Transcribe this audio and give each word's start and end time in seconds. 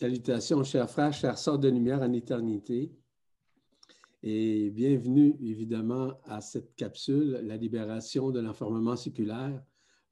Salutations, 0.00 0.62
chers 0.62 0.88
frères, 0.88 1.12
chers 1.12 1.36
sœurs 1.36 1.58
de 1.58 1.68
lumière 1.68 2.02
en 2.02 2.12
éternité. 2.12 2.92
Et 4.22 4.70
bienvenue, 4.70 5.34
évidemment, 5.42 6.12
à 6.22 6.40
cette 6.40 6.76
capsule, 6.76 7.40
la 7.42 7.56
libération 7.56 8.30
de 8.30 8.38
l'enfermement 8.38 8.94
séculaire 8.94 9.60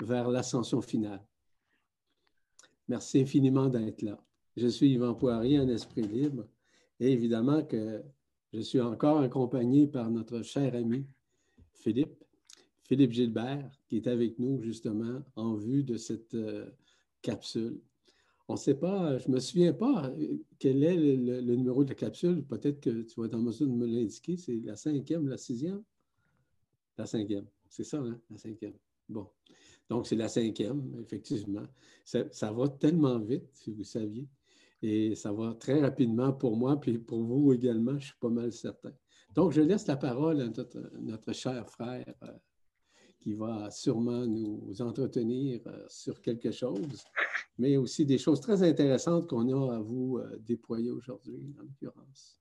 vers 0.03 0.29
l'ascension 0.29 0.83
finale. 0.83 1.25
Merci 2.89 3.21
infiniment 3.21 3.69
d'être 3.69 4.03
là. 4.03 4.21
Je 4.57 4.67
suis 4.67 4.91
Yvan 4.91 5.15
Poirier, 5.15 5.59
un 5.59 5.69
esprit 5.69 6.03
libre. 6.03 6.49
Et 6.99 7.13
évidemment 7.13 7.63
que 7.63 8.03
je 8.53 8.63
suis 8.63 8.81
encore 8.81 9.21
accompagné 9.21 9.87
par 9.87 10.11
notre 10.11 10.43
cher 10.43 10.75
ami 10.75 11.07
Philippe, 11.75 12.25
Philippe 12.83 13.13
Gilbert, 13.13 13.71
qui 13.89 13.99
est 13.99 14.09
avec 14.09 14.41
nous 14.41 14.61
justement 14.63 15.23
en 15.37 15.55
vue 15.55 15.85
de 15.85 15.97
cette 15.97 16.35
euh, 16.35 16.73
capsule. 17.23 17.81
On 18.49 18.55
ne 18.55 18.59
sait 18.59 18.75
pas, 18.75 19.19
je 19.19 19.29
ne 19.29 19.35
me 19.35 19.41
souviens 19.41 19.73
pas 19.73 20.13
quel 20.59 20.85
est 20.85 20.97
le, 20.97 21.57
numéro 21.57 21.83
de 21.83 21.89
la 21.89 21.97
capsule. 21.97 22.45
Peut-être 22.45 22.81
que 22.81 23.03
tu 23.03 23.21
vas 23.21 23.27
être 23.27 23.35
en 23.35 23.43
mesure 23.43 23.67
de 23.67 23.73
me 23.73 23.87
l'indiquer. 23.87 24.37
C'est 24.37 24.61
la 24.65 24.77
cinquième, 24.77 25.27
la 25.29 25.37
sixième? 25.37 25.83
La 26.97 27.07
cinquième. 27.07 27.47
C'est 27.69 27.85
ça, 27.85 27.99
hein? 27.99 28.21
La 28.31 28.39
cinquième. 28.39 28.75
Bon. 29.09 29.29
Donc, 29.89 30.07
c'est 30.07 30.17
la 30.17 30.29
cinquième, 30.29 30.97
effectivement. 31.01 31.67
Ça, 32.05 32.53
va 32.53 32.69
tellement 32.69 33.19
vite, 33.19 33.49
si 33.53 33.73
vous 33.73 33.85
saviez. 33.85 34.29
Et 34.83 35.15
ça 35.15 35.33
va 35.33 35.55
très 35.55 35.81
rapidement 35.81 36.33
pour 36.33 36.57
moi, 36.57 36.79
puis 36.79 36.99
pour 36.99 37.23
vous 37.23 37.53
également, 37.53 37.99
je 37.99 38.07
suis 38.07 38.19
pas 38.21 38.29
mal 38.29 38.53
certain. 38.53 38.93
Donc, 39.35 39.53
je 39.53 39.61
laisse 39.61 39.87
la 39.87 39.97
parole 39.97 40.41
à 40.41 40.49
notre, 41.01 41.33
cher 41.33 41.69
frère 41.69 42.15
euh, 42.23 42.33
qui 43.21 43.35
va 43.35 43.71
sûrement 43.71 44.27
nous 44.27 44.81
entretenir 44.81 45.61
euh, 45.67 45.85
sur 45.89 46.21
quelque 46.21 46.51
chose 46.51 47.05
mais 47.59 47.77
aussi 47.77 48.05
des 48.05 48.19
choses 48.19 48.41
très 48.41 48.63
intéressantes 48.63 49.29
qu'on 49.29 49.49
a 49.49 49.77
à 49.77 49.81
vous 49.81 50.19
euh, 50.19 50.37
déployer 50.39 50.91
aujourd'hui, 50.91 51.55
en 51.59 51.63
l'occurrence. 51.63 52.41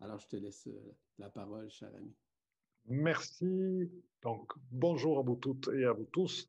Alors, 0.00 0.18
je 0.20 0.28
te 0.28 0.36
laisse 0.36 0.66
euh, 0.68 0.94
la 1.18 1.28
parole, 1.28 1.70
cher 1.70 1.90
ami. 1.94 2.14
Merci. 2.86 3.90
Donc, 4.22 4.52
bonjour 4.70 5.18
à 5.18 5.22
vous 5.22 5.36
toutes 5.36 5.68
et 5.74 5.84
à 5.84 5.92
vous 5.92 6.06
tous. 6.06 6.48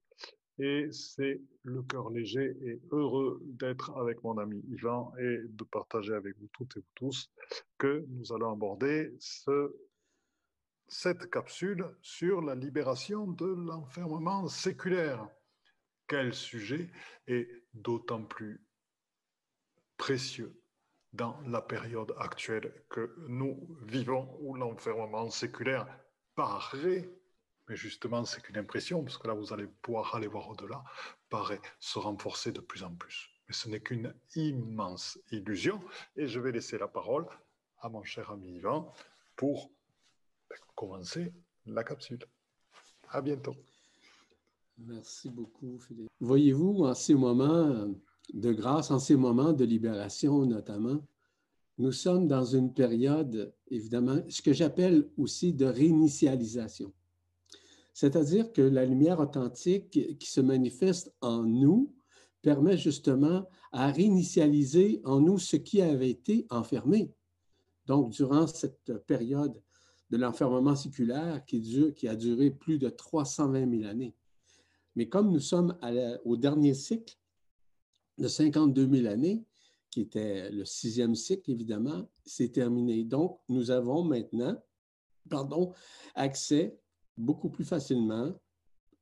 Et 0.59 0.89
c'est 0.91 1.41
le 1.63 1.81
cœur 1.83 2.09
léger 2.09 2.55
et 2.61 2.81
heureux 2.91 3.41
d'être 3.43 3.95
avec 3.97 4.23
mon 4.23 4.37
ami 4.37 4.61
Yvan 4.69 5.13
et 5.17 5.39
de 5.47 5.63
partager 5.63 6.13
avec 6.13 6.37
vous 6.37 6.49
toutes 6.51 6.75
et 6.77 6.79
vous 6.81 6.93
tous 6.95 7.31
que 7.77 8.05
nous 8.09 8.33
allons 8.33 8.51
aborder 8.51 9.13
ce, 9.19 9.73
cette 10.89 11.29
capsule 11.29 11.95
sur 12.01 12.41
la 12.41 12.55
libération 12.55 13.27
de 13.27 13.45
l'enfermement 13.45 14.47
séculaire 14.47 15.27
quel 16.09 16.33
sujet 16.33 16.89
est 17.27 17.47
d'autant 17.73 18.23
plus 18.23 18.65
précieux 19.95 20.59
dans 21.13 21.39
la 21.45 21.61
période 21.61 22.13
actuelle 22.17 22.73
que 22.89 23.15
nous 23.27 23.77
vivons 23.83 24.35
où 24.41 24.55
l'enfermement 24.55 25.29
séculaire 25.29 25.87
paraît, 26.35 27.09
mais 27.67 27.75
justement 27.75 28.25
c'est 28.25 28.41
qu'une 28.41 28.57
impression, 28.57 29.03
parce 29.03 29.17
que 29.17 29.27
là 29.27 29.35
vous 29.35 29.53
allez 29.53 29.67
pouvoir 29.67 30.15
aller 30.15 30.27
voir 30.27 30.49
au-delà, 30.49 30.83
paraît 31.29 31.61
se 31.79 31.99
renforcer 31.99 32.51
de 32.51 32.61
plus 32.61 32.83
en 32.83 32.95
plus. 32.95 33.29
Mais 33.47 33.53
ce 33.53 33.69
n'est 33.69 33.81
qu'une 33.81 34.13
immense 34.35 35.19
illusion, 35.31 35.79
et 36.15 36.27
je 36.27 36.39
vais 36.39 36.51
laisser 36.51 36.79
la 36.79 36.87
parole 36.87 37.27
à 37.81 37.89
mon 37.89 38.03
cher 38.03 38.31
ami 38.31 38.55
Yvan 38.55 38.91
pour 39.35 39.71
commencer 40.79 41.33
la 41.65 41.83
capsule. 41.83 42.19
À 43.09 43.21
bientôt. 43.21 43.53
Merci 44.77 45.29
beaucoup, 45.29 45.77
Philippe. 45.77 46.07
Voyez-vous, 46.21 46.85
en 46.85 46.93
ces 46.93 47.15
moments 47.15 47.93
de 48.33 48.53
grâce, 48.53 48.89
en 48.89 48.97
ces 48.97 49.17
moments 49.17 49.51
de 49.51 49.65
libération 49.65 50.45
notamment, 50.45 51.01
nous 51.79 51.91
sommes 51.91 52.29
dans 52.29 52.45
une 52.45 52.73
période, 52.73 53.53
évidemment, 53.67 54.21
ce 54.29 54.41
que 54.41 54.53
j'appelle 54.53 55.09
aussi 55.17 55.51
de 55.51 55.65
réinitialisation. 55.65 56.93
C'est-à-dire 57.93 58.53
que 58.53 58.61
la 58.61 58.85
lumière 58.85 59.19
authentique 59.19 60.17
qui 60.17 60.29
se 60.29 60.39
manifeste 60.39 61.13
en 61.19 61.43
nous 61.43 61.93
permet 62.41 62.77
justement 62.77 63.49
à 63.73 63.91
réinitialiser 63.91 65.01
en 65.03 65.19
nous 65.19 65.39
ce 65.39 65.57
qui 65.57 65.81
avait 65.81 66.09
été 66.09 66.47
enfermé. 66.49 67.11
Donc, 67.85 68.11
durant 68.11 68.47
cette 68.47 68.93
période 69.05 69.61
de 70.09 70.17
l'enfermement 70.17 70.75
séculaire 70.75 71.45
qui, 71.45 72.07
a 72.07 72.15
duré 72.15 72.51
plus 72.51 72.77
de 72.79 72.89
320 72.89 73.79
000 73.79 73.89
années. 73.89 74.15
Mais 74.95 75.07
comme 75.07 75.31
nous 75.31 75.39
sommes 75.39 75.77
au 76.25 76.35
dernier 76.35 76.73
cycle 76.73 77.17
de 78.17 78.27
52 78.27 78.89
000 78.89 79.07
années, 79.07 79.43
qui 79.91 80.01
était 80.01 80.51
le 80.51 80.65
sixième 80.65 81.15
cycle, 81.15 81.51
évidemment, 81.51 82.07
c'est 82.25 82.49
terminé. 82.49 83.03
Donc, 83.03 83.39
nous 83.49 83.71
avons 83.71 84.03
maintenant 84.03 84.55
pardon, 85.29 85.73
accès 86.15 86.77
beaucoup 87.17 87.49
plus 87.49 87.63
facilement 87.63 88.33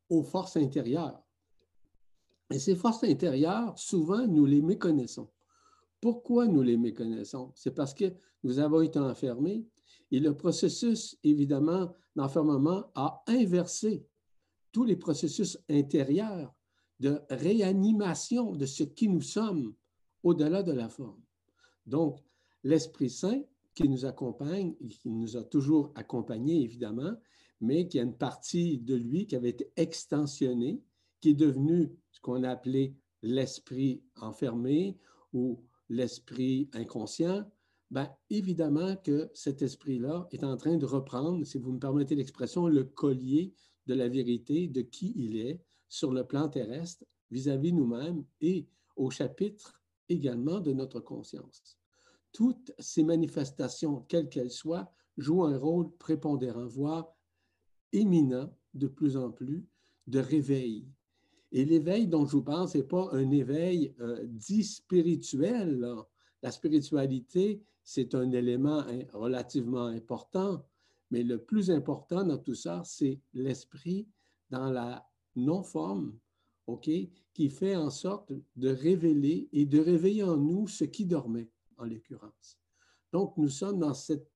aux 0.09 0.23
forces 0.23 0.57
intérieures. 0.57 1.19
Et 2.51 2.59
ces 2.59 2.75
forces 2.75 3.03
intérieures, 3.03 3.77
souvent, 3.77 4.27
nous 4.27 4.45
les 4.45 4.61
méconnaissons. 4.61 5.29
Pourquoi 5.99 6.47
nous 6.47 6.61
les 6.61 6.77
méconnaissons? 6.77 7.51
C'est 7.55 7.71
parce 7.71 7.93
que 7.93 8.13
nous 8.43 8.59
avons 8.59 8.81
été 8.81 8.99
enfermés 8.99 9.65
et 10.11 10.19
le 10.19 10.35
processus, 10.35 11.17
évidemment, 11.23 11.93
d'enfermement 12.15 12.85
a 12.95 13.23
inversé 13.27 14.05
tous 14.71 14.83
les 14.83 14.95
processus 14.95 15.57
intérieurs 15.69 16.53
de 16.99 17.21
réanimation 17.29 18.55
de 18.55 18.65
ce 18.65 18.83
qui 18.83 19.09
nous 19.09 19.21
sommes 19.21 19.75
au-delà 20.23 20.63
de 20.63 20.71
la 20.71 20.89
forme. 20.89 21.21
Donc, 21.85 22.19
l'Esprit 22.63 23.09
Saint 23.09 23.43
qui 23.77 23.87
nous 23.87 24.05
accompagne, 24.05 24.75
qui 24.89 25.09
nous 25.09 25.37
a 25.37 25.43
toujours 25.43 25.91
accompagnés, 25.93 26.63
évidemment, 26.63 27.13
mais 27.61 27.87
qui 27.87 27.99
a 27.99 28.03
une 28.03 28.17
partie 28.17 28.79
de 28.79 28.95
lui 28.95 29.27
qui 29.27 29.35
avait 29.35 29.49
été 29.49 29.71
extensionnée, 29.75 30.81
qui 31.21 31.29
est 31.29 31.35
devenu 31.35 31.91
ce 32.11 32.19
qu'on 32.19 32.43
a 32.43 32.49
appelé 32.49 32.95
l'esprit 33.21 34.01
enfermé 34.15 34.97
ou 35.31 35.63
l'esprit 35.89 36.69
inconscient, 36.73 37.45
bien, 37.91 38.09
évidemment 38.29 38.95
que 38.97 39.29
cet 39.33 39.61
esprit-là 39.61 40.27
est 40.31 40.43
en 40.43 40.57
train 40.57 40.77
de 40.77 40.85
reprendre, 40.85 41.45
si 41.45 41.57
vous 41.57 41.71
me 41.71 41.79
permettez 41.79 42.15
l'expression, 42.15 42.67
le 42.67 42.83
collier 42.83 43.53
de 43.85 43.93
la 43.93 44.09
vérité 44.09 44.67
de 44.67 44.81
qui 44.81 45.13
il 45.15 45.37
est 45.37 45.61
sur 45.89 46.11
le 46.11 46.25
plan 46.25 46.49
terrestre 46.49 47.05
vis-à-vis 47.31 47.73
nous-mêmes 47.73 48.23
et 48.41 48.67
au 48.95 49.09
chapitre 49.09 49.81
également 50.09 50.59
de 50.59 50.73
notre 50.73 50.99
conscience. 50.99 51.77
Toutes 52.31 52.71
ces 52.79 53.03
manifestations, 53.03 54.05
quelles 54.07 54.29
qu'elles 54.29 54.51
soient, 54.51 54.91
jouent 55.17 55.45
un 55.45 55.57
rôle 55.57 55.91
prépondérant, 55.97 56.67
voire 56.67 57.13
éminent 57.91 58.53
de 58.73 58.87
plus 58.87 59.17
en 59.17 59.31
plus 59.31 59.65
de 60.07 60.19
réveil. 60.19 60.87
Et 61.51 61.65
l'éveil 61.65 62.07
dont 62.07 62.25
je 62.25 62.33
vous 62.33 62.43
parle, 62.43 62.67
ce 62.67 62.77
n'est 62.77 62.83
pas 62.83 63.09
un 63.13 63.31
éveil 63.31 63.95
euh, 63.99 64.25
dit 64.27 64.63
spirituel. 64.63 65.85
La 66.43 66.51
spiritualité, 66.51 67.63
c'est 67.89 68.15
un 68.15 68.29
élément 68.31 68.83
relativement 69.13 69.85
important, 69.85 70.61
mais 71.09 71.23
le 71.23 71.41
plus 71.41 71.71
important 71.71 72.25
dans 72.25 72.37
tout 72.37 72.53
ça, 72.53 72.81
c'est 72.83 73.21
l'esprit 73.33 74.05
dans 74.49 74.69
la 74.69 75.07
non-forme, 75.37 76.19
OK, 76.67 76.89
qui 77.33 77.49
fait 77.49 77.77
en 77.77 77.89
sorte 77.89 78.33
de 78.57 78.67
révéler 78.67 79.47
et 79.53 79.65
de 79.65 79.79
réveiller 79.79 80.23
en 80.23 80.35
nous 80.35 80.67
ce 80.67 80.83
qui 80.83 81.05
dormait, 81.05 81.49
en 81.77 81.85
l'occurrence. 81.85 82.59
Donc, 83.13 83.37
nous 83.37 83.47
sommes 83.47 83.79
dans 83.79 83.93
cette 83.93 84.29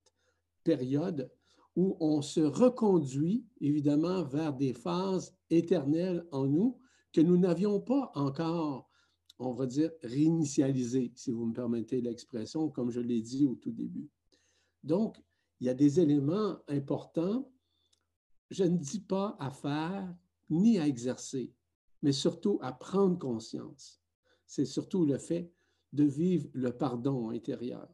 période 0.64 1.30
où 1.76 1.98
on 2.00 2.22
se 2.22 2.40
reconduit 2.40 3.46
évidemment 3.60 4.24
vers 4.24 4.54
des 4.54 4.74
phases 4.74 5.36
éternelles 5.50 6.26
en 6.32 6.46
nous 6.46 6.80
que 7.12 7.20
nous 7.20 7.38
n'avions 7.38 7.82
pas 7.82 8.14
encore, 8.16 8.90
on 9.48 9.54
va 9.54 9.66
dire, 9.66 9.92
réinitialisées, 10.04 11.12
si 11.16 11.32
vous 11.32 11.46
me 11.46 11.54
permettez 11.54 12.02
l'expression, 12.02 12.70
comme 12.70 12.92
je 12.92 13.00
l'ai 13.00 13.22
dit 13.22 13.46
au 13.46 13.56
tout 13.56 13.72
début. 13.72 14.10
Donc, 14.84 15.22
il 15.60 15.68
y 15.68 15.70
a 15.70 15.74
des 15.74 16.00
éléments 16.00 16.58
importants, 16.68 17.52
je 18.50 18.64
ne 18.64 18.78
dis 18.78 19.00
pas 19.00 19.36
à 19.40 19.52
faire 19.52 20.14
ni 20.50 20.80
à 20.80 20.88
exercer, 20.88 21.54
mais 22.02 22.12
surtout 22.12 22.60
à 22.62 22.74
prendre 22.74 23.18
conscience. 23.18 24.02
C'est 24.46 24.66
surtout 24.66 25.06
le 25.06 25.18
fait 25.18 25.52
de 25.94 26.04
vivre 26.04 26.50
le 26.54 26.76
pardon 26.76 27.30
intérieur. 27.30 27.88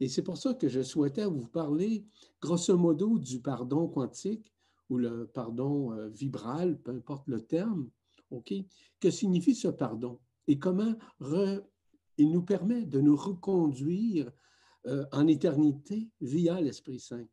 Et 0.00 0.08
c'est 0.08 0.22
pour 0.22 0.38
ça 0.38 0.54
que 0.54 0.68
je 0.68 0.82
souhaitais 0.82 1.26
vous 1.26 1.46
parler, 1.46 2.06
grosso 2.40 2.76
modo, 2.76 3.18
du 3.18 3.40
pardon 3.40 3.86
quantique 3.86 4.52
ou 4.88 4.96
le 4.96 5.26
pardon 5.26 5.92
euh, 5.92 6.08
vibral, 6.08 6.80
peu 6.80 6.92
importe 6.92 7.28
le 7.28 7.42
terme? 7.42 7.90
Que 9.00 9.10
signifie 9.10 9.54
ce 9.54 9.68
pardon? 9.68 10.18
Et 10.46 10.58
comment 10.58 10.94
il 12.16 12.30
nous 12.30 12.42
permet 12.42 12.84
de 12.84 13.00
nous 13.00 13.16
reconduire 13.16 14.30
euh, 14.86 15.04
en 15.12 15.26
éternité 15.26 16.08
via 16.20 16.60
l'Esprit 16.60 17.00
Saint. 17.00 17.26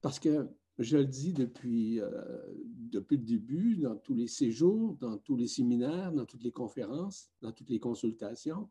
Parce 0.00 0.18
que 0.18 0.48
Je 0.78 0.96
le 0.96 1.06
dis 1.06 1.32
depuis, 1.32 2.00
euh, 2.00 2.10
depuis 2.54 3.16
le 3.16 3.24
début, 3.24 3.76
dans 3.76 3.96
tous 3.96 4.14
les 4.14 4.28
séjours, 4.28 4.96
dans 5.00 5.18
tous 5.18 5.36
les 5.36 5.48
séminaires, 5.48 6.12
dans 6.12 6.24
toutes 6.24 6.44
les 6.44 6.52
conférences, 6.52 7.30
dans 7.42 7.50
toutes 7.50 7.70
les 7.70 7.80
consultations, 7.80 8.70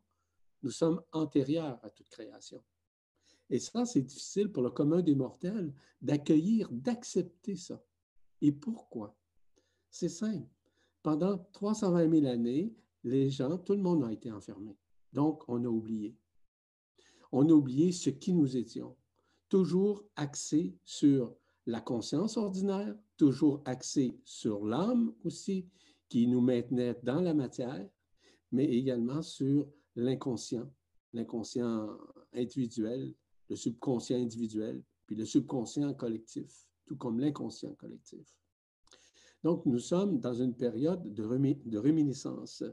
nous 0.62 0.70
sommes 0.70 1.02
antérieurs 1.12 1.78
à 1.82 1.90
toute 1.90 2.08
création. 2.08 2.64
Et 3.50 3.58
ça, 3.58 3.84
c'est 3.84 4.00
difficile 4.00 4.50
pour 4.50 4.62
le 4.62 4.70
commun 4.70 5.02
des 5.02 5.14
mortels 5.14 5.72
d'accueillir, 6.00 6.70
d'accepter 6.70 7.56
ça. 7.56 7.82
Et 8.40 8.52
pourquoi? 8.52 9.14
C'est 9.90 10.08
simple. 10.08 10.48
Pendant 11.02 11.38
320 11.52 12.10
000 12.10 12.26
années, 12.26 12.74
les 13.04 13.30
gens, 13.30 13.58
tout 13.58 13.74
le 13.74 13.82
monde 13.82 14.04
a 14.04 14.12
été 14.12 14.30
enfermé. 14.30 14.76
Donc, 15.12 15.44
on 15.48 15.64
a 15.64 15.68
oublié. 15.68 16.16
On 17.32 17.48
a 17.48 17.52
oublié 17.52 17.92
ce 17.92 18.10
qui 18.10 18.32
nous 18.32 18.56
étions. 18.56 18.96
Toujours 19.48 20.04
axé 20.16 20.76
sur 20.84 21.34
la 21.66 21.80
conscience 21.80 22.36
ordinaire, 22.36 22.96
toujours 23.16 23.62
axé 23.64 24.18
sur 24.24 24.64
l'âme 24.64 25.12
aussi, 25.24 25.66
qui 26.08 26.26
nous 26.26 26.40
maintenait 26.40 26.98
dans 27.02 27.20
la 27.20 27.34
matière, 27.34 27.86
mais 28.52 28.64
également 28.64 29.22
sur 29.22 29.68
l'inconscient, 29.94 30.70
l'inconscient 31.12 31.98
individuel, 32.32 33.14
le 33.50 33.56
subconscient 33.56 34.16
individuel, 34.18 34.82
puis 35.06 35.16
le 35.16 35.24
subconscient 35.24 35.92
collectif, 35.94 36.66
tout 36.86 36.96
comme 36.96 37.20
l'inconscient 37.20 37.74
collectif. 37.74 38.26
Donc, 39.42 39.66
nous 39.66 39.78
sommes 39.78 40.18
dans 40.18 40.34
une 40.34 40.54
période 40.54 41.02
de, 41.12 41.68
de 41.68 41.78
réminiscence. 41.78 42.64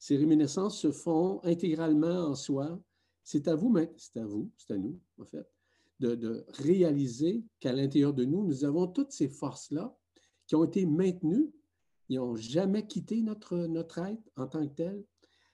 Ces 0.00 0.16
réminiscences 0.16 0.80
se 0.80 0.90
font 0.90 1.40
intégralement 1.44 2.30
en 2.30 2.34
soi. 2.34 2.80
C'est 3.22 3.46
à 3.48 3.54
vous, 3.54 3.72
c'est 3.98 4.16
à 4.16 4.24
vous, 4.24 4.50
c'est 4.56 4.72
à 4.72 4.78
nous, 4.78 4.98
en 5.18 5.26
fait, 5.26 5.46
de, 6.00 6.44
réaliser 6.48 7.44
qu'à 7.60 7.74
l'intérieur 7.74 8.14
de 8.14 8.24
nous, 8.24 8.42
nous 8.42 8.64
avons 8.64 8.86
toutes 8.86 9.12
ces 9.12 9.28
forces-là 9.28 9.94
qui 10.46 10.56
ont 10.56 10.64
été 10.64 10.86
maintenues, 10.86 11.52
ils 12.08 12.16
n'ont 12.16 12.34
jamais 12.34 12.86
quitté 12.86 13.20
notre, 13.20 13.56
notre 13.56 13.98
être 13.98 14.22
en 14.36 14.48
tant 14.48 14.66
que 14.66 14.72
tel. 14.74 15.04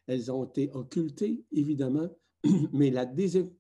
Elles 0.06 0.30
ont 0.30 0.44
été 0.44 0.70
occultées, 0.72 1.44
évidemment, 1.50 2.08
mais 2.72 2.90
la 2.90 3.04
dés, 3.04 3.50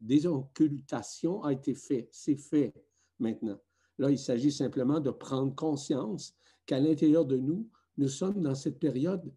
désoccultation 0.00 1.44
a 1.44 1.52
été 1.52 1.74
faite. 1.74 2.08
C'est 2.10 2.36
fait 2.36 2.74
maintenant. 3.20 3.58
Là, 3.98 4.10
il 4.10 4.18
s'agit 4.18 4.52
simplement 4.52 4.98
de 4.98 5.10
prendre 5.10 5.54
conscience 5.54 6.34
qu'à 6.66 6.80
l'intérieur 6.80 7.24
de 7.24 7.36
nous, 7.36 7.68
nous 7.96 8.08
sommes 8.08 8.42
dans 8.42 8.56
cette 8.56 8.80
période, 8.80 9.32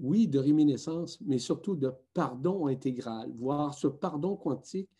oui, 0.00 0.28
de 0.28 0.38
réminiscence, 0.38 1.20
mais 1.22 1.38
surtout 1.38 1.76
de 1.76 1.92
pardon 2.12 2.66
intégral, 2.66 3.32
voire 3.36 3.74
ce 3.74 3.86
pardon 3.86 4.36
quantique 4.36 4.90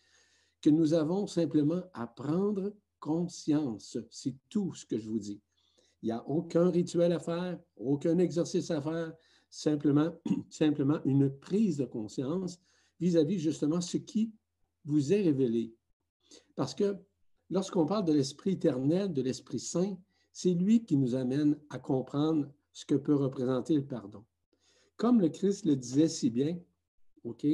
que 0.61 0.69
nous 0.69 0.93
avons 0.93 1.27
simplement 1.27 1.83
à 1.93 2.07
prendre 2.07 2.73
conscience. 2.99 3.97
C'est 4.09 4.35
tout 4.49 4.73
ce 4.73 4.85
que 4.85 4.97
je 4.97 5.09
vous 5.09 5.19
dis. 5.19 5.41
Il 6.01 6.07
n'y 6.07 6.11
a 6.11 6.27
aucun 6.27 6.69
rituel 6.69 7.11
à 7.11 7.19
faire, 7.19 7.59
aucun 7.75 8.17
exercice 8.17 8.71
à 8.71 8.81
faire, 8.81 9.13
simplement, 9.49 10.11
simplement 10.49 10.99
une 11.05 11.29
prise 11.29 11.77
de 11.77 11.85
conscience 11.85 12.59
vis-à-vis 12.99 13.37
-vis 13.37 13.39
justement 13.39 13.81
ce 13.81 13.97
qui 13.97 14.31
vous 14.85 15.13
est 15.13 15.21
révélé. 15.21 15.73
Parce 16.55 16.73
que 16.73 16.97
lorsqu'on 17.49 17.85
parle 17.85 18.05
de 18.05 18.13
l'Esprit 18.13 18.51
éternel, 18.51 19.13
de 19.13 19.21
l'Esprit 19.21 19.59
Saint, 19.59 19.97
c'est 20.31 20.53
lui 20.53 20.85
qui 20.85 20.97
nous 20.97 21.15
amène 21.15 21.57
à 21.69 21.79
comprendre 21.79 22.51
ce 22.73 22.85
que 22.85 22.95
peut 22.95 23.15
représenter 23.15 23.75
le 23.75 23.85
pardon. 23.85 24.23
Comme 24.97 25.21
le 25.21 25.29
Christ 25.29 25.65
le 25.65 25.75
disait 25.75 26.07
si 26.07 26.29
bien, 26.29 26.59
OK, 27.23 27.45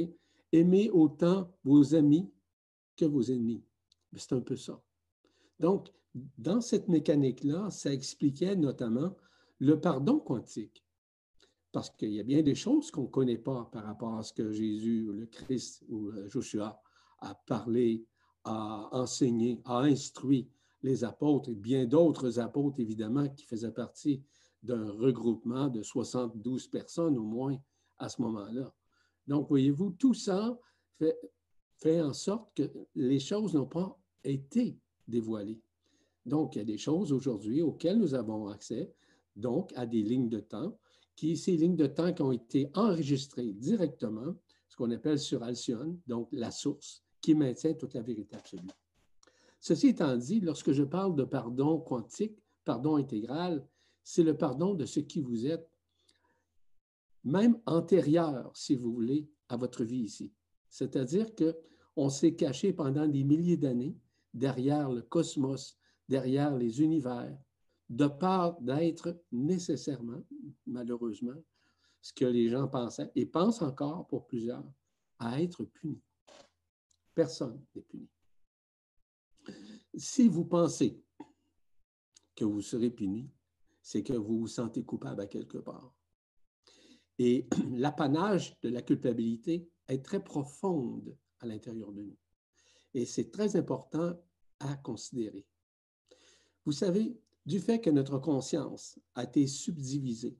aimez 0.52 0.90
autant 0.90 1.52
vos 1.62 1.94
amis 1.94 2.30
que 2.96 3.04
vos 3.04 3.22
ennemis. 3.22 3.62
C'est 4.16 4.32
un 4.32 4.40
peu 4.40 4.56
ça. 4.56 4.80
Donc, 5.60 5.92
dans 6.38 6.60
cette 6.60 6.88
mécanique-là, 6.88 7.70
ça 7.70 7.92
expliquait 7.92 8.56
notamment 8.56 9.16
le 9.58 9.80
pardon 9.80 10.20
quantique. 10.20 10.84
Parce 11.72 11.90
qu'il 11.90 12.12
y 12.12 12.20
a 12.20 12.24
bien 12.24 12.42
des 12.42 12.54
choses 12.54 12.90
qu'on 12.90 13.02
ne 13.02 13.08
connaît 13.08 13.38
pas 13.38 13.68
par 13.72 13.84
rapport 13.84 14.14
à 14.14 14.22
ce 14.22 14.32
que 14.32 14.52
Jésus, 14.52 15.10
le 15.12 15.26
Christ 15.26 15.84
ou 15.88 16.08
euh, 16.10 16.28
Joshua 16.28 16.80
a 17.18 17.34
parlé, 17.34 18.06
a 18.44 18.88
enseigné, 18.92 19.60
a 19.64 19.80
instruit 19.80 20.48
les 20.82 21.02
apôtres 21.02 21.48
et 21.48 21.54
bien 21.54 21.86
d'autres 21.86 22.38
apôtres, 22.38 22.78
évidemment, 22.78 23.28
qui 23.28 23.44
faisaient 23.44 23.72
partie 23.72 24.22
d'un 24.64 24.90
regroupement 24.90 25.68
de 25.68 25.82
72 25.82 26.68
personnes 26.68 27.18
au 27.18 27.22
moins 27.22 27.56
à 27.98 28.08
ce 28.08 28.20
moment-là. 28.22 28.74
Donc, 29.26 29.48
voyez-vous, 29.48 29.90
tout 29.92 30.14
ça 30.14 30.58
fait, 30.98 32.00
en 32.00 32.12
sorte 32.12 32.54
que 32.54 32.70
les 32.94 33.20
choses 33.20 33.54
n'ont 33.54 33.66
pas 33.66 33.98
été 34.24 34.78
dévoilées. 35.06 35.60
Donc, 36.24 36.56
il 36.56 36.58
y 36.58 36.62
a 36.62 36.64
des 36.64 36.78
choses 36.78 37.12
aujourd'hui 37.12 37.60
auxquelles 37.60 37.98
nous 37.98 38.14
avons 38.14 38.48
accès, 38.48 38.90
donc 39.36 39.70
à 39.76 39.84
des 39.84 40.02
lignes 40.02 40.30
de 40.30 40.40
temps, 40.40 40.78
qui, 41.14 41.36
ces 41.36 41.56
lignes 41.56 41.76
de 41.76 41.86
temps 41.86 42.12
qui 42.12 42.22
ont 42.22 42.32
été 42.32 42.70
enregistrées 42.74 43.52
directement, 43.52 44.34
ce 44.68 44.76
qu'on 44.76 44.90
appelle 44.90 45.18
sur 45.18 45.42
Alcyone, 45.42 46.00
donc 46.06 46.28
la 46.32 46.50
source, 46.50 47.04
qui 47.20 47.34
maintient 47.34 47.74
toute 47.74 47.94
la 47.94 48.02
vérité 48.02 48.36
absolue. 48.36 48.68
Ceci 49.60 49.88
étant 49.88 50.16
dit, 50.16 50.40
lorsque 50.40 50.72
je 50.72 50.82
parle 50.82 51.14
de 51.14 51.24
pardon 51.24 51.78
quantique, 51.78 52.38
pardon 52.64 52.96
intégral, 52.96 53.66
c'est 54.04 54.22
le 54.22 54.36
pardon 54.36 54.74
de 54.74 54.84
ce 54.84 55.00
qui 55.00 55.20
vous 55.20 55.46
êtes, 55.46 55.68
même 57.24 57.58
antérieur, 57.64 58.54
si 58.54 58.76
vous 58.76 58.92
voulez, 58.92 59.28
à 59.48 59.56
votre 59.56 59.82
vie 59.82 60.02
ici. 60.02 60.32
C'est-à-dire 60.68 61.34
que 61.34 61.56
on 61.96 62.10
s'est 62.10 62.34
caché 62.34 62.72
pendant 62.72 63.08
des 63.08 63.24
milliers 63.24 63.56
d'années 63.56 63.96
derrière 64.34 64.90
le 64.90 65.02
cosmos, 65.02 65.78
derrière 66.08 66.56
les 66.56 66.82
univers, 66.82 67.36
de 67.88 68.06
peur 68.06 68.60
d'être 68.60 69.22
nécessairement, 69.32 70.22
malheureusement, 70.66 71.40
ce 72.02 72.12
que 72.12 72.24
les 72.24 72.48
gens 72.48 72.68
pensaient 72.68 73.10
et 73.14 73.24
pensent 73.24 73.62
encore 73.62 74.06
pour 74.08 74.26
plusieurs, 74.26 74.64
à 75.18 75.40
être 75.40 75.64
punis. 75.64 76.02
Personne 77.14 77.64
n'est 77.74 77.82
puni. 77.82 78.08
Si 79.96 80.28
vous 80.28 80.44
pensez 80.44 81.00
que 82.34 82.44
vous 82.44 82.60
serez 82.60 82.90
puni, 82.90 83.30
c'est 83.84 84.02
que 84.02 84.14
vous 84.14 84.40
vous 84.40 84.48
sentez 84.48 84.82
coupable 84.82 85.20
à 85.20 85.26
quelque 85.26 85.58
part. 85.58 85.94
Et 87.18 87.46
l'apanage 87.70 88.58
de 88.62 88.70
la 88.70 88.80
culpabilité 88.80 89.68
est 89.88 90.02
très 90.02 90.24
profonde 90.24 91.14
à 91.40 91.46
l'intérieur 91.46 91.92
de 91.92 92.02
nous. 92.02 92.16
Et 92.94 93.04
c'est 93.04 93.30
très 93.30 93.56
important 93.56 94.18
à 94.58 94.74
considérer. 94.76 95.46
Vous 96.64 96.72
savez, 96.72 97.14
du 97.44 97.60
fait 97.60 97.78
que 97.78 97.90
notre 97.90 98.18
conscience 98.18 98.98
a 99.14 99.24
été 99.24 99.46
subdivisée 99.46 100.38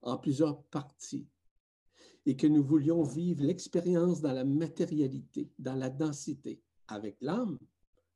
en 0.00 0.16
plusieurs 0.16 0.62
parties 0.66 1.26
et 2.26 2.36
que 2.36 2.46
nous 2.46 2.62
voulions 2.62 3.02
vivre 3.02 3.42
l'expérience 3.42 4.20
dans 4.20 4.32
la 4.32 4.44
matérialité, 4.44 5.50
dans 5.58 5.74
la 5.74 5.90
densité, 5.90 6.62
avec 6.86 7.16
l'âme, 7.20 7.58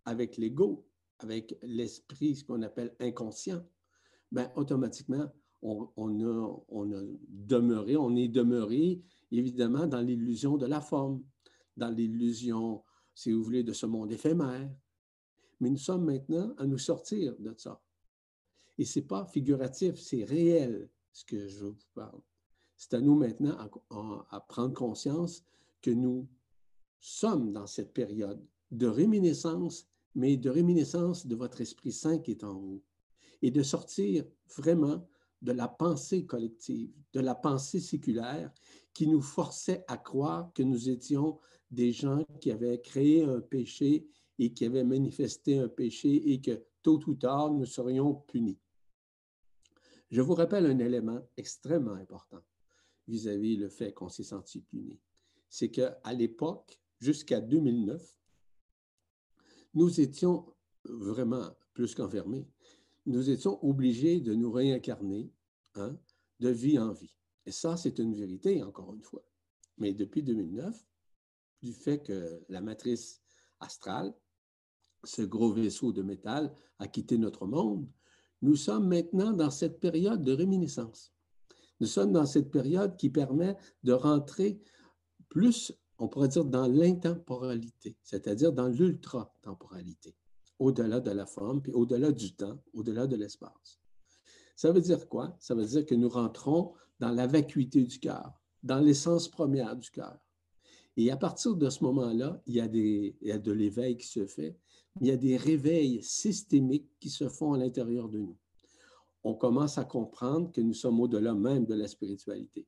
avec 0.05 0.37
l'ego, 0.37 0.87
avec 1.19 1.59
l'esprit, 1.63 2.37
ce 2.37 2.45
qu'on 2.45 2.63
appelle 2.63 2.95
inconscient, 3.01 3.67
ben, 4.33 4.51
automatiquement, 4.57 5.31
on, 5.63 5.89
a, 5.97 6.65
on 6.69 6.93
a 6.93 7.03
demeuré, 7.29 7.97
on 7.97 8.15
est 8.15 8.29
demeuré 8.29 9.03
évidemment 9.33 9.87
dans 9.87 10.01
l'illusion 10.01 10.57
de 10.57 10.67
la 10.67 10.81
forme, 10.81 11.23
dans 11.77 11.91
l'illusion, 11.91 12.83
si 13.15 13.33
vous 13.33 13.43
voulez, 13.43 13.63
de 13.63 13.73
ce 13.73 13.87
monde 13.87 14.13
éphémère. 14.13 14.71
Mais 15.61 15.71
nous 15.71 15.79
sommes 15.79 16.05
maintenant 16.05 16.55
à 16.59 16.67
nous 16.67 16.79
sortir 16.79 17.35
de 17.39 17.55
ça. 17.57 17.81
Et 18.79 18.85
ce 18.85 18.99
n'est 18.99 19.07
pas 19.07 19.25
figuratif, 19.27 19.99
c'est 19.99 20.25
réel 20.25 20.89
ce 21.13 21.25
que 21.25 21.49
je 21.49 21.65
vous 21.65 21.77
parle. 21.95 22.21
C'est 22.77 22.95
à 22.95 23.01
nous 23.01 23.15
maintenant 23.15 23.57
à, 24.31 24.41
prendre 24.41 24.75
conscience 24.75 25.43
que 25.81 25.91
nous 25.91 26.29
sommes 27.01 27.53
dans 27.53 27.67
cette 27.67 27.95
période 27.95 28.45
de 28.71 28.87
réminiscence, 28.87 29.89
mais 30.15 30.37
de 30.37 30.51
réminiscence 30.51 31.27
de 31.27 31.35
votre 31.37 31.63
Esprit 31.63 31.93
Saint 31.93 32.19
qui 32.19 32.33
est 32.33 32.45
en 32.45 32.55
vous, 32.55 32.83
et 33.43 33.51
de 33.51 33.63
sortir 33.63 34.25
vraiment 34.57 35.09
de 35.43 35.53
la 35.53 35.69
pensée 35.69 36.25
collective, 36.27 36.91
de 37.13 37.21
la 37.21 37.35
pensée 37.35 37.81
séculaire 37.81 38.53
qui 38.95 39.07
nous 39.07 39.21
forçait 39.21 39.85
à 39.89 39.97
croire 39.97 40.53
que 40.55 40.63
nous 40.63 40.89
étions 40.89 41.39
des 41.71 41.93
gens 41.93 42.25
qui 42.41 42.51
avaient 42.51 42.81
créé 42.81 43.23
un 43.25 43.41
péché 43.41 44.07
et 44.39 44.53
qui 44.53 44.65
avaient 44.65 44.85
manifesté 44.85 45.59
un 45.59 45.69
péché 45.69 46.33
et 46.33 46.41
que 46.41 46.65
tôt 46.83 47.01
ou 47.07 47.15
tard 47.15 47.53
nous 47.53 47.67
serions 47.67 48.15
punis. 48.15 48.59
Je 50.11 50.21
vous 50.21 50.35
rappelle 50.35 50.67
un 50.67 50.79
élément 50.79 51.21
extrêmement 51.37 51.95
important 51.95 52.43
vis-à-vis 53.09 53.57
le 53.57 53.69
fait 53.69 53.93
qu'on 53.93 54.09
s'est 54.09 54.23
senti 54.23 54.61
puni. 54.61 54.99
C'est 55.49 55.71
qu'à 55.71 56.01
l'époque, 56.13 56.81
jusqu'à 56.99 57.41
2009, 57.41 58.17
nous 59.75 60.01
étions 60.01 60.55
vraiment 60.85 61.51
plus 61.75 61.95
qu'enfermés. 61.95 62.47
Nous 63.07 63.31
étions 63.31 63.65
obligés 63.65 64.21
de 64.21 64.35
nous 64.35 64.51
réincarner 64.51 65.31
hein, 65.75 65.97
de 66.41 66.49
vie 66.49 66.79
en 66.79 66.93
vie. 66.93 67.15
Et 67.47 67.53
ça, 67.53 67.77
c'est 67.77 67.99
une 67.99 68.15
vérité, 68.15 68.63
encore 68.63 68.93
une 68.95 69.03
fois. 69.03 69.25
Mais 69.79 69.95
depuis 69.95 70.23
2009, 70.23 70.75
du 71.63 71.73
fait 71.73 72.03
que 72.03 72.43
la 72.49 72.61
matrice 72.61 73.23
astrale 73.61 74.15
ce 75.05 75.23
gros 75.23 75.53
vaisseau 75.53 75.93
de 75.93 76.03
métal 76.03 76.53
a 76.79 76.89
quitté 76.89 77.17
notre 77.17 77.47
monde, 77.47 77.89
nous 78.43 78.57
sommes 78.57 78.89
maintenant 78.89 79.33
dans 79.33 79.51
cette 79.51 79.81
période 79.81 80.23
de 80.23 80.33
réminiscence. 80.33 81.13
Nous 81.81 81.87
sommes 81.87 82.13
dans 82.13 82.27
cette 82.27 82.51
période 82.51 82.97
qui 82.97 83.11
permet 83.11 83.57
de 83.83 83.93
rentrer 83.93 84.61
plus, 85.29 85.73
on 85.99 86.09
pourrait 86.09 86.29
dire, 86.29 86.45
dans 86.45 86.67
l'intemporalité, 86.67 87.97
c'est-à-dire 88.03 88.53
dans 88.53 88.69
l'ultra-temporalité, 88.69 90.15
au-delà 90.59 91.01
de 91.01 91.11
la 91.11 91.27
forme, 91.27 91.63
puis 91.63 91.73
au-delà 91.73 92.13
du 92.13 92.35
temps, 92.35 92.59
au-delà 92.73 93.07
de 93.07 93.17
l'espace. 93.17 93.81
Ça 94.57 94.73
veut 94.73 94.81
dire 94.81 95.09
quoi? 95.09 95.37
Ça 95.39 95.55
veut 95.55 95.67
dire 95.67 95.85
que 95.85 95.95
nous 95.95 96.09
rentrons 96.09 96.73
dans 96.99 97.11
la 97.11 97.27
vacuité 97.27 97.85
du 97.85 97.99
cœur, 97.99 98.33
dans 98.63 98.81
l'essence 98.81 99.29
première 99.29 99.77
du 99.77 99.91
cœur. 99.91 100.19
Et 100.97 101.11
à 101.11 101.17
partir 101.17 101.55
de 101.57 101.69
ce 101.69 101.85
moment-là, 101.85 102.41
il, 102.47 102.55
y 102.55 102.61
a 102.61 102.69
des, 102.69 103.17
il 103.21 103.35
y 103.35 103.39
de 103.39 103.53
l'éveil 103.53 103.99
qui 103.99 104.07
se 104.07 104.27
fait, 104.27 104.57
il 105.01 105.07
y 105.09 105.11
a 105.11 105.17
des 105.17 105.37
réveils 105.37 106.03
systémiques 106.03 106.89
qui 106.99 107.11
se 107.11 107.29
font 107.29 107.53
à 107.53 107.59
l'intérieur 107.59 108.09
de 108.09 108.19
nous. 108.19 108.37
On 109.23 109.35
commence 109.35 109.77
à 109.77 109.85
comprendre 109.85 110.51
que 110.53 110.63
nous 110.63 110.73
sommes 110.73 111.01
au-delà 111.01 111.35
même 111.35 111.67
de 111.67 111.75
la 111.75 111.87
spiritualité. 111.87 112.67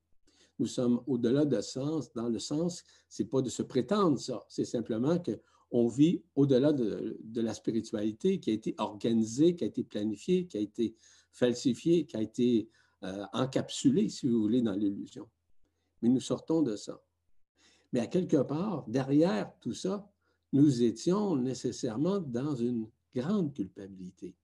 Nous 0.59 0.67
sommes 0.67 1.01
au-delà 1.07 1.47
de 1.47 1.61
sens, 1.61 2.13
dans 2.13 2.29
le 2.29 2.39
sens, 2.39 2.83
c'est 3.09 3.27
pas 3.27 3.41
de 3.41 3.49
se 3.49 3.63
prétendre 3.63 4.19
ça, 4.19 4.45
c'est 4.49 4.65
simplement 4.65 5.19
que 5.19 5.41
on 5.71 5.89
vit 5.89 6.23
au-delà 6.35 6.73
de, 6.73 7.19
la 7.35 7.55
spiritualité 7.55 8.41
qui 8.41 8.51
a 8.51 8.53
été 8.53 8.75
organisée, 8.79 9.55
qui 9.55 9.65
a 9.65 9.67
été 9.67 9.85
planifiée, 9.85 10.47
qui 10.47 10.57
a 10.57 10.61
été 10.61 10.95
falsifiée, 11.33 12.07
qui 12.07 12.17
a 12.17 12.23
été 12.23 12.69
euh, 13.05 13.25
encapsulée, 13.33 14.09
si 14.09 14.27
vous 14.27 14.41
voulez, 14.41 14.63
dans 14.63 14.75
l'illusion. 14.75 15.29
Mais 16.03 16.09
nous 16.09 16.21
sortons 16.21 16.63
de 16.63 16.77
ça. 16.77 17.03
Mais 17.93 18.01
à 18.01 18.07
quelque 18.07 18.43
part, 18.43 18.85
derrière 18.89 19.53
tout 19.61 19.75
ça, 19.75 20.11
nous 20.53 20.83
étions 20.83 21.37
nécessairement 21.37 22.21
dans 22.21 22.55
une 22.55 22.89
grande 23.15 23.53
culpabilité. 23.53 24.35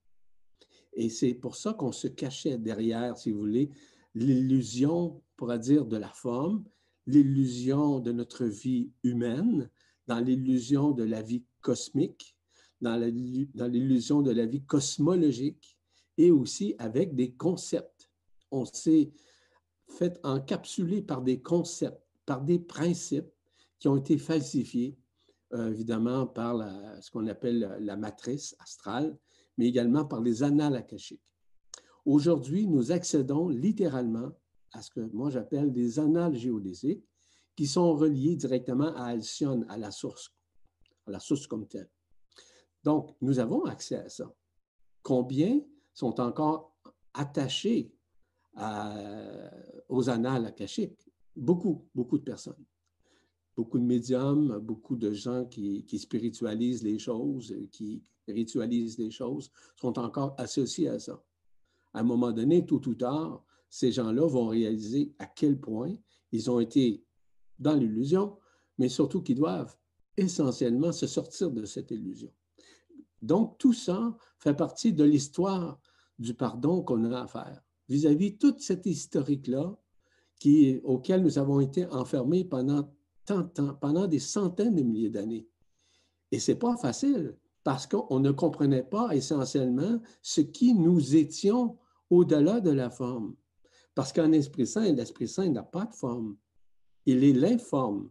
Et 0.93 1.09
c'est 1.09 1.35
pour 1.35 1.57
ça 1.57 1.75
qu'on 1.75 1.93
se 1.93 2.09
cachait 2.09 2.59
derrière, 2.59 3.17
si 3.19 3.33
vous 3.33 3.41
voulez, 3.41 3.71
l'illusion, 4.15 5.23
on 5.41 5.57
dire, 5.57 5.87
de 5.87 5.97
la 5.97 6.09
forme, 6.09 6.65
l'illusion 7.07 8.01
de 8.01 8.13
notre 8.13 8.45
vie 8.45 8.93
humaine, 9.03 9.71
dans 10.07 10.21
l'illusion 10.21 10.91
de 10.91 11.05
la 11.05 11.23
vie 11.23 11.45
cosmique, 11.61 12.37
dans 12.81 12.97
l'illusion 12.97 14.23
de 14.23 14.31
la 14.31 14.47
vie 14.47 14.63
cosmologique, 14.65 15.79
et 16.17 16.31
aussi 16.31 16.75
avec 16.79 17.15
des 17.15 17.33
concepts. 17.33 18.11
On 18.51 18.65
s'est 18.65 19.11
fait 19.89 20.19
encapsuler 20.23 21.03
par 21.03 21.23
des 21.23 21.41
concepts, 21.41 22.03
par 22.27 22.43
des 22.43 22.59
principes 22.59 23.31
qui 23.79 23.89
ont 23.89 23.97
été 23.97 24.19
falsifiés, 24.19 24.97
euh, 25.53 25.71
évidemment 25.71 26.27
par 26.27 26.59
ce 27.03 27.11
qu'on 27.11 27.27
appelle 27.27 27.77
la 27.81 27.97
matrice 27.97 28.57
astrale, 28.61 29.17
mais 29.59 29.67
également 29.67 30.05
par 30.05 30.21
les 30.21 30.43
annales 30.43 30.77
akashiques. 30.77 31.23
Aujourd'hui, 32.05 32.67
nous 32.67 32.93
accédons 32.93 33.49
littéralement 33.49 34.31
à 34.73 34.83
ce 34.83 34.91
que 34.91 35.01
moi 35.13 35.31
j'appelle 35.31 35.73
des 35.73 35.99
annales 35.99 36.35
géodésiques 36.35 37.05
qui 37.57 37.67
sont 37.67 37.95
reliées 37.95 38.37
directement 38.37 38.95
à 38.97 39.07
Alcyone, 39.07 39.67
à 39.69 39.79
la 39.79 39.91
source, 39.91 40.35
à 41.07 41.11
la 41.11 41.21
source 41.21 41.47
comme 41.47 41.67
telle. 41.67 41.91
Donc, 42.83 43.15
nous 43.21 43.39
avons 43.39 43.65
accès 43.65 43.97
à 43.97 44.09
ça. 44.09 44.33
Combien 45.03 45.61
sont 45.93 46.21
encore 46.21 46.77
attachés 47.13 47.93
aux 49.89 50.11
annales 50.11 50.47
akashiques? 50.47 51.09
Beaucoup, 51.37 51.89
beaucoup 51.95 52.19
de 52.19 52.25
personnes 52.25 52.65
beaucoup 53.57 53.79
de 53.79 53.85
médiums, 53.85 54.59
beaucoup 54.59 54.97
de 54.97 55.13
gens 55.13 55.45
qui, 55.45 55.85
spiritualisent 55.99 56.83
les 56.83 56.99
choses, 56.99 57.55
qui 57.71 58.03
ritualisent 58.27 58.99
les 58.99 59.11
choses, 59.11 59.51
sont 59.77 59.99
encore 59.99 60.35
associés 60.39 60.89
à 60.89 60.99
ça. 60.99 61.23
À 61.93 62.01
un 62.01 62.05
moment 62.05 62.33
donné, 62.33 62.67
tôt 62.67 62.81
ou 62.87 62.95
tard, 62.95 63.45
ces 63.69 63.93
gens-là 63.93 64.27
vont 64.27 64.49
réaliser 64.49 65.15
à 65.19 65.27
quel 65.27 65.59
point 65.59 65.95
ils 66.33 66.51
ont 66.51 66.61
été 66.61 67.05
dans 67.59 67.75
l'illusion, 67.75 68.39
mais 68.79 68.89
surtout 68.89 69.23
qu'ils 69.23 69.37
doivent 69.37 69.77
essentiellement 70.17 70.93
se 70.93 71.07
sortir 71.07 71.51
de 71.51 71.65
cette 71.65 71.91
illusion. 71.91 72.33
Donc, 73.23 73.59
tout 73.59 73.73
ça 73.73 74.17
fait 74.39 74.55
partie 74.55 74.93
de 74.93 75.05
l'histoire 75.05 75.81
du 76.19 76.35
pardon 76.35 76.83
qu'on 76.83 77.05
a 77.11 77.23
à 77.23 77.27
faire 77.27 77.63
vis-à-vis 77.89 78.31
-vis 78.31 78.39
toute 78.39 78.61
cette 78.61 78.87
historique-là 78.87 79.77
qui, 80.39 80.81
auquel 80.85 81.23
nous 81.23 81.39
avons 81.39 81.61
été 81.61 81.87
enfermés 81.87 82.45
pendant 82.45 82.91
pendant 83.27 84.07
des 84.07 84.19
centaines 84.19 84.75
de 84.75 84.83
milliers 84.83 85.11
d'années. 85.11 85.49
Et 86.31 86.39
ce 86.39 86.53
n'est 86.53 86.59
pas 86.59 86.77
facile 86.77 87.37
parce 87.63 87.87
qu'on 87.87 88.21
ne 88.21 88.31
comprenait 88.31 88.83
pas 88.83 89.15
essentiellement 89.15 90.01
ce 90.21 90.41
qui 90.43 90.75
nous 90.75 91.17
étions 91.17 91.79
au-delà 92.11 92.61
de 92.61 92.71
la 92.71 92.91
forme. 92.91 93.35
Parce 93.95 94.13
qu'en 94.13 94.33
Esprit 94.33 94.67
Saint, 94.67 94.93
l'Esprit 94.93 95.29
Saint 95.29 95.49
n'a 95.49 95.63
pas 95.63 95.87
de 95.87 95.95
forme. 95.95 96.37
Il 97.07 97.25
est 97.25 97.33
l'informe. 97.33 98.11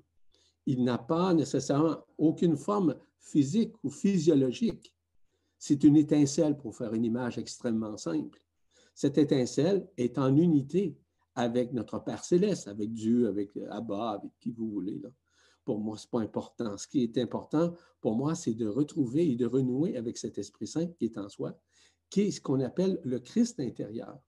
Il 0.66 0.84
n'a 0.84 0.98
pas 0.98 1.34
nécessairement 1.34 1.98
aucune 2.18 2.56
forme 2.56 2.96
physique 3.20 3.74
ou 3.84 3.90
physiologique. 3.90 4.94
C'est 5.58 5.84
une 5.84 5.96
étincelle 5.96 6.58
pour 6.58 6.76
faire 6.76 6.94
une 6.94 7.06
image 7.06 7.38
extrêmement 7.38 7.98
simple. 7.98 8.40
Cette 8.94 9.18
étincelle 9.18 9.88
est 9.98 10.18
en 10.18 10.36
unité 10.36 10.96
avec 11.36 11.74
notre 11.74 12.00
Père 12.00 12.24
céleste, 12.24 12.68
avec 12.68 12.94
Dieu, 12.94 13.28
avec 13.28 13.52
Abba, 13.70 14.12
avec 14.12 14.32
qui 14.40 14.52
vous 14.52 14.70
voulez. 14.70 15.02
Pour 15.66 15.80
moi, 15.80 15.98
ce 15.98 16.06
n'est 16.06 16.12
pas 16.12 16.20
important. 16.20 16.78
Ce 16.78 16.88
qui 16.88 17.04
est 17.04 17.18
important 17.18 17.74
pour 18.02 18.16
moi, 18.16 18.36
c'est 18.36 18.54
de 18.54 18.68
retrouver 18.68 19.32
et 19.32 19.36
de 19.36 19.46
renouer 19.46 19.98
avec 19.98 20.18
cet 20.18 20.38
Esprit 20.38 20.68
Saint 20.68 20.88
qui 20.88 21.06
est 21.06 21.18
en 21.18 21.30
soi, 21.30 21.58
qui 22.10 22.22
est 22.22 22.32
ce 22.32 22.42
qu'on 22.42 22.60
appelle 22.60 23.00
le 23.04 23.20
Christ 23.20 23.60
intérieur. 23.60 24.20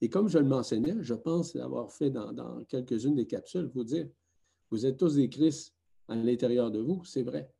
Et 0.00 0.08
comme 0.08 0.28
je 0.28 0.38
le 0.38 0.44
mentionnais, 0.44 0.96
je 1.00 1.14
pense 1.14 1.56
avoir 1.56 1.90
fait 1.90 2.10
dans, 2.10 2.64
quelques-unes 2.68 3.14
des 3.14 3.26
capsules, 3.26 3.70
vous 3.74 3.84
dire, 3.84 4.08
vous 4.70 4.84
êtes 4.84 4.98
tous 4.98 5.14
des 5.14 5.28
Christ 5.28 5.74
à 6.08 6.14
l'intérieur 6.14 6.70
de 6.70 6.80
vous, 6.80 7.02
c'est 7.04 7.22
vrai. 7.22 7.50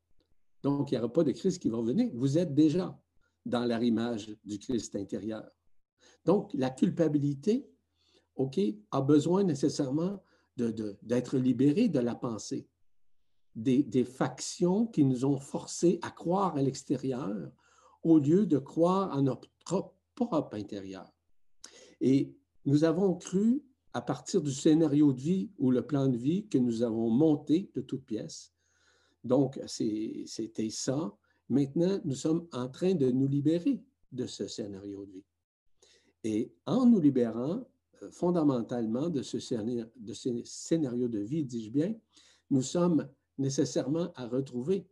Donc, 0.62 0.90
il 0.90 0.95
n'y 0.95 0.99
aura 0.99 1.12
pas 1.12 1.25
de 1.25 1.33
Christ 1.33 1.61
qui 1.61 1.69
va 1.69 1.81
venir. 1.81 2.11
Vous 2.14 2.38
êtes 2.38 2.55
déjà 2.55 2.99
dans 3.45 3.64
l'arrimage 3.64 4.37
du 4.45 4.59
Christ 4.59 4.97
intérieur. 4.97 5.49
Donc, 6.25 6.52
la 6.55 6.71
culpabilité, 6.71 7.69
OK, 8.35 8.61
a 8.90 9.00
besoin 9.00 9.45
nécessairement 9.45 10.23
d'être 10.57 11.38
libéré 11.38 11.88
de 11.88 12.00
la 12.00 12.14
pensée, 12.14 12.69
des, 13.55 14.05
factions 14.05 14.87
qui 14.87 15.05
nous 15.05 15.25
ont 15.25 15.38
forcés 15.38 15.99
à 16.02 16.11
croire 16.11 16.57
à 16.57 16.62
l'extérieur 16.62 17.50
au 18.02 18.19
lieu 18.19 18.47
de 18.47 18.59
croire 18.59 19.12
à 19.12 19.23
notre 19.23 19.49
propre 20.14 20.55
intérieur. 20.55 21.15
Et 22.00 22.35
nous 22.65 22.85
avons 22.85 23.15
cru, 23.15 23.62
à 23.93 24.03
partir 24.03 24.43
du 24.43 24.53
scénario 24.53 25.12
de 25.12 25.21
vie 25.21 25.50
ou 25.59 25.71
le 25.71 25.87
plan 25.87 26.09
de 26.09 26.17
vie 26.17 26.47
que 26.49 26.59
nous 26.59 26.83
avons 26.83 27.09
monté 27.09 27.71
de 27.75 27.81
toutes 27.81 28.05
pièces, 28.05 28.53
donc 29.25 29.59
c'était 29.67 30.71
ça, 30.71 31.17
maintenant 31.49 32.00
nous 32.05 32.15
sommes 32.15 32.47
en 32.53 32.69
train 32.69 32.95
de 32.95 33.11
nous 33.11 33.26
libérer 33.26 33.83
de 34.12 34.26
ce 34.26 34.47
scénario 34.47 35.07
de 35.07 35.12
vie. 35.12 35.25
Et 36.25 36.53
en 36.67 36.87
nous 36.87 37.00
libérant, 37.00 37.65
euh, 38.03 38.11
fondamentalement 38.11 39.09
de 39.09 39.23
ce, 39.23 39.38
scénario, 39.38 39.88
de 41.09 41.19
vie, 41.21 41.45
dis-je 41.45 41.71
bien, 41.71 41.95
nous 42.50 42.62
sommes 42.62 43.09
nécessairement 43.38 44.12
à 44.15 44.26
retrouver 44.26 44.87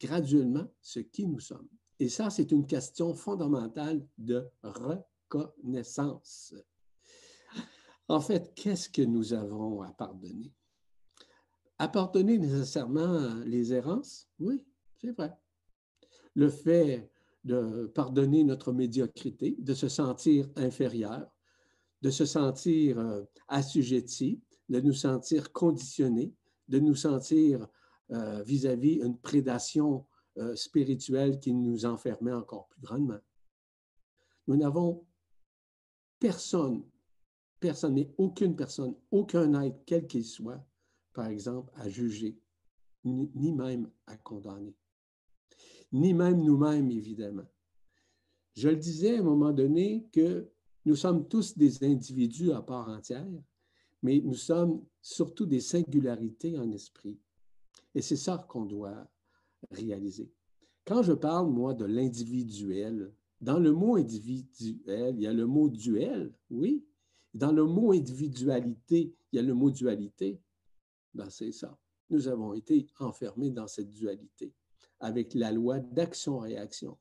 graduellement 0.00 0.66
ce 0.80 1.00
qui 1.00 1.26
nous 1.26 1.40
sommes. 1.40 1.68
Et 1.98 2.08
ça, 2.08 2.30
c'est 2.30 2.50
une 2.50 2.66
question 2.66 3.14
fondamentale 3.14 4.06
de 4.18 4.48
reconnaissance. 5.30 6.54
En 8.08 8.20
fait, 8.20 8.52
qu'est-ce 8.54 8.88
que 8.88 9.02
nous 9.02 9.32
avons 9.32 9.82
à 9.82 9.92
pardonner? 9.92 10.52
À 11.78 11.88
pardonner 11.88 12.38
nécessairement 12.38 13.36
les 13.44 13.72
errances? 13.72 14.28
Oui, 14.38 14.66
c'est 15.00 15.12
vrai. 15.12 15.32
Le 16.34 16.48
fait 16.48 17.10
de 17.44 17.86
pardonner 17.94 18.44
notre 18.44 18.72
médiocrité, 18.72 19.56
de 19.58 19.74
se 19.74 19.88
sentir 19.88 20.48
inférieur, 20.56 21.34
de 22.02 22.10
se 22.10 22.26
sentir 22.26 22.98
euh, 22.98 23.22
assujetti, 23.48 24.42
de 24.68 24.80
nous 24.80 24.92
sentir 24.92 25.52
conditionné, 25.52 26.34
de 26.68 26.78
nous 26.78 26.94
sentir 26.94 27.66
euh, 28.10 28.42
vis-à-vis 28.42 29.00
une 29.02 29.18
prédation 29.18 30.06
euh, 30.38 30.54
spirituelle 30.54 31.40
qui 31.40 31.54
nous 31.54 31.86
enfermait 31.86 32.32
encore 32.32 32.68
plus 32.68 32.80
grandement. 32.80 33.20
Nous 34.46 34.56
n'avons 34.56 35.04
personne, 36.20 36.84
personne, 37.58 37.94
mais 37.94 38.14
aucune 38.18 38.54
personne, 38.54 38.94
aucun 39.10 39.60
être, 39.62 39.80
quel 39.86 40.06
qu'il 40.06 40.24
soit, 40.24 40.64
par 41.12 41.26
exemple, 41.26 41.72
à 41.74 41.88
juger, 41.88 42.38
ni 43.04 43.52
même 43.52 43.90
à 44.06 44.16
condamner, 44.16 44.76
ni 45.90 46.14
même 46.14 46.42
nous-mêmes, 46.42 46.90
évidemment. 46.90 47.48
Je 48.54 48.68
le 48.68 48.76
disais 48.76 49.16
à 49.16 49.20
un 49.20 49.24
moment 49.24 49.52
donné 49.52 50.06
que 50.12 50.48
nous 50.84 50.96
sommes 50.96 51.26
tous 51.26 51.56
des 51.56 51.82
individus 51.84 52.52
à 52.52 52.62
part 52.62 52.88
entière, 52.88 53.26
mais 54.02 54.20
nous 54.20 54.34
sommes 54.34 54.84
surtout 55.02 55.46
des 55.46 55.60
singularités 55.60 56.58
en 56.58 56.70
esprit. 56.70 57.18
Et 57.94 58.02
c'est 58.02 58.16
ça 58.16 58.44
qu'on 58.48 58.64
doit 58.64 59.08
réaliser. 59.70 60.32
quand 60.86 61.02
je 61.02 61.12
parle, 61.12 61.50
moi, 61.50 61.74
de 61.74 61.84
l'individuel, 61.84 63.12
dans 63.40 63.58
le 63.58 63.72
mot 63.72 63.96
individuel, 63.96 65.14
il 65.16 65.22
y 65.22 65.26
a 65.26 65.32
le 65.32 65.46
mot 65.46 65.68
duel, 65.68 66.32
oui. 66.50 66.84
Dans 67.32 67.52
le 67.52 67.64
mot 67.64 67.92
individualité, 67.92 69.14
il 69.32 69.36
y 69.36 69.38
a 69.38 69.42
le 69.42 69.54
mot 69.54 69.70
dualité. 69.70 70.40
Ben, 71.14 71.30
c'est 71.30 71.52
ça. 71.52 71.78
Nous 72.10 72.28
avons 72.28 72.54
été 72.54 72.86
enfermés 72.98 73.50
dans 73.50 73.68
cette 73.68 73.90
dualité 73.90 74.52
avec 74.98 75.34
la 75.34 75.52
loi 75.52 75.78
d'action-réaction, 75.78 76.98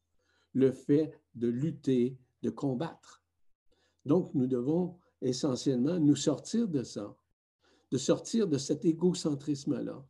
le 0.53 0.71
fait 0.71 1.11
de 1.35 1.47
lutter, 1.47 2.17
de 2.41 2.49
combattre. 2.49 3.23
Donc, 4.05 4.33
nous 4.33 4.47
devons 4.47 4.97
essentiellement 5.21 5.99
nous 5.99 6.15
sortir 6.15 6.67
de 6.67 6.83
ça, 6.83 7.17
de 7.91 7.97
sortir 7.97 8.47
de 8.47 8.57
cet 8.57 8.85
égocentrisme-là. 8.85 10.05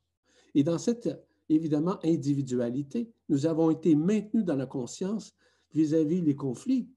Et 0.53 0.63
dans 0.63 0.77
cette, 0.77 1.09
évidemment, 1.48 1.98
individualité, 2.03 3.12
nous 3.29 3.48
avons 3.48 3.71
été 3.71 3.95
maintenus 3.95 4.45
dans 4.45 4.55
la 4.55 4.67
conscience 4.67 5.33
vis-à-vis 5.73 6.21
les 6.21 6.35
conflits, 6.35 6.89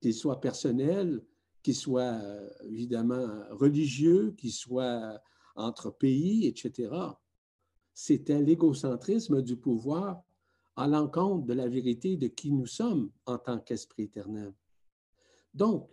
qu'ils 0.00 0.14
soient 0.14 0.40
personnels, 0.40 1.24
qu'ils 1.62 1.76
soient 1.76 2.18
euh, 2.22 2.48
évidemment 2.64 3.28
religieux, 3.50 4.32
qu'ils 4.36 4.52
soient 4.52 5.20
entre 5.56 5.90
pays, 5.90 6.46
etc. 6.46 6.94
C'était 7.92 8.40
l'égocentrisme 8.40 9.42
du 9.42 9.56
pouvoir 9.56 10.22
à 10.76 10.86
l'encontre 10.86 11.46
de 11.46 11.52
la 11.52 11.68
vérité 11.68 12.16
de 12.16 12.28
qui 12.28 12.52
nous 12.52 12.66
sommes 12.66 13.10
en 13.26 13.38
tant 13.38 13.58
qu'esprit 13.58 14.04
éternel. 14.04 14.54
Donc, 15.52 15.90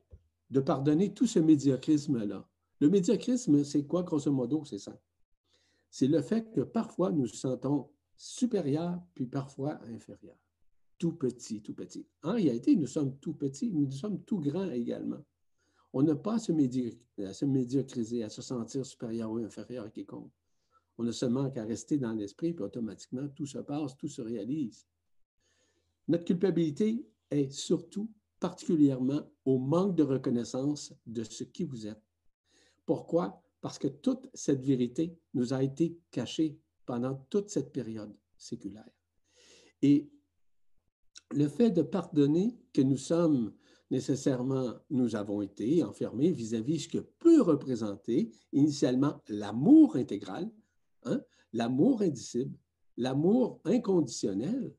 de 0.50 0.62
pardonner 0.62 1.14
tout 1.14 1.28
ce 1.28 1.40
médiocrisme-là. 1.40 2.48
Le 2.80 2.90
médiocrisme, 2.90 3.64
c'est 3.64 3.86
quoi, 3.86 4.04
grosso 4.04 4.32
modo? 4.32 4.64
C'est 4.64 4.80
ça. 4.80 4.98
C'est 5.90 6.08
le 6.08 6.22
fait 6.22 6.52
que 6.52 6.62
parfois 6.62 7.12
nous 7.12 7.22
nous 7.22 7.28
sentons 7.28 7.90
supérieurs, 8.16 9.02
puis 9.14 9.26
parfois 9.26 9.80
inférieurs. 9.86 10.38
Tout 10.98 11.14
petit, 11.14 11.62
tout 11.62 11.74
petit. 11.74 12.08
En 12.24 12.34
réalité, 12.34 12.76
nous 12.76 12.88
sommes 12.88 13.18
tout 13.20 13.34
petits, 13.34 13.70
mais 13.72 13.86
nous 13.86 13.92
sommes 13.92 14.24
tout 14.24 14.40
grands 14.40 14.72
également. 14.72 15.24
On 15.94 16.04
n'a 16.04 16.16
pas 16.16 16.36
à 16.36 16.40
se, 16.40 16.52
à 17.22 17.34
se 17.34 17.46
médiocriser, 17.46 18.24
à 18.24 18.30
se 18.30 18.42
sentir 18.42 18.86
supérieur 18.86 19.32
ou 19.32 19.38
inférieur 19.38 19.86
à 19.86 19.90
quiconque. 19.90 20.32
On 20.98 21.06
a 21.08 21.12
seulement 21.12 21.50
qu'à 21.52 21.64
rester 21.64 21.98
dans 21.98 22.14
l'esprit, 22.14 22.54
puis 22.54 22.64
automatiquement, 22.64 23.28
tout 23.30 23.46
se 23.46 23.60
passe, 23.60 23.96
tout 23.98 24.08
se 24.08 24.22
réalise. 24.22 24.88
Notre 26.08 26.26
culpabilité 26.26 27.06
est 27.30 27.52
surtout 27.52 28.10
particulièrement 28.40 29.22
au 29.46 29.60
manque 29.60 29.96
de 29.96 30.04
reconnaissance 30.04 30.94
de 31.06 31.24
ce 31.24 31.44
qui 31.44 31.64
vous 31.64 31.88
êtes. 31.88 32.02
Pourquoi? 32.86 33.44
Parce 33.62 33.78
que 33.78 33.88
toute 33.88 34.30
cette 34.34 34.64
vérité 34.64 35.18
nous 35.34 35.54
a 35.54 35.64
été 35.64 35.98
cachée 36.12 36.58
pendant 36.86 37.16
toute 37.30 37.50
cette 37.50 37.72
période 37.72 38.16
séculaire. 38.38 38.90
Et 39.82 40.10
le 41.32 41.48
fait 41.48 41.72
de 41.72 41.82
pardonner 41.82 42.58
que 42.74 42.82
nous 42.82 42.98
sommes 42.98 43.54
nécessairement, 43.90 44.76
nous 44.90 45.16
avons 45.16 45.42
été 45.42 45.84
enfermés 45.84 46.32
vis-à-vis 46.32 46.78
de 46.78 46.82
ce 46.82 46.88
que 46.90 46.98
peut 46.98 47.42
représenter 47.42 48.32
initialement 48.52 49.22
l'amour 49.28 49.96
intégral, 49.96 50.52
hein, 51.04 51.22
l'amour 51.54 52.02
indicible, 52.02 52.58
l'amour 52.98 53.62
inconditionnel 53.64 54.76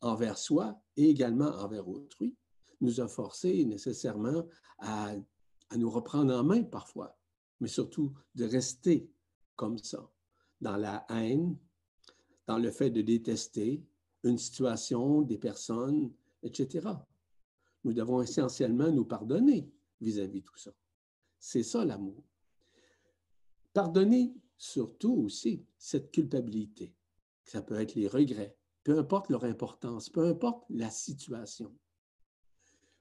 envers 0.00 0.38
soi 0.38 0.80
et 0.96 1.08
également 1.08 1.50
envers 1.50 1.88
autrui, 1.88 2.36
nous 2.80 3.00
a 3.00 3.08
forcés 3.08 3.64
nécessairement 3.64 4.46
à 4.78 5.14
nous 5.76 5.90
reprendre 5.90 6.34
en 6.34 6.44
main 6.44 6.62
parfois, 6.62 7.18
mais 7.60 7.68
surtout 7.68 8.12
de 8.34 8.44
rester 8.44 9.10
comme 9.56 9.78
ça, 9.78 10.08
dans 10.60 10.76
la 10.76 11.04
haine, 11.10 11.56
dans 12.46 12.58
le 12.58 12.70
fait 12.70 12.90
de 12.90 13.02
détester 13.02 13.82
une 14.24 14.38
situation, 14.38 15.22
des 15.22 15.38
personnes, 15.38 16.12
etc. 16.42 16.88
Nous 17.84 17.92
devons 17.92 18.20
essentiellement 18.22 18.90
nous 18.90 19.04
pardonner 19.04 19.70
vis-à-vis 20.00 20.40
de 20.40 20.46
tout 20.46 20.58
ça. 20.58 20.72
C'est 21.38 21.62
ça 21.62 21.84
l'amour. 21.84 22.22
Pardonner 23.72 24.34
surtout 24.56 25.14
aussi 25.14 25.64
cette 25.78 26.10
culpabilité. 26.10 26.94
Ça 27.44 27.62
peut 27.62 27.80
être 27.80 27.94
les 27.94 28.08
regrets, 28.08 28.56
peu 28.82 28.98
importe 28.98 29.30
leur 29.30 29.44
importance, 29.44 30.10
peu 30.10 30.26
importe 30.26 30.64
la 30.68 30.90
situation. 30.90 31.72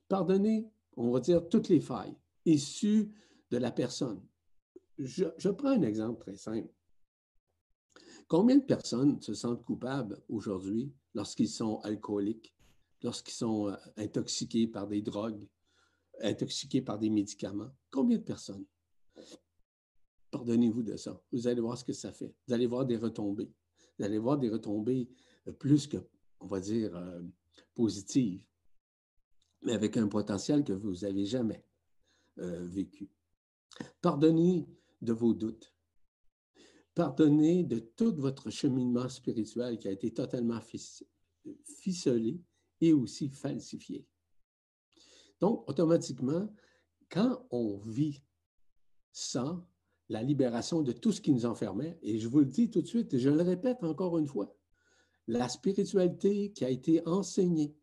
Pardonner, 0.08 0.70
on 0.96 1.12
va 1.12 1.20
dire, 1.20 1.50
toutes 1.50 1.70
les 1.70 1.82
failles 1.82 2.16
issues 2.46 3.12
de 3.50 3.58
la 3.58 3.72
personne. 3.72 4.22
Je, 5.00 5.26
je 5.38 5.50
prends 5.50 5.70
un 5.70 5.82
exemple 5.82 6.22
très 6.22 6.38
simple. 6.38 6.72
Combien 8.28 8.58
de 8.58 8.64
personnes 8.64 9.22
se 9.22 9.34
sentent 9.34 9.64
coupables 9.64 10.22
aujourd'hui 10.28 10.94
lorsqu'ils 11.18 11.50
sont 11.50 11.80
alcooliques, 11.80 12.56
lorsqu'ils 13.02 13.34
sont 13.34 13.70
euh, 13.70 13.76
intoxiqués 13.98 14.68
par 14.68 14.88
des 14.88 15.02
drogues, 15.02 15.48
intoxiqués 16.22 16.84
par 16.84 17.00
des 17.00 17.10
médicaments? 17.10 17.72
Combien 17.90 18.20
de 18.20 18.24
personnes? 18.24 18.66
Pardonnez-vous 20.30 20.84
de 20.84 20.96
ça. 20.96 21.20
Vous 21.32 21.48
allez 21.48 21.60
voir 21.60 21.76
ce 21.76 21.84
que 21.84 21.94
ça 21.94 22.12
fait. 22.12 22.36
Vous 22.48 22.54
allez 22.54 22.68
voir 22.68 22.86
des 22.86 22.98
retombées. 22.98 23.52
Vous 23.98 24.06
allez 24.06 24.20
voir 24.20 24.38
des 24.38 24.50
retombées 24.50 25.10
euh, 25.48 25.54
plus 25.54 25.88
que, 25.88 25.98
on 26.40 26.46
va 26.46 26.60
dire, 26.60 26.96
euh, 26.96 27.24
positives, 27.74 28.44
mais 29.64 29.74
avec 29.74 29.98
un 29.98 30.08
potentiel 30.08 30.64
que 30.64 30.74
vous 30.74 30.94
n'avez 31.02 31.26
jamais 31.26 31.64
vécu. 32.38 33.10
Pardonnez 34.00 34.68
de 35.02 35.12
vos 35.12 35.34
doutes. 35.34 35.74
Pardonnez 36.98 37.64
de 37.64 37.78
tout 37.78 38.16
votre 38.16 38.50
cheminement 38.50 39.08
spirituel 39.08 39.78
qui 39.78 39.88
a 39.88 39.92
été 39.92 40.12
totalement 40.12 40.60
ficelé 41.64 42.42
et 42.82 42.92
aussi 42.92 43.30
falsifié. 43.30 44.08
Donc, 45.40 45.70
automatiquement, 45.70 46.52
quand 47.12 47.46
on 47.52 47.78
vit 47.86 48.24
ça, 49.12 49.64
la 50.10 50.24
libération 50.24 50.82
de 50.82 50.92
tout 50.92 51.12
ce 51.12 51.22
qui 51.22 51.32
nous 51.32 51.46
enfermait, 51.46 52.00
et 52.02 52.18
je 52.18 52.28
vous 52.28 52.40
le 52.40 52.46
dis 52.46 52.72
tout 52.72 52.82
de 52.82 52.88
suite, 52.88 53.14
et 53.14 53.20
je 53.20 53.30
le 53.30 53.44
répète 53.44 53.84
encore 53.84 54.18
une 54.18 54.26
fois, 54.26 54.58
la 55.28 55.48
spiritualité 55.50 56.52
qui 56.52 56.66
a 56.66 56.70
été 56.72 57.08
enseignée, 57.08 57.76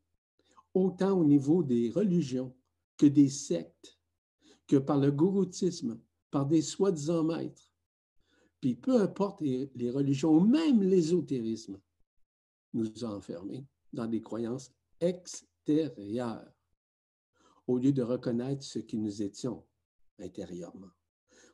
autant 0.75 1.13
au 1.13 1.25
niveau 1.25 1.63
des 1.63 1.89
religions 1.91 2.53
que 2.97 3.07
des 3.07 3.29
sectes, 3.29 3.97
que 4.67 4.75
par 4.75 4.99
le 4.99 5.13
gouroutisme, 5.13 6.01
par 6.33 6.47
des 6.47 6.63
soi-disant 6.63 7.23
maîtres, 7.23 7.74
puis 8.65 8.77
peu 8.77 8.99
importe 8.99 9.43
les, 9.43 9.91
religions, 9.91 10.41
même 10.41 10.83
l'ésotérisme, 10.83 11.79
nous 12.73 13.05
a 13.05 13.09
enfermés 13.09 13.67
dans 13.93 14.07
des 14.07 14.23
croyances 14.23 14.73
extérieures, 15.01 16.51
au 17.67 17.77
lieu 17.77 17.93
de 17.93 18.01
reconnaître 18.01 18.63
ce 18.63 18.79
qui 18.79 18.97
nous 18.97 19.21
étions 19.21 19.67
intérieurement. 20.19 20.89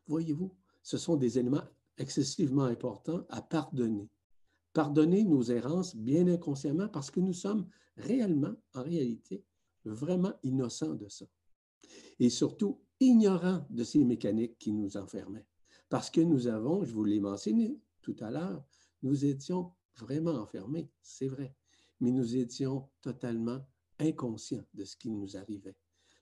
Voyez-vous, 0.06 0.56
ce 0.84 0.98
sont 0.98 1.16
des 1.16 1.36
éléments 1.36 1.64
excessivement 1.98 2.66
importants 2.66 3.26
à 3.28 3.42
pardonner. 3.42 4.08
Pardonner 4.72 5.24
nos 5.24 5.42
errances 5.42 5.96
bien 5.96 6.28
inconsciemment 6.28 6.88
parce 6.88 7.10
que 7.10 7.18
nous 7.18 7.32
sommes 7.32 7.68
réellement, 7.96 8.54
en 8.72 8.84
réalité, 8.84 9.44
vraiment 9.84 10.34
innocents 10.44 10.94
de 10.94 11.08
ça. 11.08 11.26
Et 12.20 12.30
surtout, 12.30 12.80
ignorants 13.00 13.66
de 13.68 13.82
ces 13.82 14.04
mécaniques 14.04 14.58
qui 14.58 14.72
nous 14.72 14.96
enfermaient. 14.96 15.49
Parce 15.90 16.08
que 16.08 16.22
nous 16.22 16.46
avons, 16.46 16.84
je 16.84 16.94
vous 16.94 17.04
l'ai 17.04 17.20
mentionné 17.20 17.78
tout 18.00 18.16
à 18.20 18.30
l'heure, 18.30 18.64
nous 19.02 19.26
étions 19.26 19.72
vraiment 19.96 20.36
enfermés, 20.36 20.88
c'est 21.02 21.28
vrai, 21.28 21.54
mais 22.00 22.10
nous 22.12 22.36
étions 22.36 22.88
totalement 23.02 23.60
inconscients 23.98 24.64
de 24.72 24.84
ce 24.84 24.96
qui 24.96 25.10
nous 25.10 25.36
arrivait. 25.36 25.76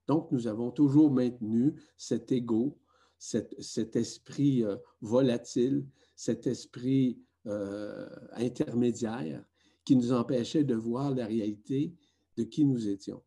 Donc, 0.09 0.33
nous 0.33 0.47
avons 0.47 0.71
toujours 0.71 1.13
maintenu 1.13 1.75
cet 1.97 2.33
ego, 2.33 2.81
cet, 3.19 3.95
esprit 3.95 4.65
euh, 4.65 4.77
volatile, 5.01 5.87
cet 6.17 6.47
esprit 6.47 7.21
euh, 7.47 8.09
intermédiaire 8.33 9.45
qui 9.85 9.97
nous 9.97 10.13
empêchait 10.13 10.65
de 10.65 10.75
voir 10.75 11.15
la 11.15 11.27
réalité 11.27 11.95
de 12.37 12.45
qui 12.45 12.65
nous 12.65 12.89
étions. 12.89 13.23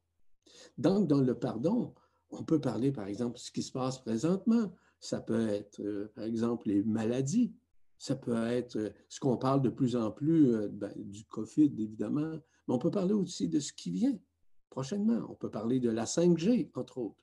Donc, 0.78 1.08
dans 1.08 1.22
le 1.22 1.38
pardon, 1.38 1.94
on 2.32 2.44
peut 2.44 2.60
parler, 2.60 2.92
par 2.92 3.08
exemple, 3.08 3.36
de 3.36 3.40
ce 3.40 3.52
qui 3.52 3.62
se 3.62 3.72
passe 3.72 4.00
présentement. 4.00 4.74
Ça 5.02 5.20
peut 5.20 5.48
être, 5.50 5.82
euh, 5.82 6.12
par 6.14 6.26
exemple, 6.26 6.70
les 6.70 6.84
maladies. 6.84 7.52
Ça 7.98 8.16
peut 8.16 8.38
être 8.48 8.78
euh, 8.78 8.90
ce 9.10 9.20
qu'on 9.20 9.36
parle 9.36 9.64
de 9.64 9.70
plus 9.70 9.96
en 9.96 10.12
plus 10.12 10.54
euh, 10.54 10.70
ben, 10.70 10.94
du 10.96 11.26
COVID, 11.26 11.74
évidemment, 11.80 12.34
mais 12.68 12.74
on 12.74 12.78
peut 12.78 12.92
parler 12.92 13.14
aussi 13.14 13.50
de 13.50 13.60
ce 13.60 13.74
qui 13.74 13.90
vient 13.90 14.18
prochainement. 14.70 15.26
On 15.28 15.34
peut 15.34 15.50
parler 15.50 15.80
de 15.80 15.90
la 15.90 16.06
5G, 16.06 16.70
entre 16.76 17.00
autres. 17.00 17.18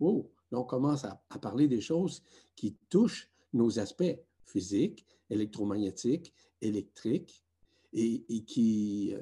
Oh, 0.00 0.32
là, 0.50 0.58
on 0.58 0.64
commence 0.64 1.04
à, 1.04 1.22
parler 1.40 1.68
des 1.68 1.80
choses 1.80 2.22
qui 2.56 2.76
touchent 2.90 3.30
nos 3.52 3.78
aspects 3.78 4.18
physiques, 4.44 5.06
électromagnétiques, 5.30 6.34
électriques, 6.60 7.44
et, 7.92 8.24
et 8.28 8.42
qui 8.42 9.14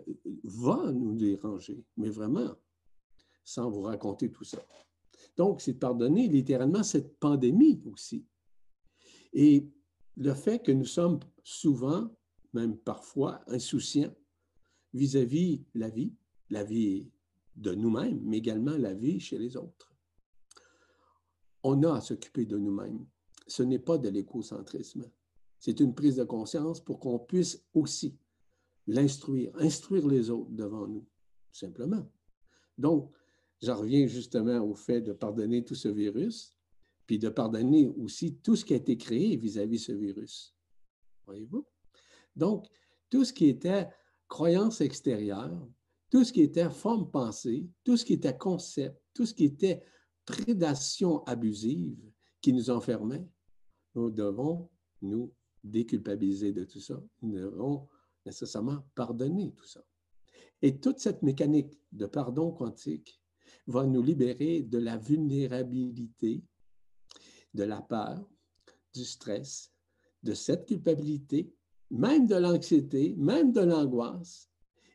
vont 0.44 0.90
nous 0.90 1.14
déranger, 1.14 1.84
mais 1.98 2.08
vraiment, 2.08 2.56
sans 3.44 3.68
vous 3.68 3.82
raconter 3.82 4.30
tout 4.30 4.44
ça. 4.44 4.64
Donc, 5.36 5.60
c'est 5.60 5.74
de 5.74 5.78
pardonner 5.78 6.28
littéralement 6.28 6.82
cette 6.82 7.18
pandémie 7.18 7.82
aussi. 7.86 8.26
Et 9.32 9.68
le 10.16 10.34
fait 10.34 10.62
que 10.62 10.72
nous 10.72 10.84
sommes 10.84 11.20
souvent, 11.42 12.10
même 12.52 12.76
parfois, 12.76 13.42
insouciants 13.46 14.14
vis-à-vis 14.92 15.64
la 15.74 15.88
vie, 15.88 16.14
la 16.50 16.64
vie 16.64 17.10
de 17.56 17.74
nous-mêmes, 17.74 18.20
mais 18.24 18.38
également 18.38 18.76
la 18.76 18.94
vie 18.94 19.20
chez 19.20 19.38
les 19.38 19.56
autres. 19.56 19.94
On 21.62 21.82
a 21.82 21.94
à 21.94 22.00
s'occuper 22.00 22.44
de 22.44 22.58
nous-mêmes. 22.58 23.06
Ce 23.46 23.62
n'est 23.62 23.78
pas 23.78 23.98
de 23.98 24.08
l'écocentrisme. 24.08 25.10
C'est 25.58 25.80
une 25.80 25.94
prise 25.94 26.16
de 26.16 26.24
conscience 26.24 26.80
pour 26.80 26.98
qu'on 26.98 27.18
puisse 27.18 27.64
aussi 27.72 28.18
l'instruire, 28.86 29.52
instruire 29.58 30.06
les 30.08 30.28
autres 30.28 30.50
devant 30.50 30.86
nous, 30.88 31.06
simplement. 31.52 32.10
Donc, 32.76 33.12
j'en 33.62 33.76
reviens 33.76 34.06
justement 34.06 34.58
au 34.58 34.74
fait 34.74 35.00
de 35.00 35.12
pardonner 35.12 35.64
tout 35.64 35.74
ce 35.74 35.88
virus, 35.88 36.56
puis 37.06 37.18
de 37.18 37.28
pardonner 37.28 37.86
aussi 37.86 38.36
tout 38.36 38.56
ce 38.56 38.64
qui 38.64 38.74
a 38.74 38.76
été 38.76 38.96
créé 38.96 39.36
vis-à-vis 39.36 39.78
-vis 39.78 39.86
ce 39.86 39.92
virus. 39.92 40.56
Voyez-vous? 41.26 41.66
Donc, 42.36 42.66
tout 43.08 43.24
ce 43.24 43.32
qui 43.32 43.46
était 43.46 43.88
croyance 44.28 44.80
extérieure, 44.80 45.68
tout 46.10 46.24
ce 46.24 46.32
qui 46.32 46.42
était 46.42 46.70
forme 46.70 47.10
pensée, 47.10 47.68
tout 47.84 47.96
ce 47.96 48.04
qui 48.04 48.14
était 48.14 48.36
concept, 48.36 49.00
tout 49.14 49.26
ce 49.26 49.34
qui 49.34 49.44
était 49.44 49.82
prédation 50.24 51.22
abusive 51.24 52.10
qui 52.40 52.52
nous 52.52 52.70
enfermait, 52.70 53.26
nous 53.94 54.10
devons 54.10 54.70
nous 55.00 55.32
déculpabiliser 55.62 56.52
de 56.52 56.64
tout 56.64 56.80
ça. 56.80 57.02
Nous 57.20 57.32
devons 57.32 57.88
nécessairement 58.24 58.84
pardonner 58.94 59.52
tout 59.54 59.66
ça. 59.66 59.84
Et 60.60 60.78
toute 60.78 60.98
cette 60.98 61.22
mécanique 61.22 61.80
de 61.92 62.06
pardon 62.06 62.52
quantique 62.52 63.21
va 63.66 63.86
nous 63.86 64.02
libérer 64.02 64.62
de 64.62 64.78
la 64.78 64.96
vulnérabilité, 64.96 66.42
de 67.54 67.64
la 67.64 67.80
peur, 67.80 68.28
du 68.94 69.04
stress, 69.04 69.72
de 70.22 70.34
cette 70.34 70.66
culpabilité, 70.66 71.52
même 71.90 72.26
de 72.26 72.36
l'anxiété, 72.36 73.14
même 73.16 73.52
de 73.52 73.60
l'angoisse, 73.60 74.48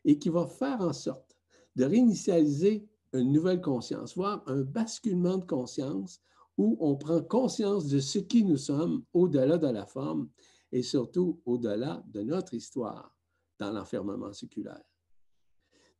et 0.04 0.18
qui 0.18 0.28
va 0.28 0.46
faire 0.46 0.80
en 0.80 0.92
sorte 0.92 1.36
de 1.76 1.84
réinitialiser 1.84 2.88
une 3.12 3.32
nouvelle 3.32 3.60
conscience, 3.60 4.14
voire 4.16 4.42
un 4.46 4.62
basculement 4.62 5.38
de 5.38 5.44
conscience 5.44 6.20
où 6.56 6.76
on 6.80 6.96
prend 6.96 7.22
conscience 7.22 7.86
de 7.86 8.00
ce 8.00 8.18
qui 8.18 8.44
nous 8.44 8.56
sommes 8.56 9.04
au-delà 9.12 9.58
de 9.58 9.68
la 9.68 9.86
forme 9.86 10.28
et 10.72 10.82
surtout 10.82 11.40
au-delà 11.46 12.02
de 12.08 12.22
notre 12.22 12.54
histoire 12.54 13.16
dans 13.58 13.70
l'enfermement 13.70 14.32
séculaire. 14.32 14.87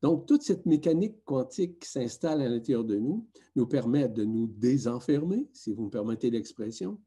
Donc, 0.02 0.26
toute 0.26 0.42
cette 0.42 0.64
mécanique 0.64 1.24
quantique 1.24 1.80
qui 1.80 1.88
s'installe 1.88 2.40
à 2.40 2.48
l'intérieur 2.48 2.84
de 2.84 2.96
nous 2.96 3.26
nous 3.56 3.66
permet 3.66 4.08
de 4.08 4.24
nous 4.24 4.46
désenfermer, 4.46 5.48
si 5.52 5.72
vous 5.72 5.86
me 5.86 5.90
permettez 5.90 6.30
l'expression. 6.30 7.00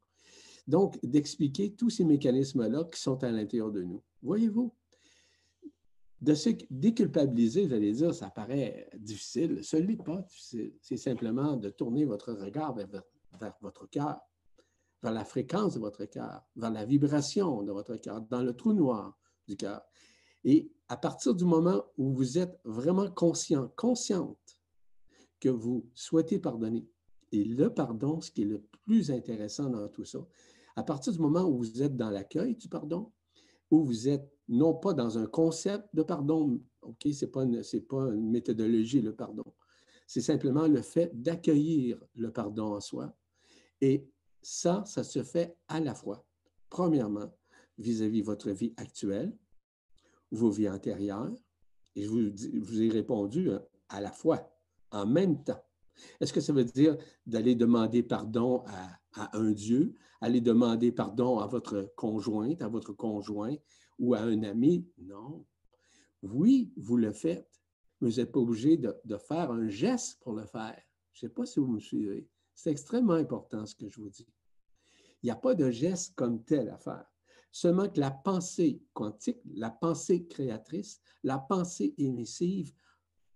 Donc, 0.68 1.00
d'expliquer 1.04 1.74
tous 1.74 1.90
ces 1.90 2.04
mécanismes-là 2.04 2.86
qui 2.92 3.00
sont 3.00 3.24
à 3.24 3.32
l'intérieur 3.32 3.72
de 3.72 3.84
nous. 3.84 4.02
Voyez-vous, 4.22 4.74
de 6.22 6.36
se 6.36 6.50
déculpabiliser, 6.70 7.66
vous 7.66 7.74
allez 7.74 7.94
dire, 7.94 8.14
ça 8.14 8.30
paraît 8.30 8.90
difficile. 8.96 9.64
Ce 9.64 9.78
n'est 9.78 9.98
pas 9.98 10.22
difficile. 10.22 10.74
C'est 10.82 10.98
simplement 10.98 11.56
de 11.56 11.70
tourner 11.70 12.06
votre 12.06 12.32
regard 12.34 12.76
vers, 12.76 12.88
votre 13.62 13.90
cœur, 13.90 14.20
vers 15.02 15.14
la 15.14 15.26
fréquence 15.26 15.74
de 15.74 15.80
votre 15.80 16.06
cœur, 16.06 16.44
vers 16.56 16.70
la 16.70 16.86
vibration 16.86 17.64
de 17.64 17.72
votre 17.72 17.96
cœur, 17.96 18.22
dans 18.22 18.44
le 18.44 18.54
trou 18.54 18.74
noir 18.74 19.18
du 19.48 19.58
cœur. 19.58 19.82
Et 20.44 20.72
à 20.92 20.98
partir 20.98 21.34
du 21.34 21.46
moment 21.46 21.86
où 21.98 22.12
vous 22.12 22.38
êtes 22.38 22.60
vraiment 22.66 23.10
conscient, 23.10 23.72
consciente 23.78 24.60
que 25.40 25.48
vous 25.48 25.90
souhaitez 25.94 26.38
pardonner, 26.38 26.86
et 27.32 27.46
le 27.46 27.74
pardon, 27.74 28.20
ce 28.20 28.30
qui 28.30 28.42
est 28.42 28.46
le 28.46 28.62
plus 28.84 29.10
intéressant 29.10 29.70
dans 29.70 29.88
tout 29.88 30.04
ça, 30.04 30.20
à 30.76 30.84
partir 30.84 31.14
du 31.14 31.20
moment 31.20 31.44
où 31.44 31.60
vous 31.60 31.82
êtes 31.82 31.96
dans 31.96 32.10
l'accueil 32.10 32.58
du 32.58 32.68
pardon, 32.68 33.10
où 33.72 33.86
vous 33.86 34.10
êtes 34.10 34.30
non 34.50 34.74
pas 34.74 34.94
dans 34.94 35.18
un 35.18 35.28
concept 35.28 35.88
de 35.94 36.04
pardon, 36.04 36.60
OK, 36.82 37.04
ce 37.04 37.24
n'est 37.24 37.32
pas, 37.32 37.46
pas, 37.88 38.14
une 38.14 38.30
méthodologie, 38.30 39.02
le 39.02 39.16
pardon. 39.16 39.46
C'est 40.08 40.20
simplement 40.20 40.68
le 40.68 40.82
fait 40.82 41.10
d'accueillir 41.14 42.04
le 42.16 42.34
pardon 42.34 42.76
en 42.76 42.82
soi. 42.82 43.16
Et 43.80 44.10
ça, 44.42 44.84
ça 44.86 45.06
se 45.06 45.24
fait 45.24 45.56
à 45.70 45.80
la 45.80 45.96
fois, 45.96 46.26
premièrement, 46.70 47.34
vis-à-vis 47.78 48.24
-vis 48.24 48.26
votre 48.26 48.52
vie 48.52 48.74
actuelle, 48.76 49.34
vos 50.32 50.50
vies 50.50 50.70
antérieures, 50.70 51.34
et 51.96 52.04
je 52.04 52.10
vous, 52.10 52.82
ai 52.82 52.90
répondu 52.90 53.52
hein, 53.52 53.62
à 53.90 54.02
la 54.02 54.12
fois, 54.12 54.50
en 54.92 55.06
même 55.06 55.44
temps. 55.44 55.62
Est-ce 56.20 56.34
que 56.34 56.42
ça 56.42 56.54
veut 56.54 56.64
dire 56.64 56.98
d'aller 57.26 57.56
demander 57.56 58.02
pardon 58.02 58.64
à, 58.68 59.00
à, 59.14 59.38
un 59.38 59.52
Dieu, 59.52 59.96
aller 60.22 60.42
demander 60.42 60.92
pardon 60.92 61.40
à 61.40 61.48
votre 61.48 61.94
conjointe, 61.96 62.62
à 62.62 62.70
votre 62.70 62.94
conjoint 62.94 63.56
ou 64.00 64.14
à 64.14 64.22
un 64.22 64.44
ami? 64.44 64.88
Non. 64.98 65.46
Oui, 66.24 66.72
vous 66.78 66.98
le 66.98 67.12
faites, 67.12 67.62
mais 68.00 68.10
vous 68.10 68.18
n'êtes 68.18 68.32
pas 68.32 68.40
obligé 68.40 68.78
de, 68.78 68.96
de, 69.04 69.18
faire 69.18 69.52
un 69.52 69.68
geste 69.68 70.20
pour 70.22 70.34
le 70.34 70.46
faire. 70.46 70.82
Je 71.14 71.26
ne 71.26 71.30
sais 71.30 71.34
pas 71.34 71.46
si 71.46 71.60
vous 71.60 71.68
me 71.68 71.80
suivez. 71.80 72.28
C'est 72.54 72.72
extrêmement 72.72 73.14
important 73.14 73.66
ce 73.66 73.76
que 73.76 73.90
je 73.90 74.00
vous 74.00 74.10
dis. 74.10 74.28
Il 75.22 75.28
n'y 75.28 75.32
a 75.32 75.36
pas 75.36 75.56
de 75.56 75.70
geste 75.70 76.16
comme 76.16 76.44
tel 76.44 76.70
à 76.70 76.78
faire. 76.78 77.06
Seulement 77.52 77.90
que 77.90 78.00
la 78.00 78.12
pensée 78.12 78.82
quantique, 78.94 79.42
la 79.54 79.70
pensée 79.70 80.26
créatrice, 80.26 81.02
la 81.24 81.38
pensée 81.38 81.94
émissive 81.98 82.74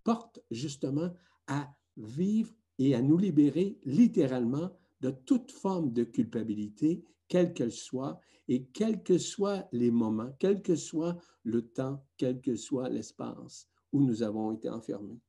porte 0.03 0.39
justement 0.51 1.11
à 1.47 1.73
vivre 1.97 2.53
et 2.79 2.95
à 2.95 3.01
nous 3.01 3.17
libérer 3.17 3.77
littéralement 3.83 4.71
de 5.01 5.11
toute 5.11 5.51
forme 5.51 5.91
de 5.91 6.03
culpabilité, 6.03 7.03
quelle 7.27 7.53
qu'elle 7.53 7.71
soit, 7.71 8.19
et 8.47 8.65
quels 8.67 9.03
que 9.03 9.17
soient 9.17 9.67
les 9.71 9.91
moments, 9.91 10.31
quel 10.39 10.61
que 10.61 10.75
soit 10.75 11.17
le 11.43 11.67
temps, 11.67 12.05
quel 12.17 12.41
que 12.41 12.55
soit 12.55 12.89
l'espace 12.89 13.67
où 13.91 14.01
nous 14.01 14.23
avons 14.23 14.51
été 14.51 14.69
enfermés. 14.69 15.19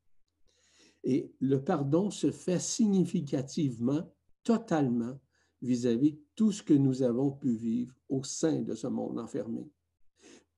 Et 1.04 1.32
le 1.40 1.62
pardon 1.62 2.10
se 2.10 2.30
fait 2.30 2.58
significativement, 2.58 4.12
totalement, 4.42 5.18
vis-à-vis 5.62 6.12
de 6.12 6.20
tout 6.34 6.52
ce 6.52 6.62
que 6.62 6.74
nous 6.74 7.02
avons 7.02 7.32
pu 7.32 7.54
vivre 7.54 7.94
au 8.08 8.22
sein 8.22 8.62
de 8.62 8.74
ce 8.74 8.86
monde 8.86 9.18
enfermé. 9.18 9.70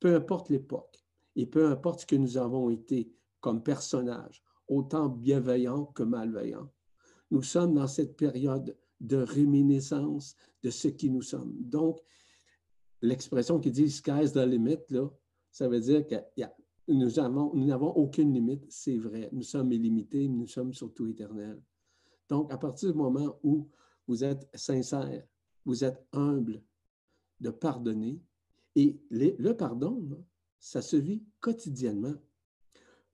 Peu 0.01 0.15
importe 0.15 0.51
l'époque 0.51 1.05
et 1.37 1.47
peu 1.47 1.69
importe 1.69 2.01
ce 2.01 2.07
que 2.07 2.17
nous 2.17 2.37
avons 2.37 2.71
été 2.71 3.13
comme 3.41 3.63
personnages, 3.63 4.43
autant 4.67 5.09
bienveillants 5.09 5.87
que 5.87 6.03
malveillants, 6.03 6.71
nous 7.31 7.43
sommes 7.43 7.75
dans 7.75 7.87
cette 7.87 8.17
période 8.17 8.77
de 9.01 9.17
réminiscence 9.17 10.35
de 10.63 10.71
ce 10.71 10.89
qui 10.89 11.11
nous 11.11 11.23
sommes. 11.23 11.55
Donc, 11.61 12.01
l'expression 13.01 13.61
qui 13.61 13.71
dit 13.71 13.91
sky's 13.91 14.33
the 14.33 14.39
limit, 14.39 14.79
là, 14.91 15.09
ça 15.51 15.69
veut 15.69 15.81
dire 15.81 16.07
que 16.07 16.17
nous 16.89 17.11
n'avons 17.67 17.91
aucune 17.91 18.33
limite, 18.33 18.67
c'est 18.71 18.99
vrai. 18.99 19.29
Nous 19.33 19.43
sommes 19.43 19.73
illimités, 19.73 20.29
nous 20.29 20.47
sommes 20.47 20.73
surtout 20.73 21.07
éternels. 21.07 21.63
Donc, 22.29 22.53
à 22.53 22.59
partir 22.59 22.93
du 22.93 22.99
moment 22.99 23.39
où 23.43 23.69
vous 24.09 24.25
êtes 24.25 24.49
sincère, 24.55 25.25
vous 25.65 25.85
êtes 25.85 26.05
humble 26.13 26.63
de 27.41 27.51
pardonner. 27.51 28.21
Et 28.75 29.01
le 29.11 29.53
pardon, 29.53 30.25
ça 30.59 30.83
se 30.83 30.97
vit 30.97 31.23
quotidiennement. 31.41 32.15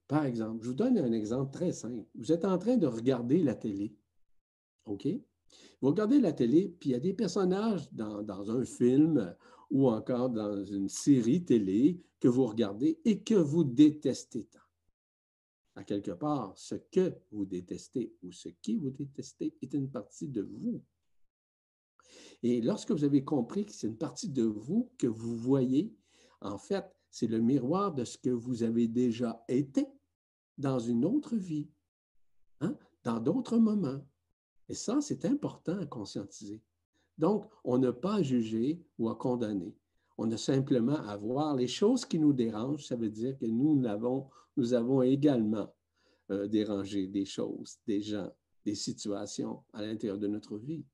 Par 0.06 0.24
exemple, 0.24 0.62
je 0.62 0.68
vous 0.68 0.74
donne 0.74 0.98
un 0.98 1.12
exemple 1.12 1.52
très 1.52 1.72
simple. 1.72 2.06
Vous 2.14 2.32
êtes 2.32 2.44
en 2.44 2.58
train 2.58 2.76
de 2.76 2.86
regarder 2.86 3.42
la 3.42 3.54
télé. 3.54 3.96
OK? 4.86 5.08
Vous 5.80 5.88
regardez 5.88 6.20
la 6.20 6.32
télé, 6.32 6.74
puis 6.78 6.90
il 6.90 6.92
y 6.92 6.96
a 6.96 7.00
des 7.00 7.14
personnages 7.14 7.90
dans, 7.92 8.22
dans, 8.22 8.50
un 8.50 8.64
film 8.64 9.34
ou 9.70 9.88
encore 9.88 10.30
dans 10.30 10.62
une 10.64 10.88
série 10.88 11.44
télé 11.44 12.02
que 12.20 12.28
vous 12.28 12.46
regardez 12.46 13.00
et 13.04 13.22
que 13.22 13.34
vous 13.34 13.64
détestez 13.64 14.44
tant. 14.44 14.63
À 15.76 15.84
quelque 15.84 16.12
part, 16.12 16.52
ce 16.56 16.76
que 16.76 17.14
vous 17.32 17.44
détestez 17.44 18.14
ou 18.22 18.32
ce 18.32 18.48
qui 18.48 18.76
vous 18.76 18.90
détestez 18.90 19.54
est 19.60 19.74
une 19.74 19.90
partie 19.90 20.28
de 20.28 20.42
vous. 20.42 20.82
Et 22.42 22.60
lorsque 22.60 22.92
vous 22.92 23.04
avez 23.04 23.24
compris 23.24 23.66
que 23.66 23.72
c'est 23.72 23.88
une 23.88 23.96
partie 23.96 24.28
de 24.28 24.44
vous 24.44 24.90
que 24.98 25.06
vous 25.06 25.36
voyez, 25.36 25.92
en 26.40 26.58
fait, 26.58 26.84
c'est 27.10 27.26
le 27.26 27.40
miroir 27.40 27.92
de 27.94 28.04
ce 28.04 28.18
que 28.18 28.30
vous 28.30 28.62
avez 28.62 28.86
déjà 28.86 29.44
été 29.48 29.86
dans 30.58 30.78
une 30.78 31.04
autre 31.04 31.36
vie, 31.36 31.68
hein, 32.60 32.76
dans 33.02 33.20
d'autres 33.20 33.58
moments. 33.58 34.00
Et 34.68 34.74
ça, 34.74 35.00
c'est 35.00 35.24
important 35.24 35.78
à 35.78 35.86
conscientiser. 35.86 36.62
Donc, 37.18 37.48
on 37.64 37.78
n'a 37.78 37.92
pas 37.92 38.16
à 38.16 38.22
juger 38.22 38.84
ou 38.98 39.08
à 39.08 39.14
condamner. 39.16 39.76
On 40.16 40.30
a 40.30 40.36
simplement 40.36 40.96
à 41.06 41.16
voir 41.16 41.54
les 41.54 41.68
choses 41.68 42.04
qui 42.04 42.18
nous 42.18 42.32
dérangent. 42.32 42.86
Ça 42.86 42.96
veut 42.96 43.10
dire 43.10 43.36
que 43.38 43.46
nous 43.46 43.84
avons, 43.86 44.28
nous 44.56 44.74
avons 44.74 45.02
également 45.02 45.74
euh, 46.30 46.46
dérangé 46.46 47.06
des 47.06 47.24
choses, 47.24 47.78
des 47.86 48.00
gens, 48.00 48.30
des 48.64 48.74
situations 48.74 49.62
à 49.72 49.82
l'intérieur 49.82 50.18
de 50.18 50.26
notre 50.26 50.58
vie. 50.58 50.84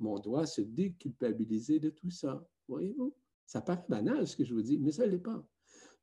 Mais 0.00 0.08
on 0.08 0.18
doit 0.18 0.46
se 0.46 0.60
déculpabiliser 0.60 1.80
de 1.80 1.90
tout 1.90 2.10
ça. 2.10 2.46
Voyez-vous? 2.68 3.14
Ça 3.46 3.60
paraît 3.60 3.84
banal 3.88 4.26
ce 4.26 4.36
que 4.36 4.44
je 4.44 4.54
vous 4.54 4.62
dis, 4.62 4.78
mais 4.78 4.92
ça 4.92 5.06
ne 5.06 5.10
l'est 5.10 5.18
pas. 5.18 5.42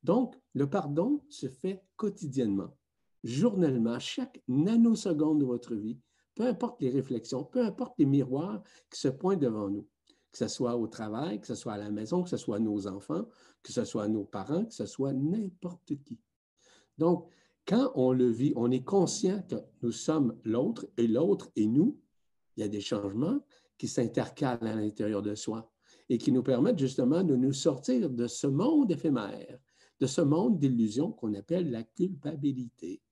Donc, 0.02 0.36
le 0.52 0.68
pardon 0.68 1.22
se 1.28 1.48
fait 1.48 1.82
quotidiennement, 1.96 2.76
journellement, 3.24 3.98
chaque 3.98 4.42
nanoseconde 4.48 5.40
de 5.40 5.44
votre 5.44 5.74
vie, 5.74 5.98
peu 6.34 6.46
importe 6.46 6.82
les 6.82 6.90
réflexions, 6.90 7.44
peu 7.44 7.64
importe 7.64 7.98
les 7.98 8.06
miroirs 8.06 8.62
qui 8.90 9.00
se 9.00 9.08
pointent 9.08 9.40
devant 9.40 9.70
nous 9.70 9.88
que 10.36 10.44
ce 10.44 10.54
soit 10.54 10.76
au 10.76 10.86
travail, 10.86 11.40
que 11.40 11.46
ce 11.46 11.54
soit 11.54 11.72
à 11.72 11.78
la 11.78 11.90
maison, 11.90 12.22
que 12.22 12.28
ce 12.28 12.36
soit 12.36 12.58
nos 12.58 12.86
enfants, 12.86 13.26
que 13.62 13.72
ce 13.72 13.86
soit 13.86 14.06
nos 14.06 14.24
parents, 14.24 14.66
que 14.66 14.74
ce 14.74 14.84
soit 14.84 15.14
n'importe 15.14 15.94
qui. 16.04 16.20
Donc, 16.98 17.28
quand 17.66 17.90
on 17.94 18.12
le 18.12 18.28
vit, 18.28 18.52
on 18.56 18.70
est 18.70 18.84
conscient 18.84 19.42
que 19.42 19.56
nous 19.82 19.92
sommes 19.92 20.38
l'autre 20.44 20.86
et 20.96 21.06
l'autre 21.06 21.50
et 21.56 21.66
nous. 21.66 21.98
Il 22.56 22.60
y 22.60 22.64
a 22.64 22.68
des 22.68 22.80
changements 22.80 23.40
qui 23.76 23.88
s'intercalent 23.88 24.66
à 24.66 24.74
l'intérieur 24.74 25.22
de 25.22 25.34
soi 25.34 25.70
et 26.08 26.18
qui 26.18 26.32
nous 26.32 26.42
permettent 26.42 26.78
justement 26.78 27.24
de 27.24 27.34
nous 27.34 27.52
sortir 27.52 28.08
de 28.08 28.26
ce 28.26 28.46
monde 28.46 28.92
éphémère, 28.92 29.58
de 30.00 30.06
ce 30.06 30.20
monde 30.20 30.58
d'illusion 30.58 31.10
qu'on 31.12 31.34
appelle 31.34 31.70
la 31.70 31.82
culpabilité. 31.82 33.02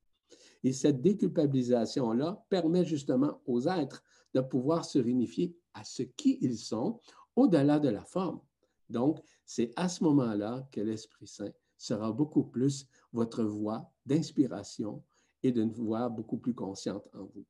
Et 0.62 0.72
cette 0.72 1.02
déculpabilisation-là 1.02 2.44
permet 2.48 2.84
justement 2.84 3.40
aux 3.46 3.68
êtres 3.68 4.02
de 4.32 4.40
pouvoir 4.40 4.84
se 4.84 4.98
réunifier 4.98 5.54
à 5.74 5.84
ce 5.84 6.02
qui 6.02 6.38
ils 6.40 6.56
sont 6.58 7.00
au-delà 7.36 7.78
de 7.80 7.88
la 7.88 8.04
forme. 8.04 8.40
Donc, 8.88 9.20
c'est 9.44 9.72
à 9.76 9.88
ce 9.88 10.04
moment-là 10.04 10.66
que 10.70 10.80
l'Esprit 10.80 11.26
Saint 11.26 11.52
sera 11.76 12.12
beaucoup 12.12 12.44
plus 12.44 12.86
votre 13.12 13.44
voix 13.44 13.90
d'inspiration 14.06 15.02
et 15.42 15.52
d'une 15.52 15.72
voix 15.72 16.08
beaucoup 16.08 16.38
plus 16.38 16.54
consciente 16.54 17.08
en 17.14 17.24
vous. 17.24 17.44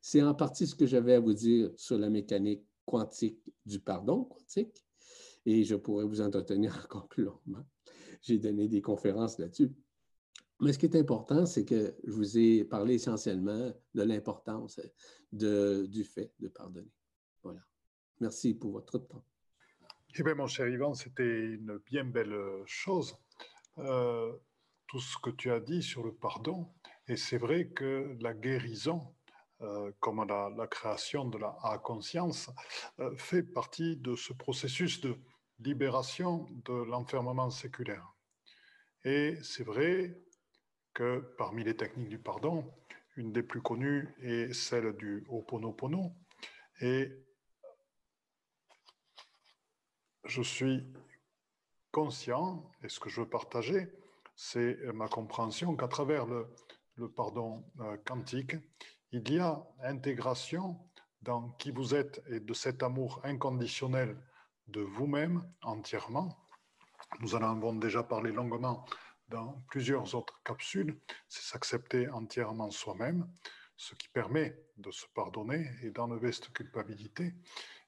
C'est 0.00 0.22
en 0.22 0.34
partie 0.34 0.66
ce 0.66 0.74
que 0.74 0.86
j'avais 0.86 1.14
à 1.14 1.20
vous 1.20 1.32
dire 1.32 1.70
sur 1.76 1.98
la 1.98 2.10
mécanique 2.10 2.64
quantique 2.84 3.40
du 3.64 3.78
pardon 3.78 4.24
quantique, 4.24 4.84
et 5.46 5.64
je 5.64 5.76
pourrais 5.76 6.04
vous 6.04 6.20
entretenir 6.20 6.76
encore 6.84 7.08
plus 7.08 7.24
longuement. 7.24 7.64
J'ai 8.20 8.38
donné 8.38 8.68
des 8.68 8.82
conférences 8.82 9.38
là-dessus. 9.38 9.70
Mais 10.60 10.72
ce 10.72 10.78
qui 10.78 10.86
est 10.86 10.96
important, 10.96 11.44
c'est 11.44 11.64
que 11.64 11.96
je 12.04 12.12
vous 12.12 12.38
ai 12.38 12.64
parlé 12.64 12.94
essentiellement 12.94 13.72
de 13.94 14.02
l'importance 14.02 14.80
du 15.32 16.04
fait 16.04 16.32
de 16.38 16.48
pardonner. 16.48 16.92
Voilà. 17.42 17.60
Merci 18.20 18.54
pour 18.54 18.70
votre 18.70 18.98
temps. 18.98 19.24
Eh 20.14 20.22
bien, 20.22 20.34
mon 20.34 20.46
cher 20.46 20.68
Yvan, 20.68 20.94
c'était 20.94 21.54
une 21.54 21.78
bien 21.78 22.04
belle 22.04 22.36
chose, 22.66 23.16
euh, 23.78 24.32
tout 24.86 25.00
ce 25.00 25.16
que 25.18 25.30
tu 25.30 25.50
as 25.50 25.60
dit 25.60 25.82
sur 25.82 26.04
le 26.04 26.12
pardon. 26.12 26.72
Et 27.08 27.16
c'est 27.16 27.38
vrai 27.38 27.68
que 27.68 28.16
la 28.20 28.34
guérison, 28.34 29.14
euh, 29.62 29.90
comme 30.00 30.24
la, 30.26 30.66
création 30.66 31.24
de 31.24 31.38
la 31.38 31.80
conscience, 31.82 32.50
euh, 33.00 33.16
fait 33.16 33.42
partie 33.42 33.96
de 33.96 34.14
ce 34.14 34.32
processus 34.32 35.00
de 35.00 35.16
libération 35.60 36.46
de 36.64 36.74
l'enfermement 36.74 37.50
séculaire. 37.50 38.06
Et 39.04 39.36
c'est 39.42 39.64
vrai 39.64 40.18
que 40.94 41.34
parmi 41.38 41.64
les 41.64 41.76
techniques 41.76 42.08
du 42.08 42.18
pardon, 42.18 42.70
une 43.16 43.32
des 43.32 43.42
plus 43.42 43.62
connues 43.62 44.14
est 44.20 44.52
celle 44.52 44.92
du 44.94 45.24
Ho'oponopono. 45.28 46.14
Et 46.80 47.10
je 50.24 50.42
suis 50.42 50.86
conscient, 51.92 52.70
et 52.82 52.88
ce 52.88 52.98
que 52.98 53.08
je 53.08 53.20
veux 53.20 53.28
partager, 53.28 53.88
c'est 54.34 54.76
ma 54.94 55.08
compréhension 55.08 55.76
qu'à 55.76 55.88
travers 55.88 56.26
le, 56.26 56.48
pardon 57.14 57.64
euh, 57.80 57.96
quantique, 58.04 58.56
il 59.12 59.30
y 59.30 59.38
a 59.38 59.62
intégration 59.82 60.78
dans 61.20 61.50
qui 61.50 61.70
vous 61.70 61.94
êtes 61.94 62.22
et 62.28 62.40
de 62.40 62.54
cet 62.54 62.82
amour 62.82 63.20
inconditionnel 63.24 64.16
de 64.68 64.80
vous-même 64.80 65.46
entièrement. 65.62 66.36
Nous 67.20 67.34
en 67.34 67.42
avons 67.42 67.74
déjà 67.74 68.02
parlé 68.02 68.32
longuement 68.32 68.84
dans 69.28 69.62
plusieurs 69.68 70.14
autres 70.14 70.40
capsules, 70.44 70.98
c'est 71.28 71.42
s'accepter 71.42 72.08
entièrement 72.08 72.70
soi-même, 72.70 73.30
ce 73.76 73.94
qui 73.94 74.08
permet 74.08 74.56
de 74.76 74.90
se 74.90 75.06
pardonner 75.14 75.70
et 75.82 75.90
d'enlever 75.90 76.32
cette 76.32 76.52
culpabilité. 76.52 77.34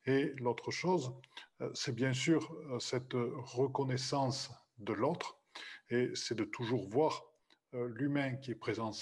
Et 0.07 0.35
l'autre 0.39 0.71
chose, 0.71 1.15
euh, 1.61 1.71
c'est 1.75 1.95
bien 1.95 2.13
sûr 2.13 2.53
euh, 2.53 2.79
cette 2.79 3.15
reconnaissance 3.15 4.51
de 4.79 4.93
l'autre, 4.93 5.39
et 5.89 6.11
c'est 6.15 6.35
de 6.35 6.45
toujours 6.45 6.89
voir 6.89 7.25
euh, 7.75 7.89
l'humain 7.89 8.37
qui 8.37 8.51
est 8.51 8.57
présent 8.57 8.93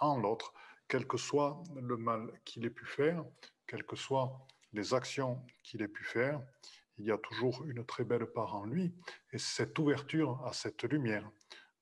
en 0.00 0.18
l'autre, 0.18 0.52
quel 0.88 1.06
que 1.06 1.16
soit 1.16 1.62
le 1.80 1.96
mal 1.96 2.28
qu'il 2.44 2.64
ait 2.64 2.70
pu 2.70 2.86
faire, 2.86 3.24
quelles 3.66 3.84
que 3.84 3.96
soient 3.96 4.46
les 4.72 4.94
actions 4.94 5.44
qu'il 5.62 5.82
ait 5.82 5.88
pu 5.88 6.02
faire, 6.02 6.42
il 6.98 7.06
y 7.06 7.12
a 7.12 7.18
toujours 7.18 7.64
une 7.64 7.84
très 7.84 8.04
belle 8.04 8.26
part 8.26 8.56
en 8.56 8.64
lui, 8.64 8.94
et 9.32 9.38
cette 9.38 9.78
ouverture 9.78 10.44
à 10.44 10.52
cette 10.52 10.82
lumière 10.84 11.30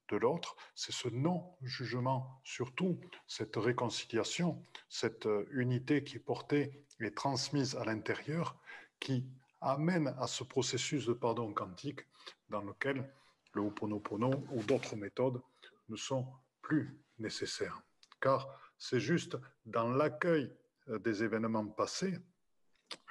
de 0.09 0.17
l'autre, 0.17 0.57
c'est 0.75 0.93
ce 0.93 1.09
non-jugement, 1.09 2.41
surtout 2.45 3.01
cette 3.27 3.57
réconciliation, 3.57 4.63
cette 4.89 5.29
unité 5.53 6.05
qui 6.05 6.17
est 6.17 6.21
portée 6.21 6.85
et 7.01 7.13
transmise 7.13 7.77
à 7.77 7.85
l'intérieur, 7.85 8.57
qui 8.99 9.27
amène 9.61 10.09
à 10.19 10.27
ce 10.27 10.45
processus 10.45 11.07
de 11.07 11.13
pardon 11.13 11.53
quantique 11.53 12.01
dans 12.49 12.63
lequel 12.63 13.11
le 13.53 13.63
Ho'oponopono 13.63 14.31
ou 14.51 14.63
d'autres 14.63 14.97
méthodes 14.97 15.41
ne 15.89 15.97
sont 15.97 16.27
plus 16.63 16.99
nécessaires. 17.19 17.83
Car 18.21 18.49
c'est 18.79 19.01
juste 19.01 19.37
dans 19.67 19.91
l'accueil 19.91 20.53
des 20.87 21.23
événements 21.23 21.67
passés, 21.67 22.19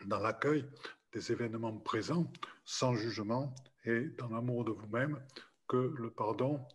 dans 0.05 0.19
l'accueil 0.19 0.67
des 1.11 1.31
événements 1.31 1.77
présents, 1.77 2.31
sans 2.65 2.93
jugement 2.93 3.53
et 3.85 4.01
dans 4.17 4.29
l'amour 4.29 4.65
de 4.65 4.71
vous-même, 4.71 5.23
que 5.67 5.77
le 5.77 6.09
pardon 6.09 6.65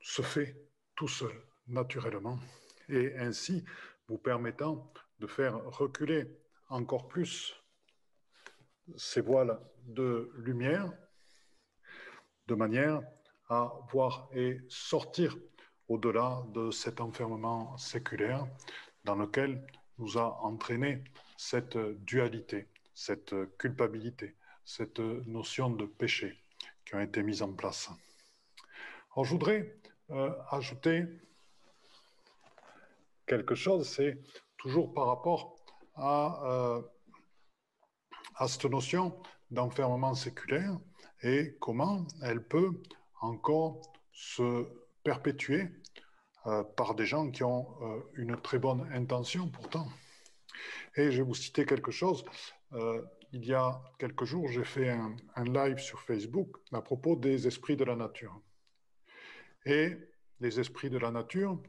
se 0.00 0.22
fait 0.22 0.56
tout 0.94 1.08
seul, 1.08 1.32
naturellement, 1.66 2.38
et 2.88 3.16
ainsi 3.18 3.64
vous 4.08 4.18
permettant 4.18 4.92
de 5.18 5.26
faire 5.26 5.62
reculer 5.64 6.26
encore 6.68 7.08
plus 7.08 7.54
ces 8.96 9.20
voiles 9.20 9.58
de 9.84 10.30
lumière, 10.36 10.90
de 12.46 12.54
manière 12.54 13.02
à 13.48 13.72
voir 13.90 14.28
et 14.32 14.60
sortir 14.68 15.36
au-delà 15.88 16.42
de 16.52 16.70
cet 16.70 17.00
enfermement 17.00 17.76
séculaire 17.78 18.46
dans 19.04 19.14
lequel 19.14 19.66
nous 19.98 20.18
a 20.18 20.38
entraîné 20.42 21.02
cette 21.36 21.78
dualité, 22.04 22.68
cette 22.94 23.34
culpabilité, 23.56 24.36
cette 24.64 24.98
notion 24.98 25.70
de 25.70 25.86
péché 25.86 26.38
qui 26.84 26.94
ont 26.94 27.00
été 27.00 27.22
mises 27.22 27.42
en 27.42 27.52
place. 27.52 27.90
Je 29.16 29.30
voudrais 29.30 29.78
euh, 30.10 30.30
ajouter 30.50 31.06
quelque 33.26 33.54
chose, 33.54 33.88
c'est 33.88 34.18
toujours 34.58 34.92
par 34.92 35.06
rapport 35.06 35.56
à, 35.94 36.42
euh, 36.44 36.82
à 38.36 38.48
cette 38.48 38.64
notion 38.66 39.20
d'enfermement 39.50 40.14
séculaire 40.14 40.78
et 41.22 41.56
comment 41.60 42.06
elle 42.22 42.46
peut 42.46 42.82
encore 43.20 43.80
se 44.12 44.66
perpétuer 45.02 45.68
euh, 46.46 46.62
par 46.62 46.94
des 46.94 47.06
gens 47.06 47.30
qui 47.30 47.42
ont 47.42 47.66
une 48.14 48.36
très 48.40 48.58
bonne 48.58 48.88
intention 48.92 49.48
pourtant. 49.48 49.88
Et 50.96 51.10
je 51.10 51.18
vais 51.18 51.22
vous 51.22 51.34
citer 51.34 51.64
quelque 51.64 51.90
chose. 51.90 52.24
il 53.32 53.44
y 53.44 53.54
a 53.54 53.80
quelques 53.98 54.24
jours, 54.24 54.48
j'ai 54.48 54.64
fait 54.64 54.90
un, 54.90 55.14
un 55.36 55.44
live 55.44 55.78
sur 55.78 56.00
Facebook 56.00 56.56
à 56.72 56.82
propos 56.82 57.16
des 57.16 57.46
esprits 57.46 57.76
de 57.76 57.84
la 57.84 57.96
nature. 57.96 58.40
Et 59.64 59.96
les 60.40 60.60
esprits 60.60 60.90
de 60.90 60.98
la 60.98 61.10
nature, 61.10 61.60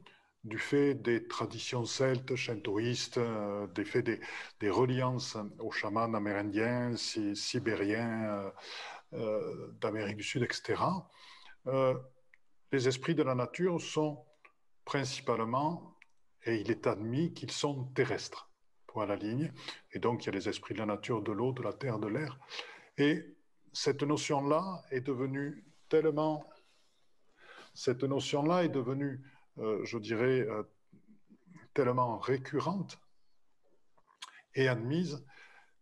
du 0.44 0.58
fait 0.58 0.94
des 0.94 1.26
traditions 1.26 1.84
celtes, 1.84 2.34
shintoïstes, 2.34 3.18
euh, 3.18 3.66
du 3.68 3.84
fait 3.84 4.02
des, 4.02 4.70
reliances 4.70 5.36
aux 5.58 5.70
chamans 5.70 6.12
amérindiens, 6.14 6.96
sibériens, 6.96 8.24
euh, 8.24 8.50
euh, 9.12 9.72
d'Amérique 9.80 10.16
du 10.16 10.22
Sud, 10.22 10.42
etc., 10.42 10.82
les 12.72 12.86
esprits 12.86 13.16
de 13.16 13.22
la 13.22 13.34
nature 13.34 13.80
sont 13.80 14.24
principalement, 14.84 15.98
et 16.44 16.56
il 16.56 16.70
est 16.70 16.86
admis 16.86 17.34
qu'ils 17.34 17.50
sont 17.50 17.84
terrestres, 17.94 18.48
pour 18.86 19.04
la 19.04 19.16
ligne, 19.16 19.52
et 19.92 19.98
donc 19.98 20.22
il 20.22 20.26
y 20.26 20.28
a 20.30 20.32
les 20.32 20.48
esprits 20.48 20.74
de 20.74 20.78
la 20.78 20.86
nature, 20.86 21.20
de 21.22 21.32
l'eau, 21.32 21.52
de 21.52 21.62
la 21.62 21.72
terre, 21.72 21.98
de 21.98 22.06
l'air, 22.06 22.38
et 22.96 23.36
cette 23.72 24.02
notion-là 24.02 24.82
est 24.90 25.00
devenue 25.00 25.64
tellement 25.88 26.48
cette 27.74 28.04
notion-là 28.04 28.64
est 28.64 28.68
devenue, 28.68 29.22
je 29.56 29.98
dirais, 29.98 30.40
euh, 30.40 30.62
tellement 31.74 32.18
récurrente 32.18 32.98
et 34.54 34.68
admise 34.68 35.24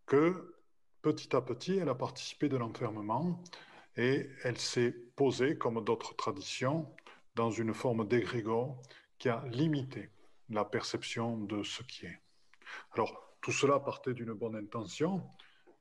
que 0.07 0.55
petit 1.03 1.35
à 1.35 1.41
petit, 1.41 1.79
elle 1.79 1.89
a 1.89 1.95
participé 1.95 2.49
de 2.49 2.57
l'enfermement 2.57 3.43
et 3.97 4.29
elle 4.45 4.59
s'est 4.59 4.93
posée, 5.17 5.57
comme 5.57 5.83
d'autres 5.85 6.15
traditions, 6.17 6.95
dans 7.35 7.51
une 7.51 7.75
forme 7.75 8.07
d'égrégore 8.07 8.81
qui 9.19 9.29
a 9.29 9.45
limité 9.49 10.11
la 10.51 10.65
perception 10.65 11.39
de 11.39 11.63
ce 11.63 11.83
qui 11.83 12.07
est. 12.07 12.21
Alors, 12.93 13.37
tout 13.41 13.53
cela 13.53 13.81
partait 13.81 14.15
d'une 14.15 14.33
bonne 14.33 14.57
intention, 14.57 15.23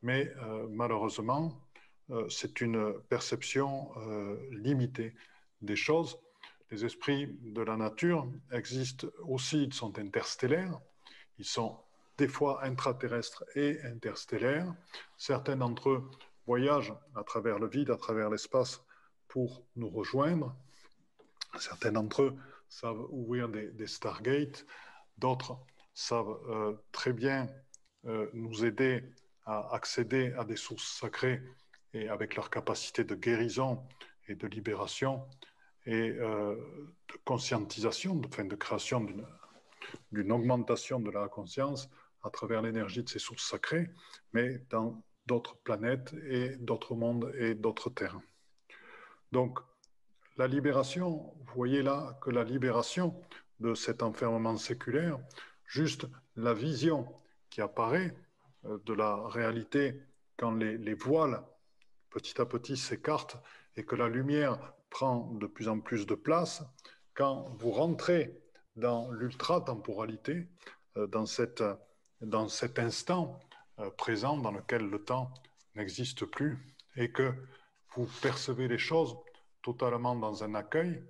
mais 0.01 0.31
euh, 0.37 0.67
malheureusement, 0.69 1.61
c'est 2.29 2.61
une 2.61 2.93
perception 3.09 3.91
limitée 4.51 5.13
des 5.61 5.75
choses. 5.75 6.17
Les 6.69 6.83
esprits 6.83 7.27
de 7.41 7.61
la 7.61 7.77
nature 7.77 8.27
existent 8.51 9.07
aussi, 9.19 9.63
ils 9.63 9.73
sont 9.73 9.97
interstellaires, 9.97 10.79
ils 11.37 11.45
sont 11.45 11.79
des 12.17 12.27
fois 12.27 12.63
intraterrestres 12.65 13.45
et 13.55 13.79
interstellaires. 13.83 14.73
Certains 15.17 15.55
d'entre 15.55 15.89
eux 15.89 16.09
voyagent 16.45 16.93
à 17.15 17.23
travers 17.23 17.59
le 17.59 17.67
vide, 17.67 17.91
à 17.91 17.97
travers 17.97 18.29
l'espace 18.29 18.83
pour 19.27 19.65
nous 19.75 19.89
rejoindre. 19.89 20.55
Certains 21.59 21.91
d'entre 21.91 22.23
eux 22.23 22.37
savent 22.69 23.05
ouvrir 23.11 23.47
des, 23.49 23.87
Stargates, 23.87 24.65
d'autres 25.17 25.57
savent 25.93 26.37
euh, 26.49 26.73
très 26.91 27.13
bien 27.13 27.47
euh, 28.05 28.29
nous 28.33 28.65
aider 28.65 29.03
à 29.45 29.73
accéder 29.73 30.33
à 30.33 30.43
des 30.43 30.57
sources 30.57 30.99
sacrées 30.99 31.41
et 31.93 32.09
avec 32.09 32.35
leur 32.35 32.49
capacité 32.49 33.03
de 33.03 33.15
guérison 33.15 33.81
et 34.27 34.35
de 34.35 34.47
libération 34.47 35.25
et 35.87 36.11
euh, 36.19 36.55
de 37.07 37.17
conscientisation, 37.23 38.15
de, 38.15 38.27
fin, 38.27 38.43
de 38.43 38.55
création 38.55 39.07
d'une 40.11 40.31
augmentation 40.31 40.99
de 40.99 41.09
la 41.09 41.29
conscience 41.29 41.89
à 42.23 42.29
travers 42.29 42.61
l'énergie 42.61 43.03
de 43.03 43.09
ces 43.09 43.19
sources 43.19 43.49
sacrées, 43.49 43.89
mais 44.33 44.61
dans 44.69 45.01
d'autres 45.25 45.57
planètes 45.57 46.13
et 46.29 46.57
d'autres 46.57 46.93
mondes 46.95 47.33
et 47.37 47.55
d'autres 47.55 47.89
terres. 47.89 48.19
Donc, 49.31 49.59
la 50.37 50.47
libération, 50.47 51.33
vous 51.39 51.53
voyez 51.55 51.81
là 51.81 52.19
que 52.21 52.29
la 52.29 52.43
libération 52.43 53.19
de 53.61 53.73
cet 53.73 54.03
enfermement 54.03 54.57
séculaire, 54.57 55.17
juste 55.65 56.05
la 56.35 56.53
vision 56.53 57.07
qui 57.49 57.61
apparaît 57.61 58.13
euh, 58.65 58.77
de 58.85 58.93
la 58.93 59.15
réalité 59.27 60.01
quand 60.35 60.51
les, 60.51 60.77
les 60.77 60.93
voiles 60.93 61.41
petit 62.09 62.39
à 62.41 62.45
petit 62.45 62.75
s'écartent 62.75 63.37
et 63.77 63.85
que 63.85 63.95
la 63.95 64.09
lumière 64.09 64.73
prend 64.97 65.29
de 65.33 65.45
plus 65.45 65.67
en 65.69 65.79
plus 65.79 66.07
de 66.07 66.15
place, 66.15 66.63
quand 67.13 67.55
vous 67.59 67.69
rentrez 67.69 68.35
dans 68.75 69.11
l'ultra-temporalité, 69.11 70.47
euh, 70.97 71.05
dans, 71.05 71.27
cette, 71.27 71.63
dans 72.21 72.47
cet 72.47 72.79
instant 72.79 73.39
euh, 73.77 73.91
présent 73.91 74.37
dans 74.37 74.49
lequel 74.49 74.89
le 74.89 75.03
temps 75.03 75.31
n'existe 75.75 76.25
plus, 76.25 76.57
et 76.95 77.11
que 77.11 77.31
vous 77.93 78.07
percevez 78.23 78.67
les 78.67 78.79
choses 78.79 79.15
totalement 79.61 80.15
dans 80.15 80.43
un 80.43 80.55
accueil, 80.55 81.03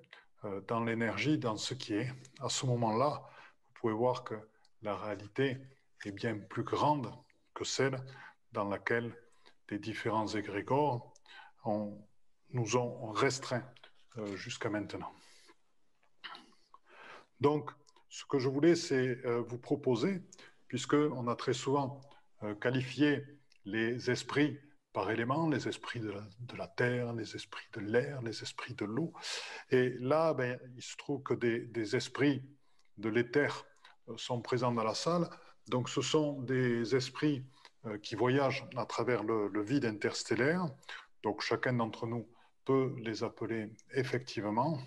euh, 0.43 0.60
dans 0.67 0.84
l'énergie, 0.84 1.38
dans 1.38 1.56
ce 1.56 1.73
qui 1.73 1.93
est, 1.93 2.12
à 2.41 2.50
ce 2.50 2.65
moment-là, 2.65 3.23
vous 3.63 3.73
pouvez 3.80 3.93
voir 3.93 4.26
que 4.26 4.36
la 4.82 4.97
réalité 4.97 5.60
est 6.04 6.12
bien 6.12 6.38
plus 6.38 6.63
grande 6.63 7.10
que 7.54 7.63
celle 7.63 8.04
dans 8.52 8.67
laquelle 8.67 9.15
les 9.69 9.80
différents 9.80 10.28
égrégores 10.28 11.13
nous 11.65 12.76
ont 12.76 13.12
restreint 13.13 13.63
euh, 13.63 13.76
jusqu'à 14.36 14.69
maintenant. 14.69 15.13
Donc, 17.39 17.71
ce 18.10 18.25
que 18.25 18.39
je 18.39 18.49
voulais, 18.49 18.75
c'est 18.75 19.23
euh, 19.25 19.41
vous 19.41 19.60
proposer, 19.60 20.21
puisqu'on 20.67 21.27
a 21.27 21.36
très 21.36 21.53
souvent 21.53 22.01
qualifié 22.62 23.23
les 23.65 24.12
esprits 24.12 24.60
par 24.97 25.12
éléments, 25.12 25.47
les 25.47 25.67
esprits 25.67 25.99
de 25.99 26.58
la, 26.58 26.67
terre, 26.67 27.13
les 27.13 27.36
esprits 27.36 27.67
de 27.73 27.82
l'air, 27.82 28.19
les 28.23 28.41
esprits 28.41 28.73
de 28.73 28.84
l'eau. 28.84 29.13
Et 29.69 29.89
là, 29.99 30.34
ben, 30.34 30.60
il 30.75 30.82
se 30.82 30.95
trouve 30.97 31.21
que 31.21 31.36
des, 31.36 31.95
esprits 31.95 32.41
de 32.97 33.10
l'éther 33.10 33.63
euh, 34.10 34.17
sont 34.17 34.41
présents 34.41 34.71
dans 34.71 34.84
la 34.84 34.95
salle. 34.95 35.30
Donc 35.67 35.88
ce 35.88 36.01
sont 36.01 36.41
des 36.41 36.95
esprits 36.95 37.45
euh, 37.86 37.99
qui 37.99 38.15
voyagent 38.15 38.65
à 38.75 38.88
travers 38.88 39.23
le, 39.23 39.62
vide 39.62 39.86
interstellaire. 39.86 40.65
Donc 41.21 41.41
chacun 41.41 41.73
d'entre 41.73 42.08
nous 42.08 42.27
peut 42.67 42.93
les 42.99 43.23
appeler 43.23 43.69
effectivement. 43.93 44.77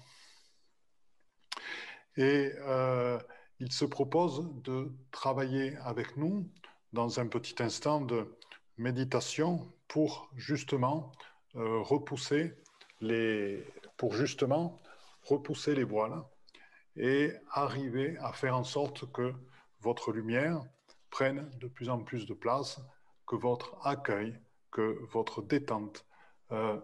Et 2.19 2.53
euh, 2.59 3.19
il 3.59 3.73
se 3.73 3.87
propose 3.87 4.37
de 4.62 4.93
travailler 5.11 5.77
avec 5.79 6.19
nous 6.19 6.47
dans 6.93 7.21
un 7.21 7.27
petit 7.27 7.62
instant 7.62 8.03
de 8.03 8.37
méditation 8.77 9.73
pour 9.88 10.31
justement 10.37 11.11
euh, 11.57 11.81
repousser 11.81 12.55
les 13.01 13.64
pour 13.97 14.12
justement 14.12 14.79
repousser 15.23 15.75
les 15.75 15.85
voiles 15.85 16.23
et 16.97 17.33
arriver 17.51 18.19
à 18.19 18.33
faire 18.35 18.57
en 18.57 18.64
sorte 18.64 19.11
que 19.11 19.33
votre 19.81 20.12
lumière 20.12 20.62
prenne 21.09 21.49
de 21.59 21.66
plus 21.66 21.88
en 21.88 22.01
plus 22.09 22.27
de 22.27 22.35
place, 22.35 22.81
que 23.27 23.37
votre 23.37 23.69
accueil, 23.87 24.38
que 24.71 24.99
votre 25.12 25.40
détente 25.40 26.05
euh, 26.53 26.79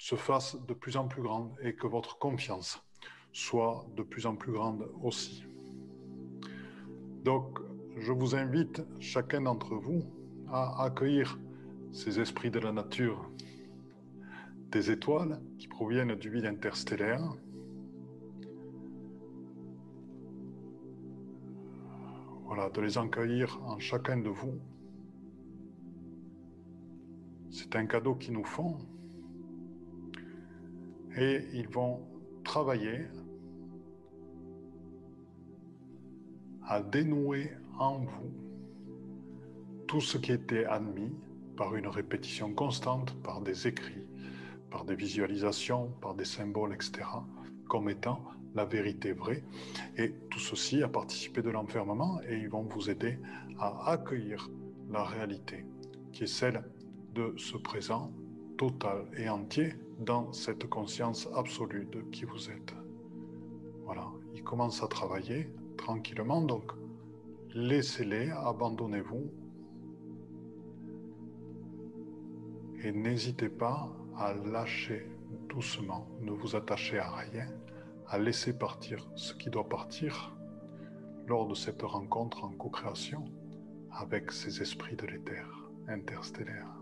se 0.00 0.16
fasse 0.16 0.56
de 0.66 0.72
plus 0.72 0.96
en 0.96 1.06
plus 1.06 1.22
grande 1.22 1.54
et 1.62 1.74
que 1.74 1.86
votre 1.86 2.18
confiance 2.18 2.82
soit 3.32 3.86
de 3.96 4.02
plus 4.02 4.24
en 4.24 4.34
plus 4.34 4.50
grande 4.50 4.88
aussi. 5.02 5.44
Donc, 7.22 7.58
je 7.98 8.10
vous 8.10 8.34
invite, 8.34 8.82
chacun 8.98 9.42
d'entre 9.42 9.74
vous, 9.74 10.02
à 10.48 10.84
accueillir 10.84 11.38
ces 11.92 12.18
esprits 12.18 12.50
de 12.50 12.58
la 12.58 12.72
nature, 12.72 13.30
des 14.70 14.90
étoiles 14.90 15.38
qui 15.58 15.68
proviennent 15.68 16.14
du 16.14 16.30
vide 16.30 16.46
interstellaire. 16.46 17.36
Voilà, 22.46 22.70
de 22.70 22.80
les 22.80 22.96
accueillir 22.96 23.60
en 23.64 23.78
chacun 23.78 24.16
de 24.16 24.30
vous. 24.30 24.58
C'est 27.50 27.76
un 27.76 27.84
cadeau 27.84 28.14
qu'ils 28.14 28.32
nous 28.32 28.44
font. 28.44 28.78
Et 31.16 31.44
ils 31.52 31.68
vont 31.68 32.00
travailler 32.44 33.06
à 36.66 36.80
dénouer 36.80 37.50
en 37.78 37.98
vous 37.98 38.32
tout 39.86 40.00
ce 40.00 40.18
qui 40.18 40.30
était 40.30 40.64
admis 40.64 41.12
par 41.56 41.74
une 41.74 41.88
répétition 41.88 42.54
constante, 42.54 43.20
par 43.22 43.40
des 43.40 43.66
écrits, 43.66 44.06
par 44.70 44.84
des 44.84 44.94
visualisations, 44.94 45.88
par 46.00 46.14
des 46.14 46.24
symboles, 46.24 46.72
etc., 46.72 47.08
comme 47.68 47.90
étant 47.90 48.24
la 48.54 48.64
vérité 48.64 49.12
vraie. 49.12 49.42
Et 49.96 50.12
tout 50.30 50.38
ceci 50.38 50.82
a 50.82 50.88
participé 50.88 51.42
de 51.42 51.50
l'enfermement 51.50 52.20
et 52.28 52.38
ils 52.38 52.48
vont 52.48 52.62
vous 52.62 52.88
aider 52.88 53.18
à 53.58 53.90
accueillir 53.90 54.48
la 54.90 55.04
réalité 55.04 55.64
qui 56.12 56.24
est 56.24 56.28
celle 56.28 56.62
de 57.14 57.34
ce 57.36 57.56
présent 57.56 58.12
total 58.56 59.06
et 59.16 59.28
entier 59.28 59.74
dans 60.00 60.32
cette 60.32 60.66
conscience 60.66 61.28
absolue 61.34 61.86
de 61.92 62.00
qui 62.00 62.24
vous 62.24 62.50
êtes. 62.50 62.74
Voilà, 63.84 64.08
ils 64.34 64.42
commencent 64.42 64.82
à 64.82 64.88
travailler 64.88 65.48
tranquillement, 65.76 66.40
donc 66.40 66.72
laissez-les, 67.54 68.30
abandonnez-vous 68.30 69.30
et 72.82 72.92
n'hésitez 72.92 73.50
pas 73.50 73.92
à 74.16 74.32
lâcher 74.32 75.06
doucement, 75.48 76.08
ne 76.20 76.30
vous 76.30 76.56
attachez 76.56 76.98
à 76.98 77.10
rien, 77.10 77.48
à 78.06 78.18
laisser 78.18 78.56
partir 78.56 79.10
ce 79.16 79.34
qui 79.34 79.50
doit 79.50 79.68
partir 79.68 80.34
lors 81.26 81.46
de 81.46 81.54
cette 81.54 81.82
rencontre 81.82 82.44
en 82.44 82.50
co-création 82.50 83.24
avec 83.92 84.32
ces 84.32 84.62
esprits 84.62 84.96
de 84.96 85.06
l'éther 85.06 85.46
interstellaire. 85.88 86.79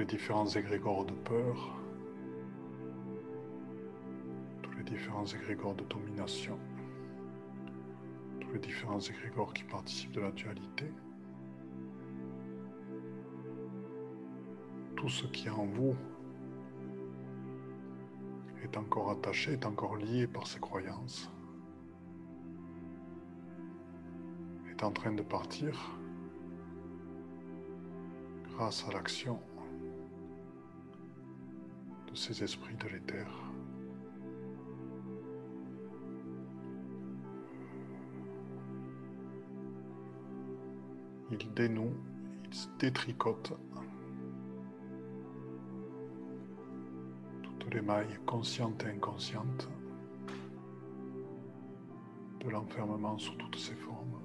Les 0.00 0.06
différents 0.06 0.46
égrégores 0.46 1.04
de 1.04 1.12
peur, 1.12 1.78
tous 4.62 4.72
les 4.78 4.82
différents 4.82 5.26
égrégores 5.26 5.74
de 5.74 5.84
domination, 5.84 6.58
tous 8.40 8.50
les 8.54 8.60
différents 8.60 8.98
égrégores 8.98 9.52
qui 9.52 9.62
participent 9.64 10.12
de 10.12 10.22
la 10.22 10.30
dualité, 10.30 10.90
tout 14.96 15.10
ce 15.10 15.26
qui 15.26 15.50
en 15.50 15.66
vous 15.66 15.94
est 18.64 18.74
encore 18.78 19.10
attaché, 19.10 19.52
est 19.52 19.66
encore 19.66 19.96
lié 19.96 20.26
par 20.26 20.46
ses 20.46 20.60
croyances, 20.60 21.30
est 24.70 24.82
en 24.82 24.92
train 24.92 25.12
de 25.12 25.22
partir 25.22 25.90
grâce 28.56 28.88
à 28.88 28.92
l'action 28.92 29.38
de 32.10 32.16
ces 32.16 32.42
esprits 32.42 32.76
de 32.76 32.88
l'éther. 32.88 33.26
Ils 41.30 41.54
dénouent, 41.54 41.94
ils 42.44 42.78
détricotent 42.78 43.52
toutes 47.42 47.74
les 47.74 47.80
mailles 47.82 48.18
conscientes 48.26 48.84
et 48.84 48.88
inconscientes 48.88 49.68
de 52.40 52.48
l'enfermement 52.50 53.16
sous 53.18 53.34
toutes 53.34 53.56
ses 53.56 53.74
formes. 53.74 54.19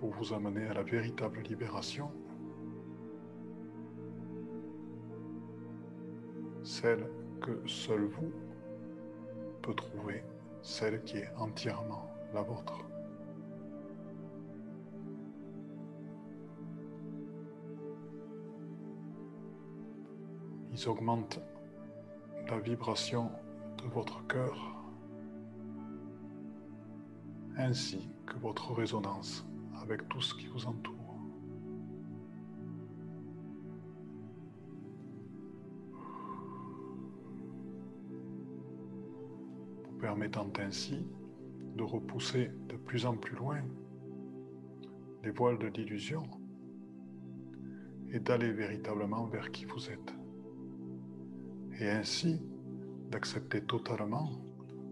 Pour 0.00 0.10
vous 0.14 0.32
amener 0.32 0.66
à 0.66 0.72
la 0.72 0.82
véritable 0.82 1.42
libération, 1.42 2.10
celle 6.62 7.06
que 7.42 7.60
seul 7.66 8.06
vous 8.06 8.32
peut 9.60 9.74
trouver, 9.74 10.24
celle 10.62 11.02
qui 11.04 11.18
est 11.18 11.28
entièrement 11.36 12.08
la 12.32 12.40
vôtre. 12.40 12.78
Ils 20.72 20.88
augmentent 20.88 21.40
la 22.48 22.58
vibration 22.58 23.30
de 23.76 23.88
votre 23.90 24.26
cœur 24.26 24.82
ainsi 27.58 28.08
que 28.24 28.38
votre 28.38 28.72
résonance 28.72 29.44
avec 29.90 30.08
tout 30.08 30.20
ce 30.20 30.34
qui 30.34 30.46
vous 30.46 30.66
entoure. 30.66 30.94
Vous 39.82 39.98
permettant 39.98 40.48
ainsi 40.60 41.04
de 41.74 41.82
repousser 41.82 42.52
de 42.68 42.76
plus 42.76 43.04
en 43.04 43.16
plus 43.16 43.34
loin 43.34 43.60
les 45.24 45.30
voiles 45.30 45.58
de 45.58 45.66
l'illusion 45.66 46.22
et 48.12 48.20
d'aller 48.20 48.52
véritablement 48.52 49.26
vers 49.26 49.50
qui 49.50 49.64
vous 49.64 49.90
êtes. 49.90 50.14
Et 51.80 51.90
ainsi 51.90 52.40
d'accepter 53.10 53.64
totalement 53.64 54.30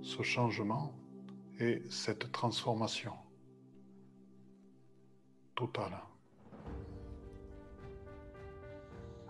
ce 0.02 0.22
changement 0.22 0.92
et 1.60 1.82
cette 1.88 2.32
transformation 2.32 3.12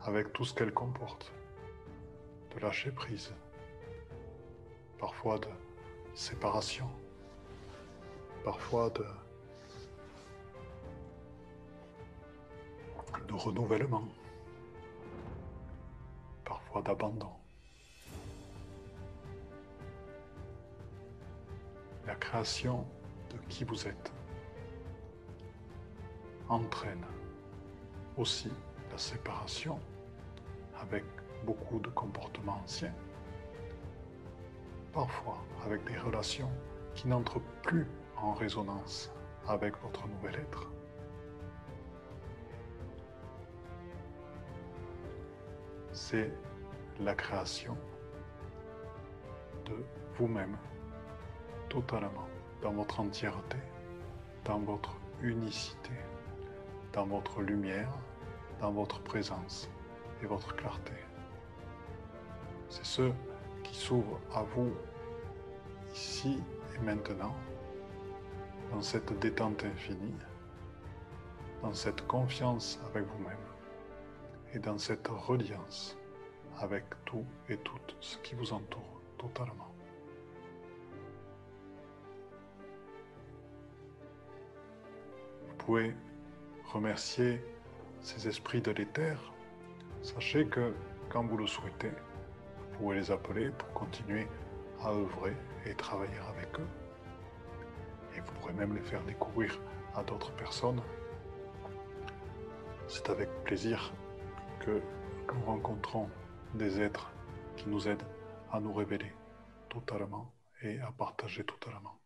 avec 0.04 0.32
tout 0.32 0.44
ce 0.44 0.54
qu'elle 0.54 0.72
comporte, 0.72 1.32
de 2.54 2.60
lâcher 2.60 2.90
prise, 2.90 3.32
parfois 4.98 5.38
de 5.38 5.48
séparation, 6.14 6.88
parfois 8.44 8.90
de 8.90 9.04
renouvellement, 13.32 14.08
parfois 16.44 16.82
d'abandon. 16.82 17.32
La 22.06 22.14
création 22.16 22.86
de 23.30 23.38
qui 23.48 23.64
vous 23.64 23.86
êtes 23.86 24.12
entraîne 26.48 27.04
aussi 28.16 28.50
la 28.90 28.98
séparation 28.98 29.78
avec 30.80 31.04
beaucoup 31.44 31.78
de 31.78 31.88
comportements 31.88 32.60
anciens, 32.64 32.94
parfois 34.92 35.38
avec 35.64 35.84
des 35.84 35.96
relations 35.98 36.50
qui 36.94 37.08
n'entrent 37.08 37.40
plus 37.62 37.86
en 38.16 38.32
résonance 38.32 39.12
avec 39.46 39.74
votre 39.82 40.06
nouvel 40.08 40.34
être. 40.36 40.68
C'est 45.92 46.32
la 47.00 47.14
création 47.14 47.76
de 49.64 49.84
vous-même 50.16 50.56
totalement, 51.68 52.28
dans 52.62 52.72
votre 52.72 53.00
entièreté, 53.00 53.58
dans 54.44 54.58
votre 54.58 54.94
unicité, 55.22 55.92
dans 56.92 57.06
votre 57.06 57.42
lumière, 57.42 57.90
dans 58.60 58.72
votre 58.72 59.00
présence 59.00 59.70
et 60.22 60.26
votre 60.26 60.54
clarté. 60.56 60.92
C'est 62.68 62.84
ce 62.84 63.10
qui 63.62 63.74
s'ouvre 63.74 64.20
à 64.34 64.42
vous 64.42 64.72
ici 65.92 66.42
et 66.74 66.78
maintenant 66.84 67.34
dans 68.70 68.82
cette 68.82 69.18
détente 69.18 69.64
infinie, 69.64 70.14
dans 71.62 71.72
cette 71.72 72.06
confiance 72.06 72.78
avec 72.90 73.04
vous-même 73.04 73.36
et 74.52 74.58
dans 74.58 74.78
cette 74.78 75.08
reliance 75.08 75.96
avec 76.60 76.84
tout 77.04 77.24
et 77.48 77.56
tout 77.58 77.78
ce 78.00 78.18
qui 78.18 78.34
vous 78.34 78.52
entoure 78.52 79.00
totalement. 79.16 79.72
Vous 85.48 85.54
pouvez 85.56 85.94
remercier 86.72 87.42
ces 88.00 88.28
esprits 88.28 88.60
de 88.60 88.70
l'éther. 88.70 89.16
Sachez 90.02 90.46
que 90.46 90.74
quand 91.08 91.24
vous 91.24 91.36
le 91.36 91.46
souhaitez, 91.46 91.92
vous 92.58 92.78
pouvez 92.78 92.96
les 92.96 93.10
appeler 93.10 93.50
pour 93.50 93.72
continuer 93.72 94.26
à 94.82 94.92
œuvrer 94.92 95.36
et 95.66 95.74
travailler 95.74 96.18
avec 96.28 96.60
eux 96.60 96.68
et 98.16 98.20
vous 98.20 98.32
pourrez 98.32 98.52
même 98.52 98.74
les 98.74 98.82
faire 98.82 99.02
découvrir 99.04 99.58
à 99.94 100.02
d'autres 100.02 100.32
personnes. 100.32 100.82
C'est 102.88 103.08
avec 103.10 103.28
plaisir 103.44 103.92
que 104.60 104.80
nous 105.34 105.44
rencontrons 105.44 106.08
des 106.54 106.80
êtres 106.80 107.10
qui 107.56 107.68
nous 107.68 107.86
aident 107.88 108.06
à 108.50 108.60
nous 108.60 108.72
révéler 108.72 109.12
totalement 109.68 110.32
et 110.62 110.80
à 110.80 110.90
partager 110.92 111.44
totalement. 111.44 112.00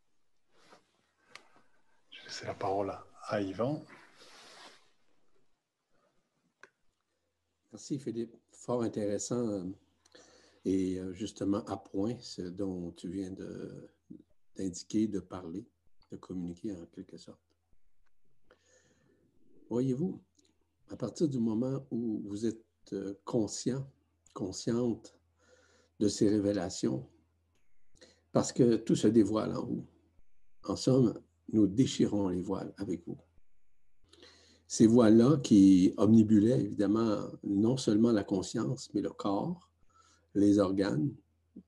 Je 2.11 2.19
vais 2.19 2.25
laisser 2.25 2.47
la 2.47 2.55
parole 2.55 2.93
à 3.29 3.41
Yvan. 3.41 3.85
Merci 7.73 7.99
Philippe. 7.99 8.37
Fort 8.51 8.83
intéressant 8.83 9.49
euh, 9.49 9.65
et 10.67 10.99
euh, 10.99 11.15
justement 11.15 11.65
à 11.65 11.79
point 11.79 12.15
ce 12.21 12.43
dont 12.43 12.93
tu 12.93 13.09
viens 13.09 13.35
d'indiquer, 14.57 15.09
de 15.09 15.21
parler 15.21 15.65
de 16.11 16.19
communiquer 16.19 16.73
en 16.73 16.85
quelque 16.87 17.17
sorte. 17.17 17.41
Voyez-vous, 19.71 20.21
à 20.91 20.97
partir 20.97 21.27
du 21.27 21.39
moment 21.39 21.87
où 21.91 22.21
vous 22.27 22.45
êtes 22.45 22.63
euh, 22.93 23.15
conscient, 23.25 23.91
consciente 24.35 25.17
de 25.99 26.09
ces 26.09 26.29
révélations, 26.29 27.09
parce 28.33 28.53
que 28.53 28.77
tout 28.77 28.97
se 28.97 29.09
dévoile 29.09 29.57
en 29.57 29.65
vous. 29.65 29.87
En 30.65 30.77
somme, 30.77 31.19
nous 31.51 31.67
déchirons 31.67 32.29
les 32.29 32.43
voiles 32.43 32.75
avec 32.77 33.07
vous. 33.07 33.17
Ces 34.73 34.87
voiles-là 34.87 35.37
qui 35.37 35.93
omnibulaient 35.99 36.59
évidemment 36.59 37.29
non 37.45 37.77
seulement 37.77 38.11
la 38.11 38.25
conscience, 38.25 38.89
mais 38.95 39.03
le 39.03 39.11
corps, 39.11 39.69
les 40.35 40.59
organes 40.59 41.15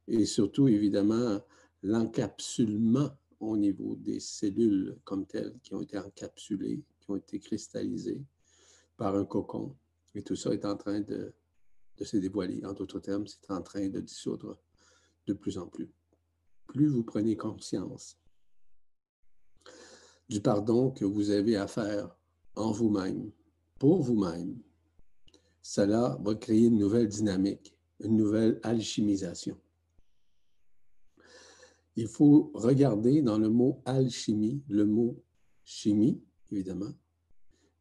et 0.09 0.25
surtout 0.25 0.69
évidemment 0.69 1.39
l'encapsulement 1.83 3.11
au 3.41 3.59
niveau 3.59 3.95
des 3.97 4.21
cellules 4.21 4.97
comme 5.05 5.27
telles 5.27 5.53
qui 5.63 5.75
ont 5.75 5.83
été 5.83 5.99
encapsulées, 5.99 6.83
qui 6.99 7.11
ont 7.11 7.17
été 7.17 7.39
cristallisées 7.41 8.25
par 8.97 9.15
un 9.15 9.27
cocon. 9.27 9.77
Et 10.15 10.23
tout 10.23 10.35
ça 10.35 10.55
est 10.55 10.65
en 10.65 10.79
train 10.79 11.01
de 11.01 11.35
se 12.01 12.17
dévoiler. 12.17 12.65
En 12.65 12.73
d'autres 12.73 13.01
termes, 13.01 13.27
c'est 13.27 13.51
en 13.51 13.61
train 13.61 13.87
de 13.87 14.01
dissoudre 14.01 14.57
de 15.27 15.35
plus 15.35 15.59
en 15.59 15.67
plus. 15.67 15.93
Plus 16.69 16.89
vous 16.89 17.05
prenez 17.05 17.37
conscience 17.37 18.17
du 20.27 20.41
pardon 20.41 20.91
que 20.91 21.05
vous 21.05 21.29
avez 21.29 21.57
à 21.57 21.67
faire 21.67 22.17
en 22.57 22.73
vous-même, 22.73 23.31
pour 23.79 24.03
vous-même, 24.03 24.59
cela 25.63 26.19
va 26.23 26.35
créer 26.35 26.67
une 26.67 26.79
nouvelle 26.79 27.09
dynamique, 27.09 27.77
une 28.01 28.17
nouvelle 28.17 28.61
alchimisation 28.63 29.57
il 31.97 32.09
faut 32.09 32.51
regarder 32.55 33.23
dans 33.23 33.39
le 33.39 33.49
mot 33.49 33.81
alchimie, 33.85 34.63
le 34.69 34.85
mot 34.85 35.23
chimie, 35.65 36.21
évidemment, 36.51 36.93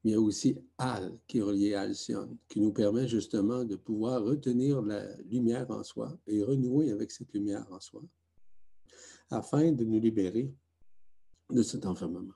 mais 0.03 0.11
il 0.11 0.13
y 0.13 0.15
a 0.15 0.21
aussi 0.21 0.57
al 0.77 1.17
qui 1.27 1.39
est 1.39 1.41
relié 1.41 1.73
à 1.73 1.81
alcyon, 1.81 2.37
qui 2.47 2.59
nous 2.61 2.73
permet 2.73 3.07
justement 3.07 3.63
de 3.63 3.75
pouvoir 3.75 4.23
retenir 4.23 4.81
la 4.81 5.15
lumière 5.23 5.69
en 5.71 5.83
soi 5.83 6.17
et 6.27 6.43
renouer 6.43 6.91
avec 6.91 7.11
cette 7.11 7.33
lumière 7.33 7.65
en 7.71 7.79
soi, 7.79 8.03
afin 9.29 9.71
de 9.71 9.83
nous 9.83 9.99
libérer 9.99 10.53
de 11.49 11.63
cet 11.63 11.85
enfermement. 11.85 12.33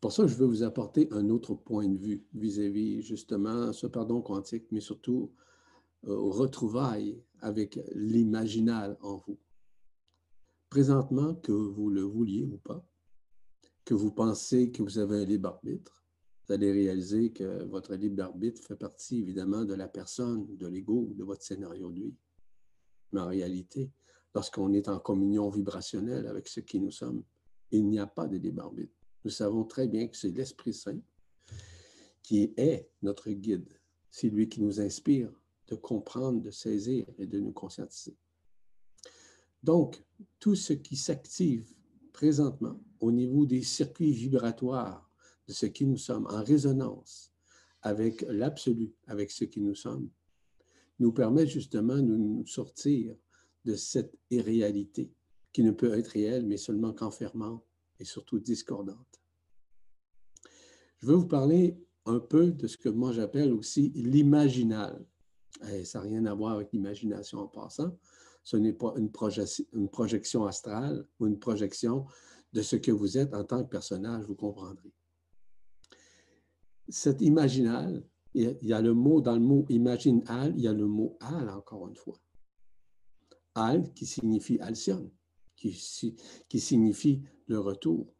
Pour 0.00 0.12
ça 0.12 0.26
je 0.26 0.34
veux 0.34 0.46
vous 0.46 0.62
apporter 0.62 1.08
un 1.12 1.28
autre 1.28 1.54
point 1.54 1.88
de 1.88 1.98
vue 1.98 2.24
vis-à-vis 2.34 3.02
justement 3.02 3.72
ce 3.72 3.86
pardon 3.86 4.22
quantique, 4.22 4.66
mais 4.70 4.80
surtout 4.80 5.32
euh, 6.06 6.16
retrouvailles 6.16 7.22
avec 7.40 7.78
l'imaginal 7.94 8.96
en 9.02 9.16
vous 9.16 9.38
présentement, 10.70 11.34
que 11.34 11.50
vous 11.50 11.90
le 11.90 12.02
vouliez 12.02 12.46
ou 12.46 12.56
pas, 12.58 12.86
que 13.84 13.92
vous 13.92 14.12
pensez 14.12 14.70
que 14.70 14.84
vous 14.84 14.98
avez 14.98 15.22
un 15.22 15.24
libre 15.24 15.48
arbitre, 15.48 16.04
vous 16.46 16.54
allez 16.54 16.70
réaliser 16.70 17.32
que 17.32 17.64
votre 17.64 17.96
libre 17.96 18.22
arbitre 18.22 18.62
fait 18.62 18.76
partie 18.76 19.18
évidemment 19.18 19.64
de 19.64 19.74
la 19.74 19.88
personne, 19.88 20.46
de 20.56 20.68
l'ego, 20.68 21.12
de 21.16 21.24
votre 21.24 21.42
scénario 21.42 21.90
de 21.90 22.02
vie. 22.02 22.14
Mais 23.12 23.20
en 23.20 23.26
réalité, 23.26 23.90
lorsqu'on 24.32 24.72
est 24.72 24.88
en 24.88 25.00
communion 25.00 25.50
vibrationnelle 25.50 26.28
avec 26.28 26.46
ce 26.46 26.60
qui 26.60 26.78
nous 26.78 26.92
sommes, 26.92 27.24
il 27.72 27.86
n'y 27.86 27.98
a 27.98 28.06
pas 28.06 28.28
de 28.28 28.36
libre 28.36 28.62
arbitre. 28.62 28.99
Nous 29.24 29.30
savons 29.30 29.64
très 29.64 29.86
bien 29.86 30.08
que 30.08 30.16
c'est 30.16 30.30
l'Esprit 30.30 30.74
Saint 30.74 31.00
qui 32.22 32.52
est 32.56 32.88
notre 33.02 33.30
guide. 33.30 33.68
C'est 34.10 34.28
lui 34.28 34.48
qui 34.48 34.60
nous 34.60 34.80
inspire 34.80 35.32
de 35.68 35.74
comprendre, 35.74 36.40
de 36.40 36.50
saisir 36.50 37.06
et 37.18 37.26
de 37.26 37.38
nous 37.38 37.52
conscientiser. 37.52 38.16
Donc, 39.62 40.02
tout 40.38 40.54
ce 40.54 40.72
qui 40.72 40.96
s'active 40.96 41.74
présentement 42.12 42.80
au 42.98 43.12
niveau 43.12 43.46
des 43.46 43.62
circuits 43.62 44.12
vibratoires 44.12 45.10
de 45.46 45.52
ce 45.52 45.66
qui 45.66 45.86
nous 45.86 45.96
sommes, 45.96 46.26
en 46.26 46.42
résonance 46.42 47.32
avec 47.82 48.22
l'absolu, 48.22 48.94
avec 49.06 49.30
ce 49.30 49.44
qui 49.44 49.60
nous 49.60 49.74
sommes, 49.74 50.10
nous 50.98 51.12
permet 51.12 51.46
justement 51.46 51.96
de 51.96 52.16
nous 52.16 52.46
sortir 52.46 53.16
de 53.64 53.74
cette 53.74 54.14
irréalité 54.30 55.12
qui 55.52 55.62
ne 55.62 55.72
peut 55.72 55.92
être 55.98 56.08
réelle, 56.08 56.46
mais 56.46 56.56
seulement 56.56 56.92
qu'enfermante 56.92 57.64
et 57.98 58.04
surtout 58.04 58.38
discordante. 58.38 59.09
Je 61.00 61.06
veux 61.06 61.14
vous 61.14 61.26
parler 61.26 61.78
un 62.04 62.20
peu 62.20 62.52
de 62.52 62.66
ce 62.66 62.76
que 62.76 62.88
moi 62.88 63.12
j'appelle 63.12 63.52
aussi 63.52 63.90
l'imaginal. 63.94 65.04
Ça 65.84 65.98
n'a 65.98 66.04
rien 66.04 66.26
à 66.26 66.34
voir 66.34 66.56
avec 66.56 66.72
l'imagination 66.72 67.38
en 67.38 67.48
passant. 67.48 67.96
Ce 68.42 68.56
n'est 68.56 68.72
pas 68.72 68.94
une, 68.96 69.10
projection 69.10 70.46
astrale 70.46 71.06
ou 71.18 71.26
une 71.26 71.38
projection 71.38 72.06
de 72.52 72.62
ce 72.62 72.76
que 72.76 72.90
vous 72.90 73.18
êtes 73.18 73.34
en 73.34 73.44
tant 73.44 73.62
que 73.62 73.68
personnage, 73.68 74.24
vous 74.24 74.34
comprendrez. 74.34 74.92
Cet 76.88 77.20
imaginal, 77.20 78.02
il 78.34 78.56
y 78.62 78.72
a 78.72 78.80
le 78.80 78.94
mot, 78.94 79.20
dans 79.20 79.34
le 79.34 79.40
mot 79.40 79.66
imaginal, 79.68 80.52
il 80.56 80.62
y 80.62 80.68
a 80.68 80.72
le 80.72 80.86
mot 80.86 81.16
al 81.20 81.48
encore 81.48 81.88
une 81.88 81.96
fois. 81.96 82.18
Al 83.54 83.92
qui 83.92 84.06
signifie 84.06 84.58
alcyon, 84.60 85.10
qui, 85.56 86.16
qui 86.48 86.60
signifie 86.60 87.22
le 87.46 87.58
retour, 87.58 88.14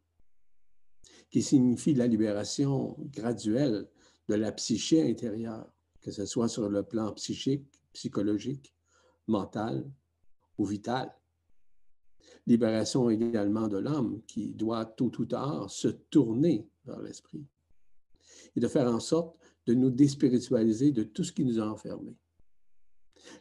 qui 1.30 1.42
signifie 1.42 1.94
la 1.94 2.06
libération 2.06 2.96
graduelle 3.12 3.88
de 4.28 4.34
la 4.34 4.52
psyché 4.52 5.08
intérieure, 5.08 5.72
que 6.00 6.10
ce 6.10 6.26
soit 6.26 6.48
sur 6.48 6.68
le 6.68 6.82
plan 6.82 7.12
psychique, 7.12 7.80
psychologique, 7.92 8.74
mental 9.26 9.88
ou 10.58 10.64
vital. 10.64 11.12
Libération 12.46 13.10
également 13.10 13.68
de 13.68 13.78
l'homme 13.78 14.22
qui 14.26 14.52
doit 14.54 14.84
tôt 14.84 15.12
ou 15.18 15.24
tard 15.24 15.70
se 15.70 15.88
tourner 15.88 16.68
vers 16.84 17.00
l'esprit 17.00 17.44
et 18.56 18.60
de 18.60 18.68
faire 18.68 18.92
en 18.92 19.00
sorte 19.00 19.36
de 19.66 19.74
nous 19.74 19.90
déspiritualiser 19.90 20.90
de 20.90 21.04
tout 21.04 21.22
ce 21.22 21.32
qui 21.32 21.44
nous 21.44 21.60
a 21.60 21.66
enfermés. 21.66 22.16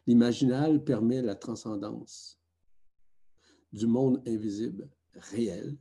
L'imaginal 0.05 0.83
permet 0.83 1.21
la 1.21 1.35
transcendance 1.35 2.39
du 3.71 3.87
monde 3.87 4.21
invisible, 4.27 4.89
réel, 5.13 5.77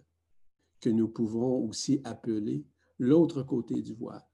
que 0.81 0.91
nous 0.91 1.09
pouvons 1.09 1.65
aussi 1.69 2.01
appeler 2.05 2.65
l'autre 2.99 3.43
côté 3.43 3.83
du 3.83 3.95
voile. 3.95 4.27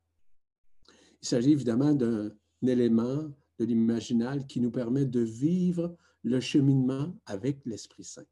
Il 1.23 1.29
s'agit 1.29 1.53
évidemment 1.53 1.95
d'un 1.95 2.31
élément 2.63 3.31
de 3.59 3.65
l'imaginal 3.65 4.47
qui 4.47 4.61
nous 4.61 4.71
permet 4.71 5.05
de 5.05 5.21
vivre 5.21 5.97
le 6.23 6.41
cheminement 6.41 7.15
avec 7.27 7.65
l'Esprit 7.67 8.05
Saint. 8.05 8.27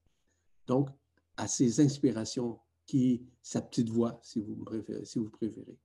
Donc, 0.66 0.90
à 1.36 1.46
ces 1.46 1.80
inspirations 1.80 2.58
qui, 2.86 3.26
sa 3.42 3.62
petite 3.62 3.88
voix, 3.88 4.18
si 4.22 4.40
vous, 4.40 4.56
préférez, 4.56 5.04
si 5.04 5.18
vous 5.18 5.30
préférez. 5.30 5.78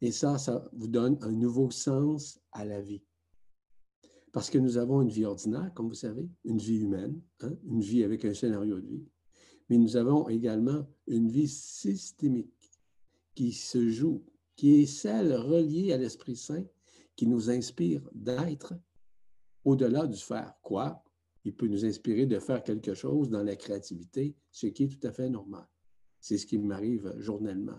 Et 0.00 0.10
ça, 0.10 0.38
ça 0.38 0.68
vous 0.72 0.88
donne 0.88 1.16
un 1.20 1.30
nouveau 1.30 1.70
sens 1.70 2.40
à 2.50 2.64
la 2.64 2.80
vie. 2.80 3.04
Parce 4.32 4.50
que 4.50 4.58
nous 4.58 4.78
avons 4.78 5.02
une 5.02 5.10
vie 5.10 5.24
ordinaire, 5.24 5.72
comme 5.74 5.88
vous 5.88 5.94
savez, 5.94 6.28
une 6.44 6.58
vie 6.58 6.78
humaine, 6.78 7.20
hein, 7.40 7.52
une 7.64 7.80
vie 7.80 8.02
avec 8.02 8.24
un 8.24 8.34
scénario 8.34 8.80
de 8.80 8.86
vie. 8.86 9.06
Mais 9.72 9.78
nous 9.78 9.96
avons 9.96 10.28
également 10.28 10.86
une 11.06 11.30
vie 11.30 11.48
systémique 11.48 12.70
qui 13.34 13.52
se 13.52 13.88
joue, 13.88 14.22
qui 14.54 14.82
est 14.82 14.86
celle 14.86 15.32
reliée 15.32 15.94
à 15.94 15.96
l'Esprit 15.96 16.36
Saint, 16.36 16.66
qui 17.16 17.26
nous 17.26 17.48
inspire 17.48 18.06
d'être 18.12 18.74
au-delà 19.64 20.06
du 20.06 20.18
faire. 20.18 20.52
Quoi? 20.60 21.02
Il 21.46 21.56
peut 21.56 21.68
nous 21.68 21.86
inspirer 21.86 22.26
de 22.26 22.38
faire 22.38 22.62
quelque 22.62 22.92
chose 22.92 23.30
dans 23.30 23.42
la 23.42 23.56
créativité, 23.56 24.36
ce 24.50 24.66
qui 24.66 24.84
est 24.84 24.88
tout 24.88 25.06
à 25.06 25.10
fait 25.10 25.30
normal. 25.30 25.66
C'est 26.20 26.36
ce 26.36 26.44
qui 26.44 26.58
m'arrive 26.58 27.10
journellement. 27.16 27.78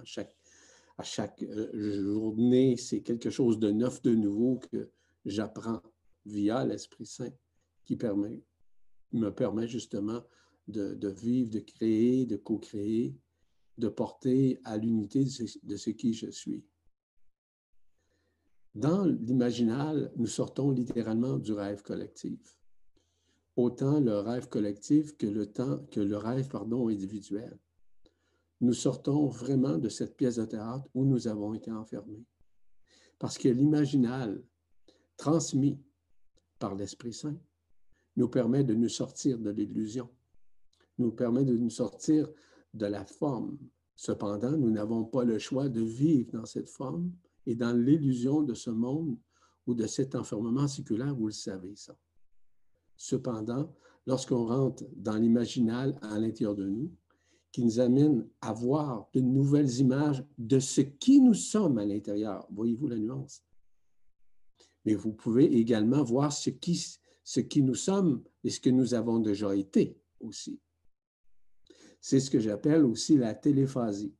À 0.98 1.04
chaque 1.04 1.44
euh, 1.44 2.02
journée, 2.02 2.76
c'est 2.76 3.02
quelque 3.02 3.30
chose 3.30 3.60
de 3.60 3.70
neuf, 3.70 4.02
de 4.02 4.16
nouveau 4.16 4.58
que 4.72 4.90
j'apprends 5.26 5.84
via 6.26 6.66
l'Esprit 6.66 7.06
Saint 7.06 7.34
qui 7.86 8.00
me 9.12 9.30
permet 9.30 9.68
justement 9.68 10.24
de, 10.68 10.94
de 10.94 11.10
vivre, 11.10 11.52
de 11.52 11.60
créer, 11.60 12.26
de 12.26 12.38
co-créer, 12.38 13.16
de 13.78 13.88
porter 13.88 14.60
à 14.64 14.78
l'unité 14.78 15.26
de 15.64 15.76
ce 15.76 15.90
qui 15.90 16.14
je 16.14 16.30
suis. 16.30 16.64
Dans 18.76 19.06
l'imaginal, 19.06 20.12
nous 20.16 20.28
sortons 20.28 20.72
littéralement 20.72 21.38
du 21.38 21.54
rêve 21.54 21.84
collectif. 21.84 22.58
Autant 23.56 24.00
le 24.00 24.20
rêve 24.20 24.50
collectif 24.50 25.16
que 25.16 25.28
le, 25.28 25.46
temps, 25.46 25.86
que 25.92 26.00
le 26.00 26.18
rêve 26.18 26.48
pardon, 26.48 26.88
individuel. 26.88 27.60
Nous 28.62 28.74
sortons 28.74 29.28
vraiment 29.28 29.78
de 29.78 29.90
cette 29.90 30.18
pièce 30.18 30.38
de 30.38 30.46
théâtre 30.46 30.90
où 30.96 31.06
nous 31.06 31.28
avons 31.28 31.54
été 31.54 31.72
enfermés. 31.72 32.26
Parce 33.20 33.38
que 33.38 33.50
l'imaginal, 33.50 34.44
transmis 35.18 35.80
par 36.58 36.74
l'Esprit 36.74 37.14
Saint, 37.14 37.38
nous 38.16 38.28
permet 38.28 38.64
de 38.64 38.74
nous 38.74 38.90
sortir 38.90 39.38
de 39.38 39.52
l'illusion, 39.52 40.10
nous 40.98 41.12
permet 41.12 41.46
de 41.46 41.58
nous 41.58 41.70
sortir 41.70 42.30
de 42.74 42.86
la 42.86 43.06
forme. 43.06 43.58
Cependant, 43.96 44.58
nous 44.58 44.72
n'avons 44.72 45.06
pas 45.06 45.24
le 45.24 45.40
choix 45.40 45.70
de 45.70 45.82
vivre 45.82 46.32
dans 46.32 46.46
cette 46.46 46.70
forme 46.70 47.12
et 47.46 47.56
dans 47.56 47.74
l'illusion 47.74 48.42
de 48.42 48.54
ce 48.54 48.70
monde 48.70 49.18
ou 49.68 49.74
de 49.74 49.88
cet 49.88 50.16
enfermement 50.16 50.68
séculaire, 50.68 51.16
vous 51.16 51.28
le 51.28 51.34
savez 51.34 51.76
ça. 51.76 51.96
Cependant, 52.98 53.74
lorsqu'on 54.06 54.46
rentre 54.46 54.84
dans 54.96 55.16
l'imaginal 55.16 55.98
à 56.02 56.20
l'intérieur 56.20 56.56
de 56.56 56.68
nous, 56.68 56.92
qui 57.52 57.64
nous 57.64 57.80
amène 57.80 58.28
à 58.42 58.52
voir 58.52 59.08
de 59.14 59.22
nouvelles 59.22 59.80
images 59.80 60.26
de 60.40 60.60
ce 60.60 60.82
qui 60.82 61.22
nous 61.22 61.36
sommes 61.36 61.78
à 61.78 61.86
l'intérieur, 61.86 62.48
voyez-vous 62.52 62.88
la 62.88 62.98
nuance? 62.98 63.44
Mais 64.86 64.96
vous 64.96 65.14
pouvez 65.14 65.46
également 65.46 66.04
voir 66.04 66.34
ce 66.34 66.50
qui, 66.50 66.98
ce 67.24 67.40
qui 67.40 67.62
nous 67.62 67.76
sommes 67.76 68.24
et 68.44 68.50
ce 68.50 68.60
que 68.60 68.72
nous 68.72 68.96
avons 68.96 69.20
déjà 69.20 69.56
été 69.56 69.96
aussi. 70.20 70.60
C'est 72.06 72.20
ce 72.20 72.30
que 72.30 72.42
j'appelle 72.42 72.84
aussi 72.84 73.18
la 73.18 73.34
téléphasie. 73.34 74.14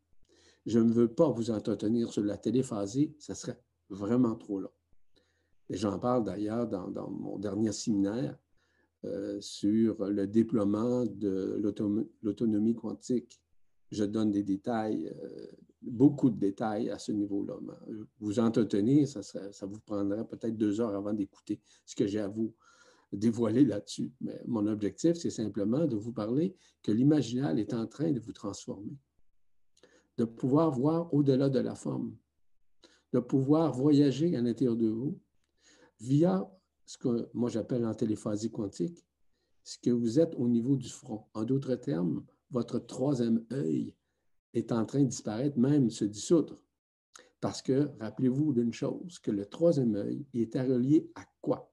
Je 0.66 0.80
ne 0.80 0.94
veux 0.94 1.10
pas 1.10 1.30
vous 1.30 1.52
entretenir 1.52 2.14
sur 2.14 2.24
la 2.24 2.38
téléphasie, 2.38 3.14
ça 3.20 3.36
serait 3.36 3.62
vraiment 3.90 4.36
trop 4.36 4.62
long. 4.62 4.72
J'en 5.70 6.00
parle 6.00 6.24
d'ailleurs 6.24 6.66
dans, 6.66 7.10
mon 7.10 7.38
dernier 7.38 7.74
séminaire 7.74 8.40
euh, 9.04 9.38
sur 9.42 10.06
le 10.06 10.26
déploiement 10.28 11.06
de 11.06 11.62
l'autonomie 12.22 12.74
quantique. 12.74 13.42
Je 13.92 14.06
donne 14.06 14.32
des 14.32 14.44
détails, 14.44 15.14
euh, 15.22 15.48
beaucoup 15.82 16.30
de 16.30 16.40
détails 16.40 16.90
à 16.90 16.98
ce 16.98 17.12
niveau-là. 17.12 17.56
Vous 18.22 18.40
entretenir, 18.40 19.10
ça 19.10 19.66
vous 19.66 19.82
prendrait 19.82 20.26
peut-être 20.26 20.56
deux 20.56 20.80
heures 20.80 20.96
avant 20.96 21.12
d'écouter 21.12 21.60
ce 21.86 21.98
que 21.98 22.08
j'ai 22.08 22.22
à 22.22 22.30
vous 22.30 22.56
dévoiler 23.18 23.66
là-dessus. 23.66 24.12
Mais 24.22 24.42
mon 24.48 24.68
objectif, 24.68 25.16
c'est 25.18 25.30
simplement 25.30 25.86
de 25.86 25.96
vous 25.96 26.14
parler 26.14 26.56
que 26.82 26.92
l'imaginal 26.92 27.60
est 27.60 27.74
en 27.74 27.88
train 27.88 28.12
de 28.12 28.20
vous 28.20 28.34
transformer 28.34 28.98
de 30.18 30.26
pouvoir 30.26 30.72
voir 30.72 31.14
au-delà 31.14 31.50
de 31.50 31.60
la 31.60 31.76
forme, 31.76 32.16
de 33.14 33.20
pouvoir 33.20 33.74
voyager 33.74 34.36
à 34.36 34.42
l'intérieur 34.42 34.76
de 34.76 34.88
vous 34.88 35.20
via 36.00 36.50
ce 36.86 36.98
que 36.98 37.30
moi 37.34 37.50
j'appelle 37.50 37.86
en 37.86 37.94
téléphasie 37.94 38.52
quantique, 38.52 39.06
ce 39.64 39.78
que 39.78 39.90
vous 39.90 40.20
êtes 40.20 40.36
au 40.36 40.48
niveau 40.48 40.76
du 40.76 40.90
front. 40.90 41.26
En 41.34 41.44
d'autres 41.44 41.76
termes, 41.76 42.26
votre 42.52 42.80
troisième 42.80 43.46
œil 43.52 43.96
est 44.54 44.72
en 44.72 44.86
train 44.86 45.02
de 45.02 45.08
disparaître, 45.08 45.58
même 45.58 45.90
se 45.90 46.06
dissoudre. 46.06 46.62
Parce 47.40 47.62
que, 47.62 47.90
rappelez-vous 48.00 48.54
d'une 48.54 48.74
chose, 48.74 49.20
que 49.20 49.32
le 49.32 49.46
troisième 49.46 49.96
œil 49.96 50.26
est 50.34 50.56
à 50.56 50.64
relier 50.64 51.10
à 51.16 51.26
quoi? 51.42 51.73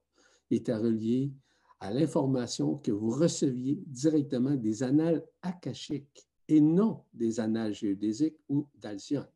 À 0.51 0.77
relier 0.77 1.31
à 1.79 1.93
l'information 1.93 2.75
que 2.75 2.91
vous 2.91 3.09
receviez 3.09 3.81
directement 3.87 4.55
des 4.55 4.83
annales 4.83 5.25
akashiques 5.41 6.27
et 6.49 6.59
non 6.59 7.05
des 7.13 7.39
annales 7.39 7.73
géodésiques 7.73 8.35
ou 8.49 8.67
d'Alcyone. 8.75 9.29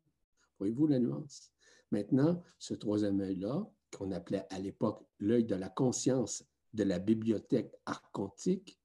Voyez-vous 0.58 0.86
la 0.86 0.98
nuance? 0.98 1.50
Maintenant, 1.90 2.42
ce 2.58 2.74
troisième 2.74 3.20
œil-là, 3.20 3.66
qu'on 3.96 4.12
appelait 4.12 4.44
à 4.50 4.58
l'époque 4.58 5.06
l'œil 5.18 5.44
de 5.44 5.54
la 5.54 5.70
conscience 5.70 6.44
de 6.74 6.84
la 6.84 6.98
bibliothèque 6.98 7.74
archontique, 7.86 8.78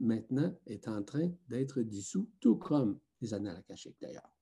maintenant 0.00 0.56
est 0.66 0.88
en 0.88 1.02
train 1.02 1.30
d'être 1.50 1.82
dissous, 1.82 2.30
tout 2.40 2.56
comme 2.56 2.98
les 3.20 3.34
annales 3.34 3.58
akashiques 3.58 4.00
d'ailleurs. 4.00 4.34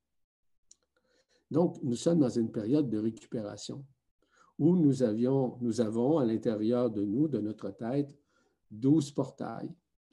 Donc, 1.51 1.82
nous 1.82 1.97
sommes 1.97 2.20
dans 2.20 2.30
une 2.30 2.53
période 2.53 2.88
de 2.88 2.99
récupération 2.99 3.84
où 4.59 4.76
nous, 4.76 5.03
avons 5.03 6.18
à 6.18 6.24
l'intérieur 6.24 6.90
de 6.90 7.05
nous, 7.05 7.28
de 7.28 7.38
notre 7.38 7.70
tête, 7.70 8.16
douze 8.70 9.11
portails 9.11 9.70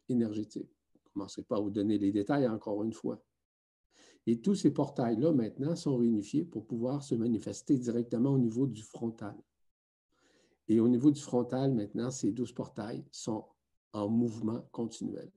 énergétiques. 0.07 0.71
Je 0.93 1.09
ne 1.09 1.13
commencerai 1.13 1.43
pas 1.43 1.57
à 1.57 1.59
vous 1.59 1.69
donner 1.69 1.97
les 1.97 2.11
détails 2.11 2.47
encore 2.47 2.83
une 2.83 2.93
fois. 2.93 3.21
Et 4.25 4.41
tous 4.41 4.55
ces 4.55 4.71
portails-là, 4.71 5.31
maintenant, 5.31 5.75
sont 5.75 5.97
réunifiés 5.97 6.45
pour 6.45 6.65
pouvoir 6.65 7.03
se 7.03 7.15
manifester 7.15 7.77
directement 7.77 8.31
au 8.31 8.37
niveau 8.37 8.67
du 8.67 8.83
frontal. 8.83 9.35
Et 10.67 10.79
au 10.79 10.87
niveau 10.87 11.09
du 11.09 11.21
frontal, 11.21 11.73
maintenant, 11.73 12.11
ces 12.11 12.31
douze 12.31 12.51
portails 12.51 13.03
sont 13.11 13.45
en 13.93 14.07
mouvement 14.07 14.61
continuel, 14.71 15.31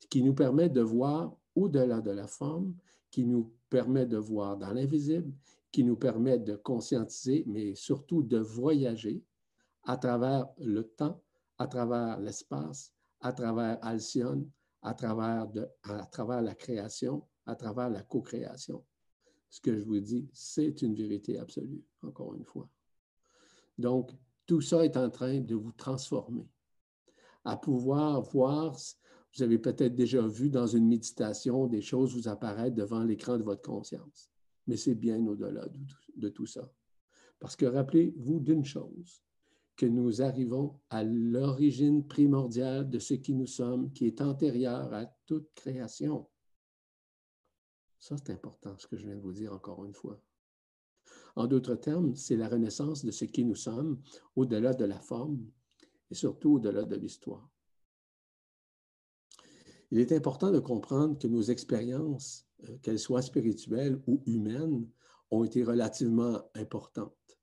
ce 0.00 0.06
qui 0.06 0.22
nous 0.22 0.34
permet 0.34 0.68
de 0.68 0.82
voir 0.82 1.34
au-delà 1.54 2.02
de 2.02 2.10
la 2.10 2.26
forme, 2.26 2.74
qui 3.10 3.24
nous 3.24 3.54
permet 3.70 4.04
de 4.04 4.18
voir 4.18 4.58
dans 4.58 4.72
l'invisible, 4.72 5.32
qui 5.72 5.84
nous 5.84 5.96
permet 5.96 6.38
de 6.38 6.56
conscientiser, 6.56 7.44
mais 7.46 7.74
surtout 7.74 8.22
de 8.22 8.38
voyager 8.38 9.22
à 9.84 9.96
travers 9.96 10.46
le 10.58 10.84
temps, 10.84 11.20
à 11.58 11.66
travers 11.66 12.18
l'espace, 12.18 12.92
à 13.20 13.32
travers 13.32 13.78
Alcyone, 13.82 14.48
à 14.82 14.94
travers, 14.94 16.42
la 16.42 16.54
création, 16.54 17.26
à 17.44 17.54
travers 17.56 17.90
la 17.90 18.02
co-création. 18.02 18.84
Ce 19.50 19.60
que 19.60 19.76
je 19.76 19.84
vous 19.84 20.00
dis, 20.00 20.28
c'est 20.32 20.82
une 20.82 20.94
vérité 20.94 21.38
absolue, 21.38 21.82
encore 22.02 22.34
une 22.34 22.44
fois. 22.44 22.68
Donc, 23.78 24.12
tout 24.46 24.60
ça 24.60 24.84
est 24.84 24.96
en 24.96 25.10
train 25.10 25.40
de 25.40 25.54
vous 25.54 25.72
transformer, 25.72 26.48
à 27.44 27.56
pouvoir 27.56 28.20
voir, 28.20 28.76
vous 29.34 29.42
avez 29.42 29.58
peut-être 29.58 29.94
déjà 29.94 30.26
vu 30.26 30.50
dans 30.50 30.66
une 30.66 30.86
méditation 30.86 31.66
des 31.66 31.82
choses 31.82 32.14
vous 32.14 32.28
apparaître 32.28 32.74
devant 32.74 33.02
l'écran 33.02 33.38
de 33.38 33.42
votre 33.42 33.62
conscience, 33.62 34.30
mais 34.66 34.76
c'est 34.76 34.94
bien 34.94 35.24
au-delà 35.26 35.66
de, 36.16 36.28
tout 36.28 36.46
ça. 36.46 36.70
Parce 37.38 37.56
que 37.56 37.66
rappelez-vous 37.66 38.40
d'une 38.40 38.64
chose, 38.64 39.22
que 39.76 39.86
nous 39.86 40.22
arrivons 40.22 40.80
à 40.88 41.04
l'origine 41.04 42.06
primordiale 42.06 42.88
de 42.88 42.98
ce 42.98 43.14
qui 43.14 43.34
nous 43.34 43.46
sommes, 43.46 43.92
qui 43.92 44.06
est 44.06 44.22
antérieure 44.22 44.92
à 44.94 45.04
toute 45.26 45.52
création. 45.54 46.26
Ça, 47.98 48.16
c'est 48.16 48.32
important, 48.32 48.76
ce 48.78 48.86
que 48.86 48.96
je 48.96 49.06
viens 49.06 49.16
de 49.16 49.20
vous 49.20 49.32
dire 49.32 49.52
encore 49.52 49.84
une 49.84 49.94
fois. 49.94 50.20
En 51.34 51.46
d'autres 51.46 51.74
termes, 51.74 52.16
c'est 52.16 52.36
la 52.36 52.48
renaissance 52.48 53.04
de 53.04 53.10
ce 53.10 53.26
qui 53.26 53.44
nous 53.44 53.54
sommes 53.54 54.00
au-delà 54.34 54.72
de 54.72 54.86
la 54.86 54.98
forme 54.98 55.46
et 56.10 56.14
surtout 56.14 56.54
au-delà 56.54 56.84
de 56.84 56.96
l'histoire. 56.96 57.50
Il 59.90 59.98
est 60.00 60.12
important 60.12 60.50
de 60.50 60.58
comprendre 60.58 61.18
que 61.18 61.28
nos 61.28 61.42
expériences, 61.42 62.45
qu'elles 62.82 62.98
soient 62.98 63.22
spirituelles 63.22 64.00
ou 64.06 64.22
humaines, 64.26 64.88
ont 65.30 65.44
été 65.44 65.64
relativement 65.64 66.40
importantes. 66.54 67.38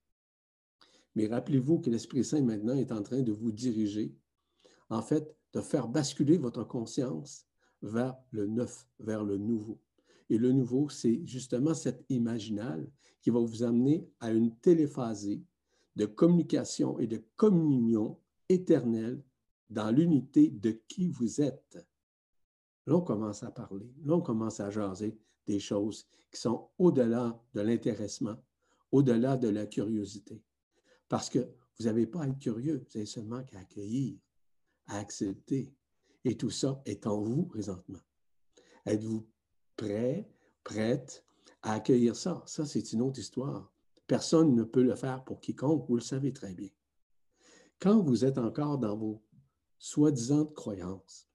Mais 1.14 1.26
rappelez-vous 1.26 1.80
que 1.80 1.90
l'Esprit 1.90 2.24
Saint 2.24 2.42
maintenant 2.42 2.74
est 2.74 2.92
en 2.92 3.02
train 3.02 3.22
de 3.22 3.32
vous 3.32 3.52
diriger, 3.52 4.14
en 4.90 5.02
fait, 5.02 5.36
de 5.52 5.60
faire 5.60 5.88
basculer 5.88 6.38
votre 6.38 6.64
conscience 6.64 7.46
vers 7.82 8.16
le 8.30 8.46
neuf, 8.46 8.88
vers 8.98 9.22
le 9.22 9.36
nouveau. 9.36 9.80
Et 10.30 10.38
le 10.38 10.52
nouveau, 10.52 10.88
c'est 10.88 11.20
justement 11.26 11.74
cet 11.74 12.04
imaginal 12.08 12.90
qui 13.20 13.30
va 13.30 13.38
vous 13.38 13.62
amener 13.62 14.08
à 14.20 14.32
une 14.32 14.56
téléphasée 14.56 15.42
de 15.96 16.06
communication 16.06 16.98
et 16.98 17.06
de 17.06 17.22
communion 17.36 18.18
éternelle 18.48 19.22
dans 19.70 19.90
l'unité 19.90 20.50
de 20.50 20.72
qui 20.88 21.08
vous 21.08 21.40
êtes. 21.40 21.78
Là, 22.86 22.96
on 22.96 23.00
commence 23.00 23.42
à 23.42 23.50
parler, 23.50 23.90
là, 24.04 24.14
on 24.14 24.20
commence 24.20 24.60
à 24.60 24.70
jaser 24.70 25.18
des 25.46 25.58
choses 25.58 26.06
qui 26.30 26.40
sont 26.40 26.68
au-delà 26.78 27.40
de 27.54 27.60
l'intéressement, 27.60 28.36
au-delà 28.92 29.36
de 29.36 29.48
la 29.48 29.66
curiosité. 29.66 30.42
Parce 31.08 31.30
que 31.30 31.38
vous 31.78 31.84
n'avez 31.86 32.06
pas 32.06 32.22
à 32.22 32.28
être 32.28 32.38
curieux, 32.38 32.84
vous 32.88 32.96
avez 32.96 33.06
seulement 33.06 33.42
qu'à 33.44 33.58
accueillir, 33.60 34.18
à 34.86 34.98
accepter. 34.98 35.74
Et 36.24 36.36
tout 36.36 36.50
ça 36.50 36.80
est 36.86 37.06
en 37.06 37.20
vous 37.20 37.44
présentement. 37.44 38.00
Êtes-vous 38.86 39.26
prêt, 39.76 40.28
prête 40.62 41.24
à 41.62 41.74
accueillir 41.74 42.16
ça? 42.16 42.42
Ça, 42.46 42.64
c'est 42.64 42.92
une 42.92 43.02
autre 43.02 43.18
histoire. 43.18 43.72
Personne 44.06 44.54
ne 44.54 44.62
peut 44.62 44.82
le 44.82 44.94
faire 44.94 45.24
pour 45.24 45.40
quiconque, 45.40 45.86
vous 45.88 45.96
le 45.96 46.02
savez 46.02 46.32
très 46.32 46.54
bien. 46.54 46.70
Quand 47.78 48.02
vous 48.02 48.24
êtes 48.24 48.38
encore 48.38 48.78
dans 48.78 48.96
vos 48.96 49.22
soi-disant 49.78 50.46
croyances, 50.46 51.28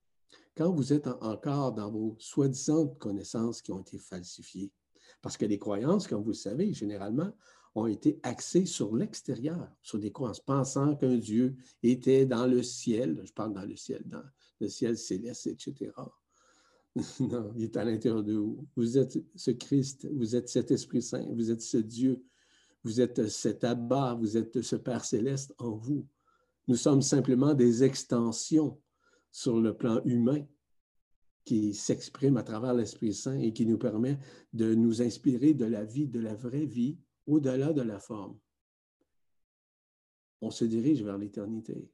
quand 0.59 0.73
vous 0.73 0.91
êtes 0.91 1.07
encore 1.07 1.71
dans 1.71 1.89
vos 1.89 2.17
soi-disant 2.19 2.87
connaissances 2.99 3.61
qui 3.61 3.71
ont 3.71 3.79
été 3.79 3.97
falsifiées, 3.97 4.73
parce 5.21 5.37
que 5.37 5.45
les 5.45 5.57
croyances, 5.57 6.05
comme 6.05 6.21
vous 6.21 6.31
le 6.31 6.33
savez, 6.33 6.73
généralement, 6.73 7.31
ont 7.75 7.87
été 7.87 8.19
axées 8.23 8.65
sur 8.65 8.93
l'extérieur, 8.93 9.71
sur 9.81 9.99
des 9.99 10.11
croyances, 10.11 10.41
pensant 10.41 10.97
qu'un 10.97 11.15
Dieu 11.15 11.55
était 11.81 12.25
dans 12.25 12.45
le 12.45 12.61
ciel, 12.61 13.21
je 13.23 13.31
parle 13.31 13.53
dans 13.53 13.63
le 13.63 13.77
ciel, 13.77 14.03
dans 14.05 14.21
le 14.59 14.67
ciel 14.67 14.97
céleste, 14.97 15.47
etc. 15.47 15.91
Non, 17.21 17.53
il 17.55 17.63
est 17.63 17.77
à 17.77 17.85
l'intérieur 17.85 18.23
de 18.23 18.33
vous. 18.33 18.67
Vous 18.75 18.97
êtes 18.97 19.17
ce 19.35 19.51
Christ, 19.51 20.09
vous 20.11 20.35
êtes 20.35 20.49
cet 20.49 20.71
Esprit 20.71 21.01
Saint, 21.01 21.25
vous 21.31 21.51
êtes 21.51 21.61
ce 21.61 21.77
Dieu, 21.77 22.21
vous 22.83 22.99
êtes 22.99 23.29
cet 23.29 23.63
Abba, 23.63 24.13
vous 24.15 24.35
êtes 24.35 24.61
ce 24.61 24.75
Père 24.75 25.05
céleste 25.05 25.53
en 25.57 25.71
vous. 25.77 26.05
Nous 26.67 26.75
sommes 26.75 27.01
simplement 27.01 27.53
des 27.53 27.85
extensions 27.85 28.77
sur 29.31 29.59
le 29.59 29.75
plan 29.75 30.01
humain 30.05 30.45
qui 31.45 31.73
s'expriment 31.73 32.37
à 32.37 32.43
travers 32.43 32.73
l'Esprit 32.73 33.13
Saint 33.13 33.39
et 33.39 33.53
qui 33.53 33.65
nous 33.65 33.77
permet 33.77 34.19
de 34.53 34.75
nous 34.75 35.01
inspirer 35.01 35.53
de 35.53 35.65
la 35.65 35.83
vie, 35.83 36.07
de 36.07 36.19
la 36.19 36.35
vraie 36.35 36.65
vie, 36.65 36.97
au-delà 37.25 37.73
de 37.73 37.81
la 37.81 37.99
forme. 37.99 38.37
On 40.41 40.51
se 40.51 40.65
dirige 40.65 41.03
vers 41.03 41.17
l'éternité. 41.17 41.89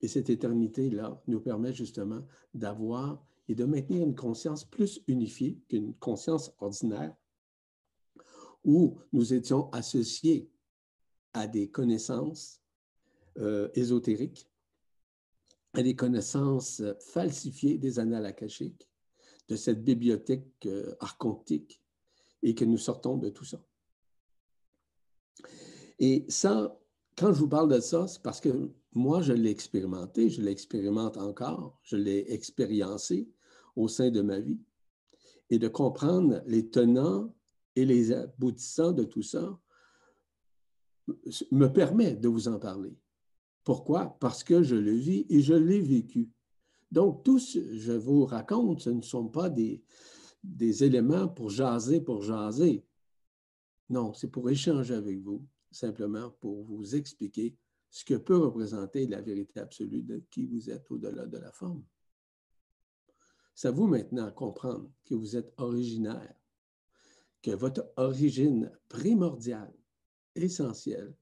Et 0.00 0.08
cette 0.08 0.30
éternité-là 0.30 1.22
nous 1.26 1.40
permet 1.40 1.74
justement 1.74 2.24
d'avoir 2.54 3.24
et 3.48 3.54
de 3.54 3.64
maintenir 3.64 4.02
une 4.02 4.14
conscience 4.14 4.64
plus 4.64 5.02
unifiée 5.08 5.58
qu'une 5.68 5.94
conscience 5.94 6.54
ordinaire 6.60 7.14
où 8.64 8.98
nous 9.12 9.34
étions 9.34 9.70
associés 9.70 10.50
à 11.32 11.46
des 11.46 11.70
connaissances 11.70 12.60
euh, 13.38 13.68
ésotériques, 13.74 14.49
à 15.72 15.82
des 15.82 15.94
connaissances 15.94 16.82
falsifiées 16.98 17.78
des 17.78 17.98
annales 17.98 18.26
akashiques, 18.26 18.88
de 19.48 19.56
cette 19.56 19.82
bibliothèque 19.84 20.46
euh, 20.66 20.94
archontique, 21.00 21.82
et 22.42 22.54
que 22.54 22.64
nous 22.64 22.78
sortons 22.78 23.16
de 23.16 23.28
tout 23.28 23.44
ça. 23.44 23.62
Et 25.98 26.24
ça, 26.28 26.78
quand 27.16 27.32
je 27.32 27.38
vous 27.40 27.48
parle 27.48 27.68
de 27.68 27.80
ça, 27.80 28.08
c'est 28.08 28.22
parce 28.22 28.40
que 28.40 28.70
moi, 28.92 29.22
je 29.22 29.32
l'ai 29.32 29.50
expérimenté, 29.50 30.30
je 30.30 30.42
l'expérimente 30.42 31.16
encore, 31.16 31.78
je 31.82 31.96
l'ai 31.96 32.32
expériencé, 32.32 33.28
au 33.76 33.88
sein 33.88 34.10
de 34.10 34.20
ma 34.20 34.40
vie 34.40 34.60
et 35.48 35.58
de 35.58 35.68
comprendre 35.68 36.42
les 36.46 36.68
tenants 36.68 37.32
et 37.76 37.84
les 37.84 38.12
aboutissants 38.12 38.92
de 38.92 39.04
tout 39.04 39.22
ça 39.22 39.58
me 41.50 41.66
permet 41.66 42.14
de 42.14 42.28
vous 42.28 42.48
en 42.48 42.58
parler. 42.58 42.96
Pourquoi? 43.64 44.16
Parce 44.20 44.42
que 44.42 44.62
je 44.62 44.76
le 44.76 44.92
vis 44.92 45.26
et 45.28 45.42
je 45.42 45.54
l'ai 45.54 45.80
vécu. 45.80 46.30
Donc, 46.90 47.22
tout 47.24 47.38
ce 47.38 47.58
que 47.58 47.78
je 47.78 47.92
vous 47.92 48.24
raconte, 48.24 48.80
ce 48.80 48.90
ne 48.90 49.02
sont 49.02 49.28
pas 49.28 49.48
des, 49.48 49.82
éléments 50.82 51.28
pour 51.28 51.50
jaser, 51.50 52.00
pour 52.00 52.22
jaser. 52.22 52.84
Non, 53.88 54.12
c'est 54.12 54.30
pour 54.30 54.50
échanger 54.50 54.94
avec 54.94 55.20
vous, 55.20 55.46
simplement 55.70 56.30
pour 56.40 56.64
vous 56.64 56.94
expliquer 56.96 57.56
ce 57.90 58.04
que 58.04 58.14
peut 58.14 58.36
représenter 58.36 59.06
la 59.06 59.20
vérité 59.20 59.60
absolue 59.60 60.02
de 60.02 60.22
qui 60.30 60.46
vous 60.46 60.70
êtes 60.70 60.90
au-delà 60.90 61.26
de 61.26 61.38
la 61.38 61.52
forme. 61.52 61.84
C'est 63.54 63.68
à 63.68 63.72
vous 63.72 63.86
maintenant 63.86 64.26
à 64.26 64.30
comprendre 64.30 64.90
que 65.04 65.14
vous 65.14 65.36
êtes 65.36 65.52
originaire, 65.58 66.34
que 67.42 67.50
votre 67.50 67.92
origine 67.96 68.70
primordiale, 68.88 69.74
essentielle, 70.34 71.14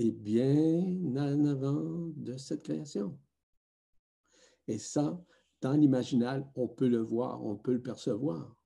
est 0.00 0.12
bien 0.12 0.82
en 1.16 1.44
avant 1.44 2.10
de 2.16 2.36
cette 2.36 2.62
création. 2.62 3.18
Et 4.66 4.78
ça, 4.78 5.22
dans 5.60 5.72
l'imaginal, 5.72 6.48
on 6.54 6.68
peut 6.68 6.88
le 6.88 7.00
voir, 7.00 7.44
on 7.44 7.56
peut 7.56 7.72
le 7.72 7.82
percevoir. 7.82 8.56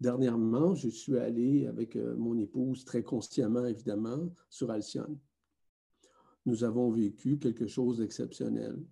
Dernièrement, 0.00 0.74
je 0.74 0.88
suis 0.88 1.16
allé 1.16 1.66
avec 1.66 1.96
euh, 1.96 2.16
mon 2.16 2.36
épouse, 2.36 2.84
très 2.84 3.02
consciemment 3.02 3.64
évidemment, 3.66 4.34
sur 4.48 4.70
Alcyone. 4.70 5.18
Nous 6.44 6.64
avons 6.64 6.90
vécu 6.90 7.38
quelque 7.38 7.68
chose 7.68 7.98
d'exceptionnel. 7.98 8.84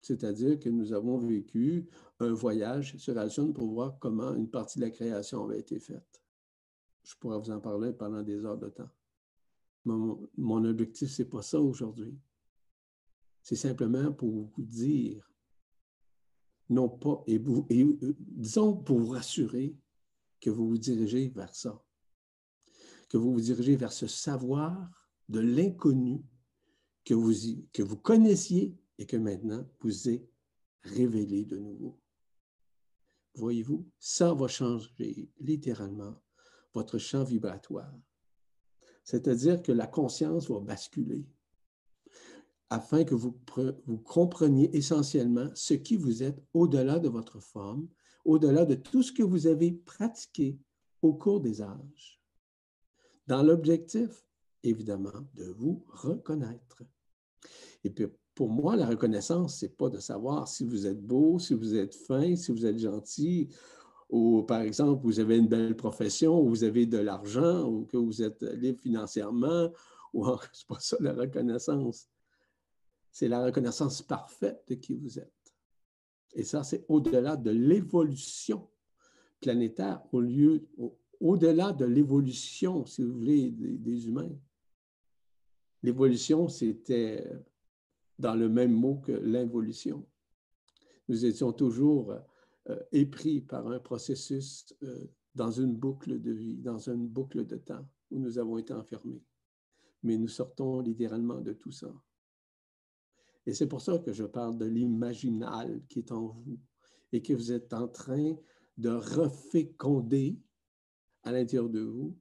C'est-à-dire 0.00 0.58
que 0.58 0.68
nous 0.70 0.92
avons 0.92 1.18
vécu 1.18 1.86
un 2.20 2.32
voyage 2.32 2.96
sur 2.96 3.16
Alcyone 3.18 3.52
pour 3.52 3.68
voir 3.68 3.98
comment 3.98 4.34
une 4.34 4.48
partie 4.48 4.78
de 4.78 4.84
la 4.84 4.90
création 4.90 5.44
avait 5.44 5.60
été 5.60 5.78
faite. 5.78 6.22
Je 7.02 7.14
pourrais 7.16 7.38
vous 7.38 7.50
en 7.50 7.60
parler 7.60 7.92
pendant 7.92 8.22
des 8.22 8.44
heures 8.44 8.58
de 8.58 8.68
temps. 8.68 8.90
Mon, 9.84 10.64
objectif, 10.64 11.10
ce 11.10 11.22
n'est 11.22 11.28
pas 11.28 11.42
ça 11.42 11.60
aujourd'hui. 11.60 12.16
C'est 13.42 13.56
simplement 13.56 14.12
pour 14.12 14.30
vous 14.30 14.62
dire, 14.62 15.30
non 16.70 16.88
pas, 16.88 17.22
et, 17.26 17.38
euh, 17.38 18.16
disons 18.18 18.76
pour 18.76 18.98
vous 18.98 19.10
rassurer 19.10 19.76
que 20.40 20.48
vous 20.48 20.68
vous 20.68 20.78
dirigez 20.78 21.28
vers 21.28 21.54
ça, 21.54 21.82
que 23.08 23.18
vous 23.18 23.32
vous 23.34 23.40
dirigez 23.40 23.76
vers 23.76 23.92
ce 23.92 24.06
savoir 24.06 24.90
de 25.28 25.40
l'inconnu 25.40 26.24
que 27.04 27.14
vous, 27.14 27.34
que 27.72 27.82
vous 27.82 27.98
connaissiez 27.98 28.74
et 28.98 29.06
que 29.06 29.16
maintenant 29.16 29.68
vous 29.80 30.08
est 30.08 30.26
révélé 30.82 31.44
de 31.44 31.58
nouveau. 31.58 32.00
voyez-vous, 33.34 33.86
ça 33.98 34.32
va 34.32 34.48
changer 34.48 35.30
littéralement 35.40 36.14
votre 36.72 36.98
champ 36.98 37.24
vibratoire. 37.24 37.92
C'est-à-dire 39.04 39.62
que 39.62 39.72
la 39.72 39.86
conscience 39.86 40.48
va 40.48 40.60
basculer 40.60 41.24
afin 42.70 43.04
que 43.04 43.14
vous, 43.14 43.38
compreniez 44.04 44.74
essentiellement 44.76 45.48
ce 45.54 45.74
qui 45.74 45.96
vous 45.96 46.22
êtes 46.22 46.42
au-delà 46.54 46.98
de 46.98 47.08
votre 47.08 47.38
forme, 47.38 47.86
au-delà 48.24 48.64
de 48.64 48.74
tout 48.74 49.02
ce 49.02 49.12
que 49.12 49.22
vous 49.22 49.46
avez 49.46 49.72
pratiqué 49.72 50.58
au 51.02 51.12
cours 51.12 51.40
des 51.40 51.62
âges, 51.62 52.20
dans 53.26 53.42
l'objectif, 53.42 54.26
évidemment, 54.62 55.28
de 55.34 55.44
vous 55.44 55.84
reconnaître. 55.88 56.82
Et 57.84 57.90
puis, 57.90 58.06
pour 58.34 58.48
moi, 58.48 58.74
la 58.74 58.86
reconnaissance, 58.86 59.60
ce 59.60 59.66
n'est 59.66 59.72
pas 59.72 59.90
de 59.90 60.00
savoir 60.00 60.48
si 60.48 60.64
vous 60.64 60.86
êtes 60.86 61.00
beau, 61.00 61.38
si 61.38 61.54
vous 61.54 61.76
êtes 61.76 61.94
fin, 61.94 62.34
si 62.34 62.50
vous 62.50 62.66
êtes 62.66 62.78
gentil, 62.78 63.48
ou 64.08 64.42
par 64.42 64.60
exemple, 64.60 65.02
vous 65.02 65.20
avez 65.20 65.38
une 65.38 65.48
belle 65.48 65.76
profession, 65.76 66.40
ou 66.40 66.48
vous 66.48 66.64
avez 66.64 66.86
de 66.86 66.98
l'argent, 66.98 67.68
ou 67.68 67.84
que 67.84 67.96
vous 67.96 68.22
êtes 68.22 68.42
libre 68.42 68.80
financièrement, 68.80 69.70
ou 70.12 70.26
c'est 70.52 70.66
pas 70.66 70.78
ça 70.80 70.96
la 71.00 71.12
reconnaissance. 71.12 72.08
C'est 73.10 73.28
la 73.28 73.44
reconnaissance 73.44 74.02
parfaite 74.02 74.62
de 74.68 74.74
qui 74.74 74.94
vous 74.94 75.18
êtes. 75.18 75.32
Et 76.34 76.42
ça, 76.42 76.64
c'est 76.64 76.84
au-delà 76.88 77.36
de 77.36 77.50
l'évolution 77.50 78.68
planétaire, 79.40 80.02
au 80.12 80.20
lieu, 80.20 80.66
au-delà 81.20 81.72
de 81.72 81.84
l'évolution, 81.84 82.84
si 82.86 83.02
vous 83.02 83.14
voulez, 83.14 83.50
des 83.50 84.08
humains. 84.08 84.32
L'évolution, 85.82 86.48
c'était 86.48 87.30
dans 88.18 88.34
le 88.34 88.48
même 88.48 88.72
mot 88.72 88.96
que 88.96 89.12
l'involution. 89.12 90.04
Nous 91.08 91.24
étions 91.24 91.52
toujours 91.52 92.14
euh, 92.70 92.80
épris 92.92 93.40
par 93.40 93.66
un 93.68 93.78
processus 93.78 94.74
euh, 94.82 95.06
dans 95.34 95.50
une 95.50 95.74
boucle 95.74 96.20
de 96.20 96.32
vie, 96.32 96.56
dans 96.56 96.78
une 96.78 97.06
boucle 97.06 97.46
de 97.46 97.56
temps 97.56 97.86
où 98.10 98.18
nous 98.18 98.38
avons 98.38 98.58
été 98.58 98.72
enfermés. 98.72 99.22
Mais 100.02 100.16
nous 100.16 100.28
sortons 100.28 100.80
littéralement 100.80 101.40
de 101.40 101.52
tout 101.52 101.72
ça. 101.72 101.92
Et 103.46 103.52
c'est 103.52 103.66
pour 103.66 103.82
ça 103.82 103.98
que 103.98 104.12
je 104.12 104.24
parle 104.24 104.56
de 104.56 104.64
l'imaginal 104.64 105.82
qui 105.88 105.98
est 106.00 106.12
en 106.12 106.28
vous 106.28 106.58
et 107.12 107.22
que 107.22 107.34
vous 107.34 107.52
êtes 107.52 107.72
en 107.72 107.88
train 107.88 108.34
de 108.76 108.88
reféconder 108.88 110.38
à 111.22 111.32
l'intérieur 111.32 111.68
de 111.68 111.80
vous 111.80 112.16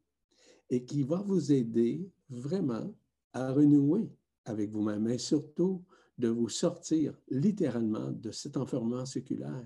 et 0.70 0.86
qui 0.86 1.04
va 1.04 1.22
vous 1.22 1.52
aider 1.52 2.10
vraiment 2.30 2.94
à 3.34 3.52
renouer 3.52 4.10
avec 4.46 4.70
vous-même, 4.72 5.08
et 5.08 5.18
surtout 5.18 5.84
de 6.18 6.28
vous 6.28 6.50
sortir 6.50 7.18
littéralement 7.30 8.12
de 8.12 8.32
cet 8.32 8.58
enfermement 8.58 9.06
séculaire. 9.06 9.66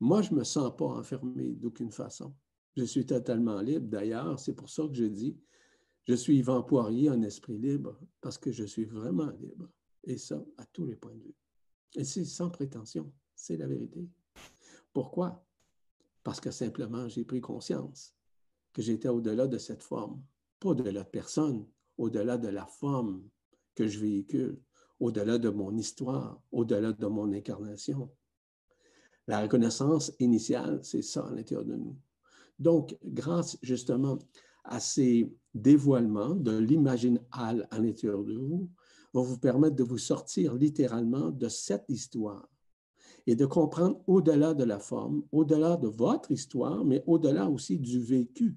Moi, 0.00 0.22
je 0.22 0.32
ne 0.32 0.38
me 0.38 0.44
sens 0.44 0.74
pas 0.76 0.86
enfermé 0.86 1.54
d'aucune 1.54 1.90
façon. 1.90 2.34
Je 2.76 2.84
suis 2.84 3.06
totalement 3.06 3.60
libre. 3.60 3.88
D'ailleurs, 3.88 4.38
c'est 4.38 4.54
pour 4.54 4.68
ça 4.68 4.86
que 4.86 4.94
je 4.94 5.04
dis, 5.04 5.36
je 6.06 6.14
suis 6.14 6.38
Yvan 6.38 6.62
Poirier 6.62 7.10
en 7.10 7.22
esprit 7.22 7.58
libre, 7.58 7.98
parce 8.20 8.38
que 8.38 8.52
je 8.52 8.64
suis 8.64 8.84
vraiment 8.84 9.30
libre. 9.30 9.68
Et 10.04 10.16
ça, 10.16 10.42
à 10.56 10.64
tous 10.66 10.86
les 10.86 10.96
points 10.96 11.14
de 11.14 11.22
vue. 11.22 11.34
Et 11.96 12.04
c'est 12.04 12.24
sans 12.24 12.50
prétention, 12.50 13.12
c'est 13.34 13.56
la 13.56 13.66
vérité. 13.66 14.08
Pourquoi? 14.92 15.44
Parce 16.22 16.40
que 16.40 16.50
simplement, 16.50 17.08
j'ai 17.08 17.24
pris 17.24 17.40
conscience 17.40 18.14
que 18.72 18.82
j'étais 18.82 19.08
au-delà 19.08 19.46
de 19.46 19.58
cette 19.58 19.82
forme, 19.82 20.22
pas 20.60 20.74
de 20.74 20.88
la 20.88 21.04
personne, 21.04 21.66
au-delà 21.96 22.38
de 22.38 22.48
la 22.48 22.66
forme 22.66 23.28
que 23.74 23.86
je 23.86 23.98
véhicule, 23.98 24.60
au-delà 25.00 25.38
de 25.38 25.48
mon 25.48 25.76
histoire, 25.76 26.42
au-delà 26.52 26.92
de 26.92 27.06
mon 27.06 27.32
incarnation. 27.32 28.10
La 29.28 29.42
reconnaissance 29.42 30.10
initiale, 30.18 30.80
c'est 30.82 31.02
ça 31.02 31.26
à 31.26 31.34
l'intérieur 31.34 31.66
de 31.66 31.76
nous. 31.76 31.94
Donc, 32.58 32.96
grâce 33.04 33.58
justement 33.62 34.18
à 34.64 34.80
ces 34.80 35.30
dévoilements 35.54 36.34
de 36.34 36.56
l'imaginal 36.56 37.68
à 37.70 37.78
l'intérieur 37.78 38.24
de 38.24 38.34
vous, 38.34 38.70
va 39.12 39.20
vous 39.20 39.38
permettre 39.38 39.76
de 39.76 39.84
vous 39.84 39.98
sortir 39.98 40.54
littéralement 40.54 41.30
de 41.30 41.48
cette 41.48 41.84
histoire 41.88 42.48
et 43.26 43.36
de 43.36 43.44
comprendre 43.44 44.00
au-delà 44.06 44.54
de 44.54 44.64
la 44.64 44.78
forme, 44.78 45.22
au-delà 45.30 45.76
de 45.76 45.88
votre 45.88 46.30
histoire, 46.30 46.84
mais 46.84 47.04
au-delà 47.06 47.50
aussi 47.50 47.78
du 47.78 48.00
vécu, 48.00 48.56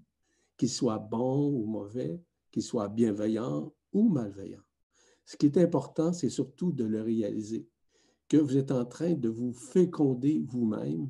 qu'il 0.55 0.69
soit 0.69 0.99
bon 0.99 1.49
ou 1.49 1.65
mauvais, 1.65 2.21
qu'il 2.49 2.63
soit 2.63 2.87
bienveillant 2.87 3.73
ou 3.91 4.09
malveillant. 4.09 4.63
Ce 5.25 5.35
qui 5.35 5.47
est 5.47 5.57
important, 5.57 6.13
c'est 6.13 6.29
surtout 6.29 6.71
de 6.71 6.85
le 6.85 7.01
réaliser, 7.01 7.67
que 8.31 8.37
vous 8.37 8.55
êtes 8.55 8.71
en 8.71 8.85
train 8.85 9.11
de 9.11 9.27
vous 9.27 9.51
féconder 9.51 10.41
vous-même. 10.47 11.09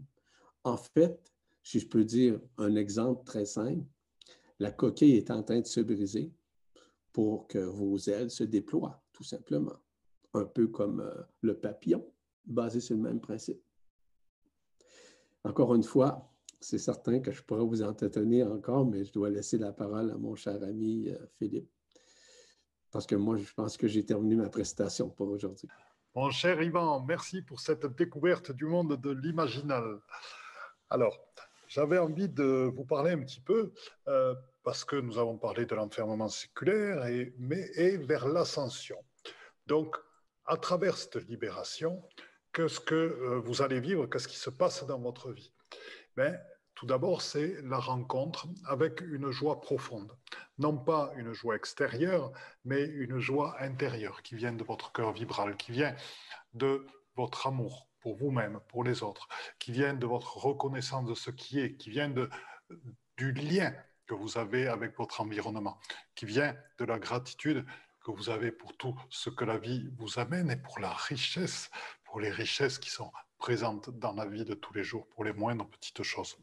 En 0.64 0.76
fait, 0.76 1.32
si 1.62 1.80
je 1.80 1.88
peux 1.88 2.04
dire 2.04 2.42
un 2.58 2.76
exemple 2.76 3.24
très 3.26 3.46
simple, 3.46 3.86
la 4.58 4.72
coquille 4.72 5.18
est 5.18 5.30
en 5.30 5.44
train 5.44 5.60
de 5.60 5.68
se 5.68 5.82
briser 5.82 6.34
pour 7.14 7.48
que 7.48 7.60
vos 7.60 7.96
ailes 8.00 8.32
se 8.32 8.44
déploient, 8.44 9.04
tout 9.14 9.24
simplement. 9.24 9.78
Un 10.34 10.46
peu 10.46 10.66
comme 10.66 11.02
euh, 11.02 11.14
le 11.42 11.60
papillon, 11.60 12.04
basé 12.44 12.80
sur 12.80 12.96
le 12.96 13.04
même 13.04 13.22
principe. 13.22 13.62
Encore 15.44 15.76
une 15.76 15.84
fois, 15.84 16.28
c'est 16.60 16.80
certain 16.80 17.20
que 17.20 17.32
je 17.32 17.44
pourrais 17.44 17.66
vous 17.66 17.84
entretenir 17.84 18.52
encore, 18.52 18.88
mais 18.88 19.04
je 19.04 19.14
dois 19.14 19.30
laisser 19.30 19.60
la 19.60 19.72
parole 19.72 20.10
à 20.10 20.18
mon 20.18 20.34
cher 20.34 20.64
ami 20.64 21.10
euh, 21.10 21.20
Philippe. 21.38 21.70
Parce 22.90 23.06
que 23.06 23.16
moi, 23.16 23.38
je 23.38 23.54
pense 23.54 23.78
que 23.78 23.88
j'ai 23.88 24.04
terminé 24.04 24.36
ma 24.36 24.50
prestation 24.50 25.08
pour 25.08 25.30
aujourd'hui. 25.30 25.70
Mon 26.14 26.30
cher 26.30 26.62
Yvan, 26.62 27.06
merci 27.06 27.42
pour 27.42 27.62
cette 27.62 27.86
découverte 27.86 28.52
du 28.52 28.66
monde 28.66 29.00
de 29.00 29.12
l'imaginal. 29.12 30.02
Alors, 30.90 31.18
j'avais 31.70 32.00
envie 32.00 32.28
de 32.28 32.70
vous 32.76 32.84
parler 32.84 33.12
un 33.12 33.20
petit 33.20 33.40
peu, 33.40 33.72
euh, 34.10 34.36
parce 34.62 34.84
que 34.84 34.98
nous 34.98 35.18
avons 35.18 35.38
parlé 35.38 35.66
de 35.66 35.74
l'enfermement 35.74 36.28
séculaire, 36.28 37.06
et, 37.06 37.98
vers 38.00 38.28
l'ascension. 38.28 38.98
Donc, 39.68 39.96
à 40.46 40.58
travers 40.58 40.98
cette 40.98 41.16
libération, 41.30 42.04
qu'est-ce 42.52 42.82
que 42.82 42.94
euh, 42.94 43.40
vous 43.40 43.62
allez 43.62 43.80
vivre, 43.80 44.06
qu'est-ce 44.08 44.28
qui 44.28 44.38
se 44.38 44.50
passe 44.50 44.86
dans 44.86 45.00
votre 45.00 45.32
vie? 45.32 45.54
Tout 46.82 46.88
d'abord, 46.88 47.22
c'est 47.22 47.62
la 47.62 47.78
rencontre 47.78 48.48
avec 48.66 49.02
une 49.02 49.30
joie 49.30 49.62
profonde. 49.62 50.18
Non 50.58 50.76
pas 50.76 51.12
une 51.16 51.32
joie 51.32 51.56
extérieure, 51.56 52.32
mais 52.66 52.86
une 52.86 53.20
joie 53.20 53.56
intérieure 53.62 54.24
qui 54.24 54.34
vient 54.34 54.52
de 54.52 54.64
votre 54.64 54.92
cœur 54.92 55.12
vibral, 55.14 55.58
qui 55.58 55.72
vient 55.74 55.96
de 56.56 56.88
votre 57.16 57.46
amour 57.46 57.88
pour 58.00 58.16
vous-même, 58.16 58.60
pour 58.68 58.84
les 58.84 59.04
autres, 59.04 59.28
qui 59.60 59.72
vient 59.72 59.94
de 59.94 60.08
votre 60.08 60.38
reconnaissance 60.38 61.06
de 61.06 61.14
ce 61.14 61.30
qui 61.30 61.60
est, 61.60 61.76
qui 61.76 61.92
vient 61.92 62.12
du 63.16 63.32
lien 63.32 63.76
que 64.08 64.16
vous 64.16 64.40
avez 64.40 64.68
avec 64.68 64.98
votre 64.98 65.22
environnement, 65.22 65.80
qui 66.16 66.26
vient 66.26 66.56
de 66.80 66.86
la 66.86 66.98
gratitude 66.98 67.64
que 68.04 68.10
vous 68.10 68.32
avez 68.32 68.52
pour 68.52 68.76
tout 68.76 69.00
ce 69.12 69.30
que 69.30 69.46
la 69.46 69.60
vie 69.60 69.88
vous 70.00 70.18
amène 70.18 70.50
et 70.50 70.58
pour 70.58 70.80
la 70.80 70.94
richesse, 70.94 71.70
pour 72.06 72.20
les 72.20 72.32
richesses 72.32 72.80
qui 72.80 72.90
sont 72.90 73.12
présentes 73.38 73.92
dans 74.00 74.14
la 74.14 74.26
vie 74.26 74.46
de 74.46 74.56
tous 74.56 74.74
les 74.74 74.84
jours, 74.84 75.08
pour 75.10 75.24
les 75.24 75.34
moindres 75.34 75.68
petites 75.70 76.02
choses. 76.02 76.40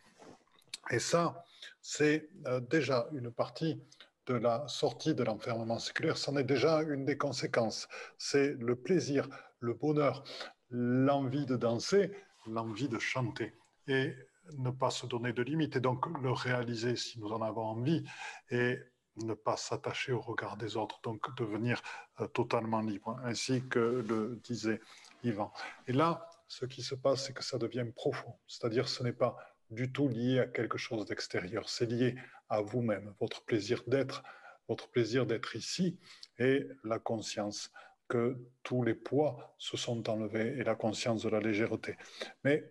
Et 0.91 0.99
ça, 0.99 1.45
c'est 1.81 2.29
euh, 2.47 2.61
déjà 2.61 3.09
une 3.13 3.31
partie 3.31 3.81
de 4.27 4.35
la 4.35 4.67
sortie 4.69 5.15
de 5.15 5.25
l'enfermement 5.25 5.79
séculaire, 5.79 6.19
c'en 6.19 6.37
est 6.37 6.45
déjà 6.45 6.83
une 6.83 7.05
des 7.05 7.17
conséquences. 7.17 7.89
C'est 8.19 8.55
le 8.59 8.77
plaisir, 8.77 9.27
le 9.61 9.73
bonheur, 9.73 10.23
l'envie 10.71 11.47
de 11.47 11.57
danser, 11.57 12.13
l'envie 12.47 12.89
de 12.89 12.99
chanter. 12.99 13.55
Et 13.87 14.15
ne 14.57 14.71
pas 14.71 14.91
se 14.91 15.07
donner 15.07 15.33
de 15.33 15.43
limites 15.43 15.77
et 15.77 15.81
donc 15.81 16.07
le 16.23 16.31
réaliser 16.31 16.97
si 16.97 17.19
nous 17.21 17.33
en 17.33 17.43
avons 17.43 17.65
envie 17.65 18.05
et 18.51 18.79
ne 19.17 19.35
pas 19.35 19.57
s'attacher 19.57 20.13
au 20.13 20.21
regard 20.21 20.57
des 20.57 20.77
autres, 20.77 21.01
donc 21.03 21.35
devenir 21.37 21.83
euh, 22.21 22.27
totalement 22.29 22.81
libre, 22.81 23.19
ainsi 23.25 23.67
que 23.69 24.05
le 24.09 24.41
disait 24.45 24.81
Yvan. 25.25 25.53
Et 25.87 25.93
là, 25.93 26.29
ce 26.47 26.67
qui 26.67 26.83
se 26.83 26.95
passe, 26.95 27.27
c'est 27.27 27.33
que 27.33 27.43
ça 27.43 27.59
devient 27.59 27.85
profond, 27.95 28.39
c'est-à-dire 28.47 28.89
ce 28.89 29.03
n'est 29.03 29.13
pas 29.13 29.37
du 29.71 29.93
tout 29.93 30.09
lié 30.09 30.41
à 30.41 30.47
quelque 30.47 30.79
chose 30.79 31.05
d'extérieur, 31.07 31.69
c'est 31.69 31.87
lié 31.87 32.17
à 32.49 32.61
vous-même, 32.61 33.15
votre 33.21 33.45
plaisir 33.45 33.83
d'être, 33.87 34.23
votre 34.69 34.89
plaisir 34.89 35.27
d'être 35.27 35.57
ici 35.57 35.99
et 36.39 36.67
la 36.85 36.99
conscience 36.99 37.73
que 38.09 38.39
tous 38.63 38.83
les 38.83 38.95
poids 38.95 39.55
se 39.59 39.77
sont 39.77 40.09
enlevés 40.09 40.59
et 40.59 40.65
la 40.65 40.75
conscience 40.75 41.23
de 41.23 41.29
la 41.29 41.41
légèreté. 41.41 41.97
Mais 42.45 42.71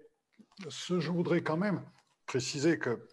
ce, 0.69 0.99
je 0.99 1.11
voudrais 1.11 1.41
quand 1.41 1.57
même 1.57 1.83
préciser 2.25 2.79
que 2.79 3.07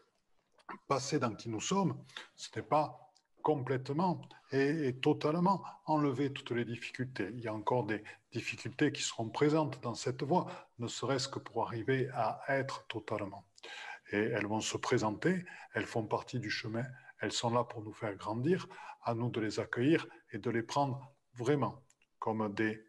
passer 0.89 1.19
dans 1.19 1.35
qui 1.35 1.51
nous 1.51 1.61
sommes, 1.61 2.03
ce 2.37 2.49
n'est 2.57 2.65
pas 2.65 3.13
complètement 3.43 4.23
et, 4.53 4.95
totalement 5.03 5.63
enlever 5.85 6.33
toutes 6.33 6.53
les 6.53 6.65
difficultés. 6.65 7.31
Il 7.35 7.41
y 7.41 7.49
a 7.49 7.55
encore 7.55 7.85
des 7.85 8.03
difficultés 8.33 8.91
qui 8.91 9.03
seront 9.03 9.29
présentes 9.29 9.81
dans 9.83 9.95
cette 9.95 10.23
voie, 10.23 10.47
ne 10.79 10.89
serait-ce 10.89 11.29
que 11.29 11.39
pour 11.39 11.67
arriver 11.67 12.09
à 12.15 12.41
être 12.49 12.87
totalement. 12.87 13.45
Et 14.13 14.19
elles 14.19 14.47
vont 14.47 14.61
se 14.61 14.77
présenter, 14.77 15.45
elles 15.75 15.87
font 15.87 16.07
partie 16.07 16.39
du 16.39 16.51
chemin, 16.51 16.85
elles 17.21 17.33
sont 17.33 17.51
là 17.51 17.65
pour 17.65 17.83
nous 17.83 17.93
faire 17.93 18.15
grandir, 18.17 18.69
à 19.03 19.15
nous 19.15 19.31
de 19.31 19.41
les 19.41 19.61
accueillir 19.61 20.07
et 20.33 20.39
de 20.39 20.51
les 20.51 20.63
prendre 20.63 21.13
vraiment 21.35 21.83
comme 22.19 22.53
des 22.55 22.83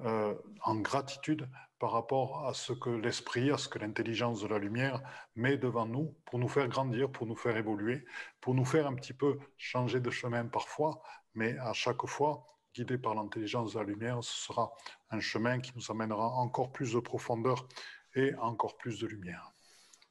euh, 0.00 0.34
en 0.62 0.76
gratitude 0.76 1.48
par 1.78 1.92
rapport 1.92 2.46
à 2.46 2.52
ce 2.52 2.74
que 2.74 2.90
l'esprit, 2.90 3.50
à 3.50 3.56
ce 3.56 3.66
que 3.66 3.78
l'intelligence 3.78 4.42
de 4.42 4.46
la 4.46 4.58
lumière 4.58 5.00
met 5.36 5.56
devant 5.56 5.86
nous 5.86 6.14
pour 6.26 6.38
nous 6.38 6.48
faire 6.48 6.68
grandir, 6.68 7.10
pour 7.10 7.26
nous 7.26 7.34
faire 7.34 7.56
évoluer, 7.56 8.04
pour 8.42 8.54
nous 8.54 8.66
faire 8.66 8.86
un 8.86 8.94
petit 8.94 9.14
peu 9.14 9.38
changer 9.56 10.00
de 10.00 10.10
chemin 10.10 10.44
parfois, 10.44 11.00
mais 11.32 11.56
à 11.58 11.72
chaque 11.72 12.04
fois, 12.06 12.46
guidé 12.74 12.98
par 12.98 13.14
l'intelligence 13.14 13.72
de 13.72 13.78
la 13.78 13.86
lumière, 13.86 14.22
ce 14.22 14.46
sera 14.46 14.70
un 15.08 15.20
chemin 15.20 15.60
qui 15.60 15.72
nous 15.74 15.90
amènera 15.90 16.26
encore 16.26 16.72
plus 16.72 16.92
de 16.92 17.00
profondeur 17.00 17.66
et 18.14 18.34
encore 18.34 18.76
plus 18.76 19.00
de 19.00 19.06
lumière. 19.06 19.55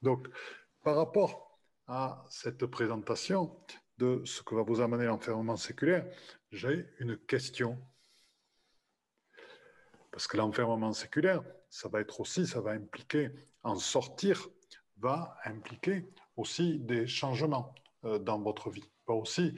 Donc, 0.05 0.27
par 0.83 0.97
rapport 0.97 1.59
à 1.87 2.23
cette 2.29 2.67
présentation 2.67 3.59
de 3.97 4.21
ce 4.23 4.43
que 4.43 4.53
va 4.53 4.61
vous 4.61 4.79
amener 4.79 5.05
l'enfermement 5.05 5.57
séculaire, 5.57 6.05
j'ai 6.51 6.87
une 6.99 7.17
question. 7.17 7.75
Parce 10.11 10.27
que 10.27 10.37
l'enfermement 10.37 10.93
séculaire, 10.93 11.41
ça 11.71 11.89
va 11.89 12.01
être 12.01 12.19
aussi, 12.19 12.45
ça 12.45 12.61
va 12.61 12.71
impliquer 12.73 13.31
en 13.63 13.77
sortir, 13.77 14.47
va 14.97 15.35
impliquer 15.43 16.07
aussi 16.37 16.77
des 16.77 17.07
changements 17.07 17.73
euh, 18.03 18.19
dans 18.19 18.39
votre 18.39 18.69
vie, 18.69 18.87
va 19.07 19.15
aussi 19.15 19.55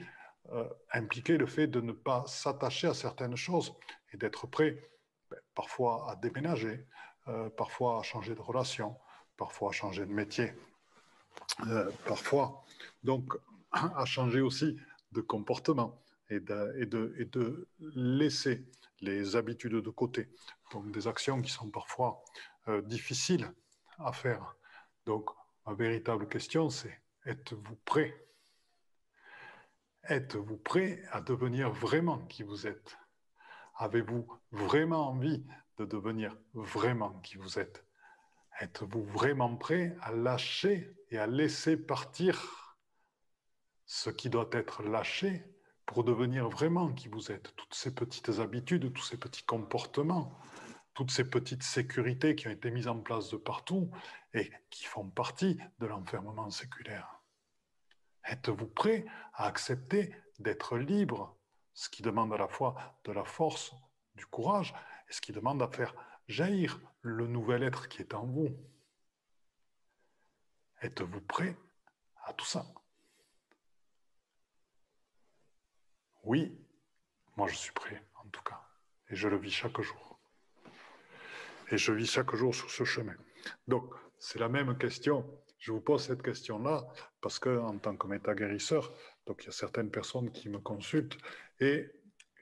euh, 0.52 0.66
impliquer 0.94 1.36
le 1.36 1.44
fait 1.44 1.66
de 1.66 1.82
ne 1.82 1.92
pas 1.92 2.24
s'attacher 2.26 2.86
à 2.86 2.94
certaines 2.94 3.36
choses 3.36 3.74
et 4.14 4.16
d'être 4.16 4.46
prêt 4.46 4.90
ben, 5.30 5.38
parfois 5.54 6.10
à 6.10 6.16
déménager, 6.16 6.86
euh, 7.28 7.50
parfois 7.50 8.00
à 8.00 8.02
changer 8.02 8.34
de 8.34 8.40
relation, 8.40 8.96
parfois 9.38 9.70
à 9.70 9.72
changer 9.72 10.04
de 10.04 10.12
métier, 10.12 10.52
parfois 12.04 12.62
donc 13.02 13.34
à 13.72 14.04
changer 14.04 14.40
aussi 14.40 14.76
de 15.12 15.22
comportement 15.22 16.02
et 16.28 16.40
de, 16.40 16.74
et 16.78 16.86
de, 16.86 17.14
et 17.18 17.24
de 17.24 17.68
laisser 17.94 18.66
les 19.00 19.36
habitudes 19.36 19.76
de 19.76 19.90
côté. 19.90 20.28
Donc 20.72 20.90
des 20.90 21.06
actions 21.06 21.40
qui 21.40 21.50
sont 21.50 21.70
parfois 21.70 22.22
euh, 22.68 22.82
difficiles 22.82 23.50
à 23.98 24.12
faire. 24.12 24.56
Donc 25.06 25.30
ma 25.66 25.72
véritable 25.72 26.28
question 26.28 26.68
c'est 26.68 27.00
êtes-vous 27.24 27.76
prêt 27.84 28.14
Êtes-vous 30.04 30.56
prêt 30.56 31.02
à 31.10 31.20
devenir 31.20 31.70
vraiment 31.70 32.18
qui 32.28 32.42
vous 32.42 32.66
êtes? 32.66 32.96
Avez-vous 33.76 34.26
vraiment 34.52 35.10
envie 35.10 35.44
de 35.76 35.84
devenir 35.84 36.34
vraiment 36.54 37.20
qui 37.20 37.36
vous 37.36 37.58
êtes? 37.58 37.87
Êtes-vous 38.60 39.04
vraiment 39.04 39.56
prêt 39.56 39.96
à 40.02 40.10
lâcher 40.10 40.92
et 41.10 41.18
à 41.18 41.28
laisser 41.28 41.76
partir 41.76 42.76
ce 43.86 44.10
qui 44.10 44.30
doit 44.30 44.48
être 44.52 44.82
lâché 44.82 45.44
pour 45.86 46.02
devenir 46.02 46.48
vraiment 46.48 46.92
qui 46.92 47.06
vous 47.08 47.30
êtes? 47.30 47.54
Toutes 47.54 47.74
ces 47.74 47.94
petites 47.94 48.40
habitudes, 48.40 48.92
tous 48.92 49.04
ces 49.04 49.16
petits 49.16 49.44
comportements, 49.44 50.36
toutes 50.92 51.12
ces 51.12 51.30
petites 51.30 51.62
sécurités 51.62 52.34
qui 52.34 52.48
ont 52.48 52.50
été 52.50 52.72
mises 52.72 52.88
en 52.88 52.98
place 52.98 53.30
de 53.30 53.36
partout 53.36 53.92
et 54.34 54.50
qui 54.70 54.84
font 54.84 55.08
partie 55.08 55.56
de 55.78 55.86
l'enfermement 55.86 56.50
séculaire. 56.50 57.22
Êtes-vous 58.24 58.66
prêt 58.66 59.06
à 59.34 59.46
accepter 59.46 60.12
d'être 60.40 60.76
libre, 60.76 61.38
ce 61.74 61.88
qui 61.88 62.02
demande 62.02 62.32
à 62.32 62.36
la 62.36 62.48
fois 62.48 62.74
de 63.04 63.12
la 63.12 63.24
force, 63.24 63.72
du 64.16 64.26
courage, 64.26 64.74
et 65.08 65.12
ce 65.12 65.20
qui 65.20 65.30
demande 65.30 65.62
à 65.62 65.68
faire 65.68 65.94
jaillir 66.26 66.80
le 67.08 67.26
nouvel 67.26 67.62
être 67.62 67.88
qui 67.88 68.02
est 68.02 68.14
en 68.14 68.24
vous 68.26 68.50
Êtes-vous 70.80 71.20
prêt 71.22 71.56
à 72.24 72.32
tout 72.32 72.44
ça? 72.44 72.64
Oui, 76.22 76.56
moi 77.36 77.48
je 77.48 77.56
suis 77.56 77.72
prêt, 77.72 78.02
en 78.22 78.28
tout 78.28 78.42
cas. 78.42 78.60
Et 79.10 79.16
je 79.16 79.28
le 79.28 79.38
vis 79.38 79.50
chaque 79.50 79.80
jour. 79.80 80.20
Et 81.70 81.78
je 81.78 81.92
vis 81.92 82.06
chaque 82.06 82.34
jour 82.34 82.54
sur 82.54 82.70
ce 82.70 82.84
chemin. 82.84 83.16
Donc, 83.66 83.92
c'est 84.18 84.38
la 84.38 84.48
même 84.48 84.76
question. 84.78 85.26
Je 85.58 85.72
vous 85.72 85.80
pose 85.80 86.04
cette 86.04 86.22
question-là 86.22 86.86
parce 87.20 87.38
que, 87.38 87.58
en 87.58 87.78
tant 87.78 87.96
que 87.96 88.06
méta-guérisseur, 88.06 88.92
donc 89.26 89.42
il 89.42 89.46
y 89.46 89.48
a 89.48 89.52
certaines 89.52 89.90
personnes 89.90 90.30
qui 90.30 90.48
me 90.48 90.58
consultent 90.58 91.18
et 91.60 91.90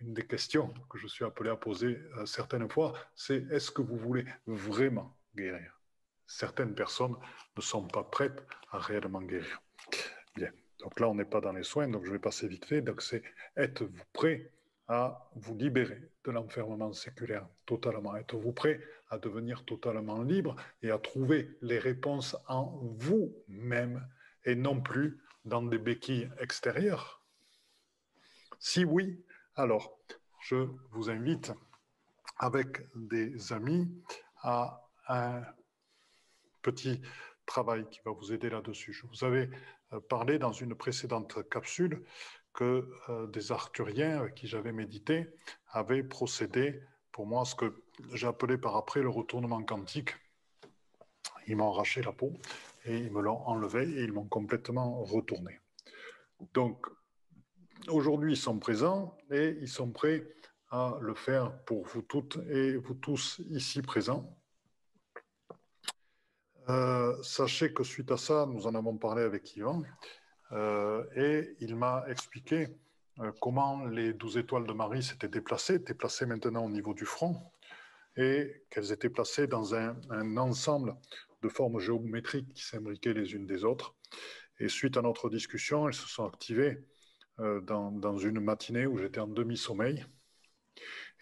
une 0.00 0.14
des 0.14 0.26
questions 0.26 0.72
que 0.90 0.98
je 0.98 1.06
suis 1.06 1.24
appelé 1.24 1.50
à 1.50 1.56
poser 1.56 1.98
euh, 2.16 2.26
certaines 2.26 2.68
fois, 2.68 2.92
c'est 3.14 3.46
est-ce 3.50 3.70
que 3.70 3.82
vous 3.82 3.96
voulez 3.96 4.24
vraiment 4.46 5.16
guérir? 5.34 5.80
Certaines 6.26 6.74
personnes 6.74 7.16
ne 7.56 7.62
sont 7.62 7.86
pas 7.86 8.04
prêtes 8.04 8.44
à 8.70 8.78
réellement 8.78 9.22
guérir. 9.22 9.60
Bien. 10.34 10.50
Donc 10.80 11.00
là, 11.00 11.08
on 11.08 11.14
n'est 11.14 11.24
pas 11.24 11.40
dans 11.40 11.52
les 11.52 11.62
soins, 11.62 11.88
donc 11.88 12.04
je 12.04 12.12
vais 12.12 12.18
passer 12.18 12.48
vite 12.48 12.66
fait. 12.66 12.82
Donc 12.82 13.00
c'est 13.00 13.22
êtes-vous 13.56 14.04
prêt 14.12 14.50
à 14.88 15.30
vous 15.34 15.56
libérer 15.56 16.00
de 16.24 16.30
l'enfermement 16.30 16.92
séculaire 16.92 17.48
totalement? 17.64 18.16
Êtes-vous 18.16 18.52
prêt 18.52 18.80
à 19.08 19.18
devenir 19.18 19.64
totalement 19.64 20.22
libre 20.22 20.56
et 20.82 20.90
à 20.90 20.98
trouver 20.98 21.56
les 21.62 21.78
réponses 21.78 22.36
en 22.48 22.78
vous-même 22.82 24.06
et 24.44 24.54
non 24.54 24.80
plus 24.80 25.20
dans 25.44 25.62
des 25.62 25.78
béquilles 25.78 26.30
extérieures? 26.38 27.22
Si 28.58 28.84
oui, 28.84 29.24
alors 29.56 29.98
je 30.40 30.68
vous 30.92 31.10
invite 31.10 31.52
avec 32.38 32.82
des 32.94 33.52
amis 33.52 33.90
à 34.42 34.86
un 35.08 35.42
petit 36.62 37.00
travail 37.46 37.88
qui 37.88 38.00
va 38.04 38.12
vous 38.12 38.32
aider 38.32 38.50
là-dessus. 38.50 38.92
Je 38.92 39.06
vous 39.06 39.24
avais 39.24 39.48
euh, 39.92 40.00
parlé 40.00 40.38
dans 40.38 40.52
une 40.52 40.74
précédente 40.74 41.48
capsule 41.48 42.04
que 42.52 42.90
euh, 43.08 43.26
des 43.28 43.52
Arthuriens 43.52 44.18
avec 44.18 44.34
qui 44.34 44.46
j'avais 44.46 44.72
médité 44.72 45.28
avaient 45.70 46.02
procédé 46.02 46.82
pour 47.12 47.26
moi 47.26 47.44
ce 47.44 47.54
que 47.54 47.82
appelé 48.24 48.58
par 48.58 48.76
après 48.76 49.00
le 49.00 49.08
retournement 49.08 49.62
quantique. 49.62 50.14
Ils 51.46 51.56
m'ont 51.56 51.72
arraché 51.72 52.02
la 52.02 52.12
peau 52.12 52.32
et 52.84 52.98
ils 52.98 53.10
me 53.10 53.22
l'ont 53.22 53.40
enlevé 53.46 53.88
et 53.88 54.02
ils 54.02 54.12
m'ont 54.12 54.26
complètement 54.26 55.02
retourné. 55.02 55.60
Donc 56.52 56.86
aujourd'hui 57.88 58.32
ils 58.32 58.38
sont 58.38 58.58
présents 58.58 59.16
et 59.30 59.56
ils 59.60 59.68
sont 59.68 59.90
prêts 59.90 60.26
à 60.70 60.96
le 61.00 61.14
faire 61.14 61.56
pour 61.64 61.84
vous 61.86 62.02
toutes 62.02 62.38
et 62.50 62.76
vous 62.76 62.94
tous 62.94 63.40
ici 63.50 63.82
présents. 63.82 64.36
Euh, 66.68 67.16
sachez 67.22 67.72
que 67.72 67.84
suite 67.84 68.10
à 68.10 68.16
ça, 68.16 68.46
nous 68.46 68.66
en 68.66 68.74
avons 68.74 68.96
parlé 68.96 69.22
avec 69.22 69.54
Yvan, 69.56 69.84
euh, 70.52 71.04
et 71.14 71.56
il 71.60 71.76
m'a 71.76 72.04
expliqué 72.08 72.68
euh, 73.20 73.30
comment 73.40 73.84
les 73.84 74.12
douze 74.12 74.36
étoiles 74.36 74.66
de 74.66 74.72
Marie 74.72 75.02
s'étaient 75.02 75.28
déplacées, 75.28 75.76
étaient 75.76 75.94
placées 75.94 76.26
maintenant 76.26 76.64
au 76.64 76.70
niveau 76.70 76.92
du 76.92 77.04
front, 77.04 77.40
et 78.16 78.64
qu'elles 78.70 78.90
étaient 78.90 79.10
placées 79.10 79.46
dans 79.46 79.74
un 79.74 80.36
ensemble 80.36 80.96
de 81.42 81.48
formes 81.48 81.78
géométriques 81.78 82.52
qui 82.54 82.64
s'imbriquaient 82.64 83.12
les 83.12 83.34
unes 83.34 83.46
des 83.46 83.62
autres. 83.62 83.94
Et 84.58 84.68
suite 84.68 84.96
à 84.96 85.02
notre 85.02 85.28
discussion, 85.30 85.86
elles 85.86 85.94
se 85.94 86.08
sont 86.08 86.26
activées 86.26 86.82
dans, 87.38 87.90
dans 87.90 88.16
une 88.16 88.40
matinée 88.40 88.86
où 88.86 88.98
j'étais 88.98 89.20
en 89.20 89.26
demi-sommeil 89.26 90.04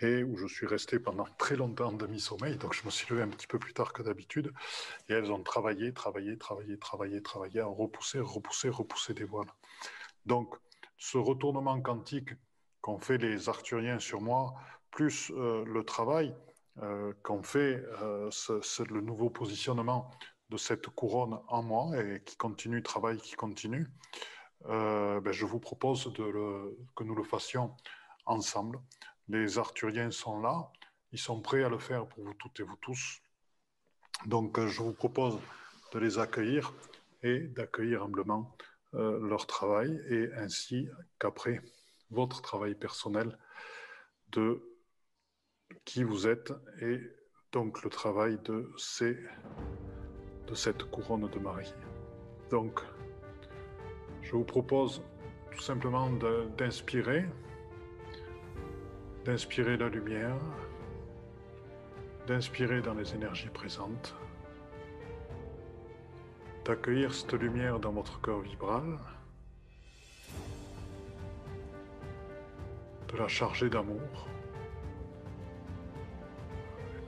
et 0.01 0.23
où 0.23 0.37
je 0.37 0.47
suis 0.47 0.67
resté 0.67 0.99
pendant 0.99 1.27
très 1.39 1.57
longtemps 1.57 1.89
en 1.89 1.93
demi-sommeil. 1.93 2.57
Donc, 2.57 2.75
je 2.75 2.85
me 2.85 2.91
suis 2.91 3.07
levé 3.11 3.23
un 3.23 3.29
petit 3.29 3.47
peu 3.47 3.59
plus 3.59 3.73
tard 3.73 3.93
que 3.93 4.03
d'habitude. 4.03 4.53
Et 5.09 5.13
elles 5.13 5.31
ont 5.31 5.43
travaillé, 5.43 5.93
travaillé, 5.93 6.37
travaillé, 6.37 6.79
travaillé, 6.79 7.23
travaillé 7.23 7.61
à 7.61 7.67
repousser, 7.67 8.21
repousser, 8.21 8.69
repousser 8.69 9.15
des 9.15 9.25
voiles. 9.25 9.51
Donc, 10.27 10.55
ce 10.97 11.19
retournement 11.19 11.81
quantique 11.81 12.31
qu'ont 12.81 12.99
fait 12.99 13.19
les 13.19 13.49
Arthuriens 13.49 13.99
sur 13.99 14.21
moi, 14.21 14.55
plus 14.91 15.31
euh, 15.31 15.65
le 15.65 15.85
travail 15.85 16.35
euh, 16.83 17.13
qu'ont 17.23 17.43
fait 17.43 17.83
euh, 18.03 18.31
le 18.91 19.01
nouveau 19.01 19.31
positionnement 19.31 20.11
de 20.51 20.57
cette 20.57 20.89
couronne 20.89 21.39
en 21.49 21.63
moi 21.63 21.97
et 21.99 22.23
qui 22.25 22.37
continue, 22.37 22.83
travail 22.83 23.19
qui 23.19 23.35
continue, 23.35 23.87
ben, 24.67 25.33
je 25.33 25.45
vous 25.45 25.61
propose 25.61 26.13
que 26.15 27.05
nous 27.05 27.15
le 27.15 27.25
fassions 27.25 27.75
ensemble. 28.27 28.81
Les 29.29 29.59
Arthuriens 29.59 30.11
sont 30.11 30.41
là, 30.41 30.71
ils 31.13 31.19
sont 31.19 31.41
prêts 31.41 31.63
à 31.63 31.69
le 31.69 31.79
faire 31.79 32.07
pour 32.07 32.25
vous 32.25 32.35
toutes 32.35 32.61
et 32.61 32.63
vous 32.63 32.77
tous. 32.77 33.21
Donc 34.27 34.59
euh, 34.59 34.67
je 34.67 34.83
vous 34.83 34.93
propose 34.93 35.39
de 35.93 35.99
les 35.99 36.19
accueillir 36.19 36.73
et 37.23 37.41
d'accueillir 37.41 38.03
humblement 38.03 38.57
euh, 38.95 39.19
leur 39.27 39.47
travail 39.47 40.01
et 40.09 40.33
ainsi 40.35 40.89
qu'après 41.19 41.61
votre 42.11 42.43
travail 42.43 42.75
personnel 42.75 43.39
de 44.29 44.63
qui 45.85 46.05
vous 46.05 46.27
êtes 46.27 46.53
et 46.81 47.01
donc 47.53 47.83
le 47.83 47.91
travail 47.91 48.39
de, 48.45 48.73
de 50.47 50.55
cette 50.55 50.85
couronne 50.85 51.29
de 51.29 51.39
Marie. 51.39 51.73
Donc 52.51 52.81
je 54.35 54.39
vous 54.39 54.45
propose 54.45 55.01
tout 55.53 55.61
simplement 55.61 56.11
d'inspirer 56.59 57.25
d'inspirer 59.25 59.77
la 59.77 59.89
lumière, 59.89 60.41
d'inspirer 62.27 62.83
dans 62.83 62.95
les 62.95 63.15
énergies 63.15 63.49
présentes, 63.51 64.13
d'accueillir 66.65 67.15
cette 67.15 67.35
lumière 67.35 67.79
dans 67.79 67.93
votre 67.93 68.21
corps 68.21 68.41
vibral, 68.41 68.99
de 73.13 73.17
la 73.17 73.29
charger 73.29 73.71
d'amour, 73.71 74.27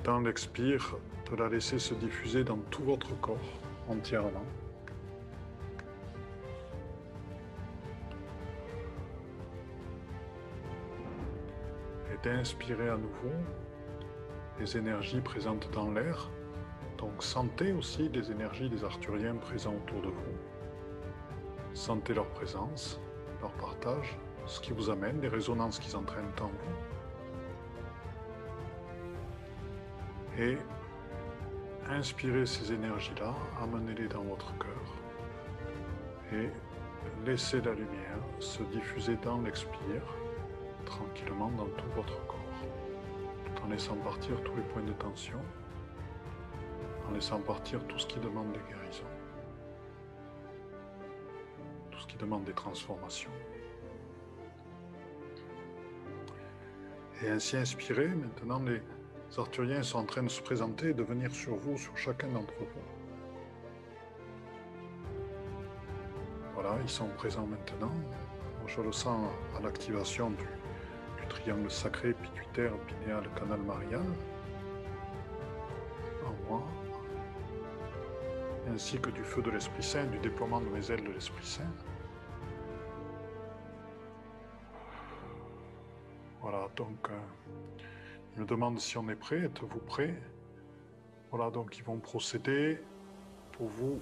dans 0.05 0.20
l'expire, 0.20 0.97
de 1.29 1.35
la 1.35 1.49
laisser 1.49 1.81
se 1.81 1.95
diffuser 1.95 2.45
dans 2.45 2.59
tout 2.70 2.85
votre 2.85 3.20
corps 3.20 3.59
entièrement. 3.89 4.47
D'inspirer 12.27 12.89
à 12.89 12.97
nouveau 12.97 13.33
les 14.59 14.77
énergies 14.77 15.20
présentes 15.20 15.70
dans 15.72 15.93
l'air. 15.93 16.29
Donc 16.99 17.22
sentez 17.22 17.72
aussi 17.72 18.09
les 18.09 18.33
énergies 18.33 18.68
des 18.68 18.83
Arthuriens 18.83 19.37
présents 19.37 19.74
autour 19.74 20.03
de 20.03 20.09
vous. 20.09 20.37
Sentez 21.72 22.14
leur 22.14 22.27
présence, 22.31 23.01
leur 23.41 23.53
partage, 23.53 24.18
ce 24.47 24.61
qui 24.61 24.72
vous 24.72 24.91
amène, 24.91 25.20
les 25.20 25.29
résonances 25.29 25.79
qu'ils 25.79 25.97
entraînent 25.97 26.33
en 26.41 26.47
vous. 26.49 26.77
Et 30.43 30.59
inspirez 31.89 32.47
ces 32.47 32.72
énergies-là, 32.72 33.35
amenez-les 33.62 34.09
dans 34.09 34.24
votre 34.24 34.53
cœur 34.59 34.95
et 36.33 36.51
laissez 37.24 37.61
la 37.61 37.72
lumière 37.72 38.18
se 38.41 38.64
diffuser 38.64 39.16
dans 39.22 39.41
l'expire, 39.43 40.03
tranquillement 40.87 41.51
dans 41.51 41.66
tout 41.66 41.91
votre 41.95 42.26
corps, 42.26 42.39
tout 43.45 43.62
en 43.62 43.68
laissant 43.68 43.97
partir 43.97 44.43
tous 44.43 44.57
les 44.57 44.62
points 44.62 44.82
de 44.82 44.93
tension, 44.93 45.39
en 47.07 47.12
laissant 47.12 47.41
partir 47.41 47.87
tout 47.87 47.99
ce 47.99 48.07
qui 48.07 48.18
demande 48.18 48.53
des 48.53 48.61
guérisons, 48.61 49.05
tout 51.91 52.01
ce 52.01 52.07
qui 52.07 52.16
demande 52.16 52.45
des 52.45 52.55
transformations. 52.55 53.30
Et 57.22 57.28
ainsi 57.28 57.57
inspiré, 57.57 58.09
maintenant 58.09 58.61
les 58.61 58.80
Arthuriens 59.37 59.82
sont 59.82 59.99
en 59.99 60.05
train 60.05 60.22
de 60.22 60.28
se 60.28 60.41
présenter 60.41 60.91
et 60.91 60.95
de 60.95 61.03
venir 61.03 61.30
sur 61.34 61.57
vous, 61.57 61.76
sur 61.76 61.97
chacun 61.97 62.28
d'entre 62.28 62.55
vous. 62.59 62.66
Voilà, 66.55 66.76
ils 66.82 66.89
sont 66.89 67.09
présents 67.09 67.47
maintenant. 67.47 67.93
Je 68.66 68.80
le 68.80 68.93
sens 68.93 69.30
à 69.57 69.61
l'activation 69.61 70.30
du, 70.30 70.45
triangle 71.29 71.70
sacré 71.70 72.12
pituitaire, 72.14 72.72
pinéal, 72.87 73.29
canal 73.39 73.61
marial 73.61 74.05
en 76.24 76.49
moi, 76.49 76.62
ainsi 78.72 78.99
que 78.99 79.11
du 79.11 79.22
feu 79.22 79.43
de 79.43 79.51
l'Esprit 79.51 79.83
Saint, 79.83 80.07
du 80.07 80.18
déploiement 80.18 80.61
de 80.61 80.68
mes 80.68 80.91
ailes 80.91 81.05
de 81.05 81.12
l'Esprit 81.12 81.47
Saint. 81.47 81.72
Voilà, 86.41 86.68
donc 86.77 87.09
euh, 87.11 88.41
me 88.41 88.45
demande 88.45 88.79
si 88.79 88.97
on 88.99 89.09
est 89.09 89.16
prêt. 89.16 89.41
Êtes-vous 89.41 89.81
prêt? 89.81 90.14
Voilà, 91.31 91.51
donc 91.51 91.77
ils 91.79 91.85
vont 91.85 91.99
procéder 91.99 92.81
pour 93.53 93.68
vous 93.68 94.01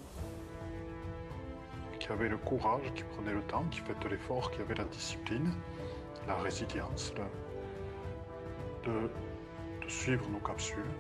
qui 1.99 2.13
avez 2.13 2.29
le 2.29 2.37
courage, 2.37 2.93
qui 2.95 3.03
prenez 3.05 3.33
le 3.33 3.43
temps, 3.43 3.65
qui 3.71 3.81
faites 3.81 4.05
l'effort, 4.11 4.51
qui 4.51 4.61
avez 4.61 4.75
la 4.75 4.85
discipline, 4.85 5.51
la 6.27 6.35
résilience, 6.37 7.13
de, 8.85 9.11
suivre 9.89 10.27
nos 10.31 10.39
capsules. 10.39 10.91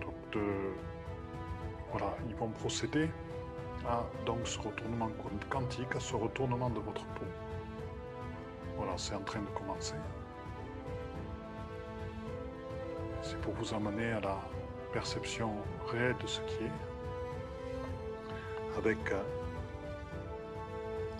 Donc 0.00 0.42
voilà, 1.90 2.14
ils 2.28 2.34
vont 2.36 2.50
procéder 2.50 3.08
à 3.86 4.04
donc, 4.26 4.46
ce 4.46 4.58
retournement 4.58 5.10
quantique, 5.48 5.94
à 5.94 6.00
ce 6.00 6.14
retournement 6.14 6.70
de 6.70 6.80
votre 6.80 7.04
peau. 7.06 7.24
Voilà, 8.76 8.92
c'est 8.96 9.14
en 9.14 9.20
train 9.20 9.40
de 9.40 9.50
commencer. 9.58 9.94
C'est 13.22 13.40
pour 13.40 13.54
vous 13.54 13.74
amener 13.74 14.12
à 14.12 14.20
la 14.20 14.38
perception 14.92 15.52
réelle 15.88 16.16
de 16.22 16.26
ce 16.26 16.40
qui 16.42 16.64
est, 16.64 16.70
avec 18.78 18.98
euh, 19.12 19.22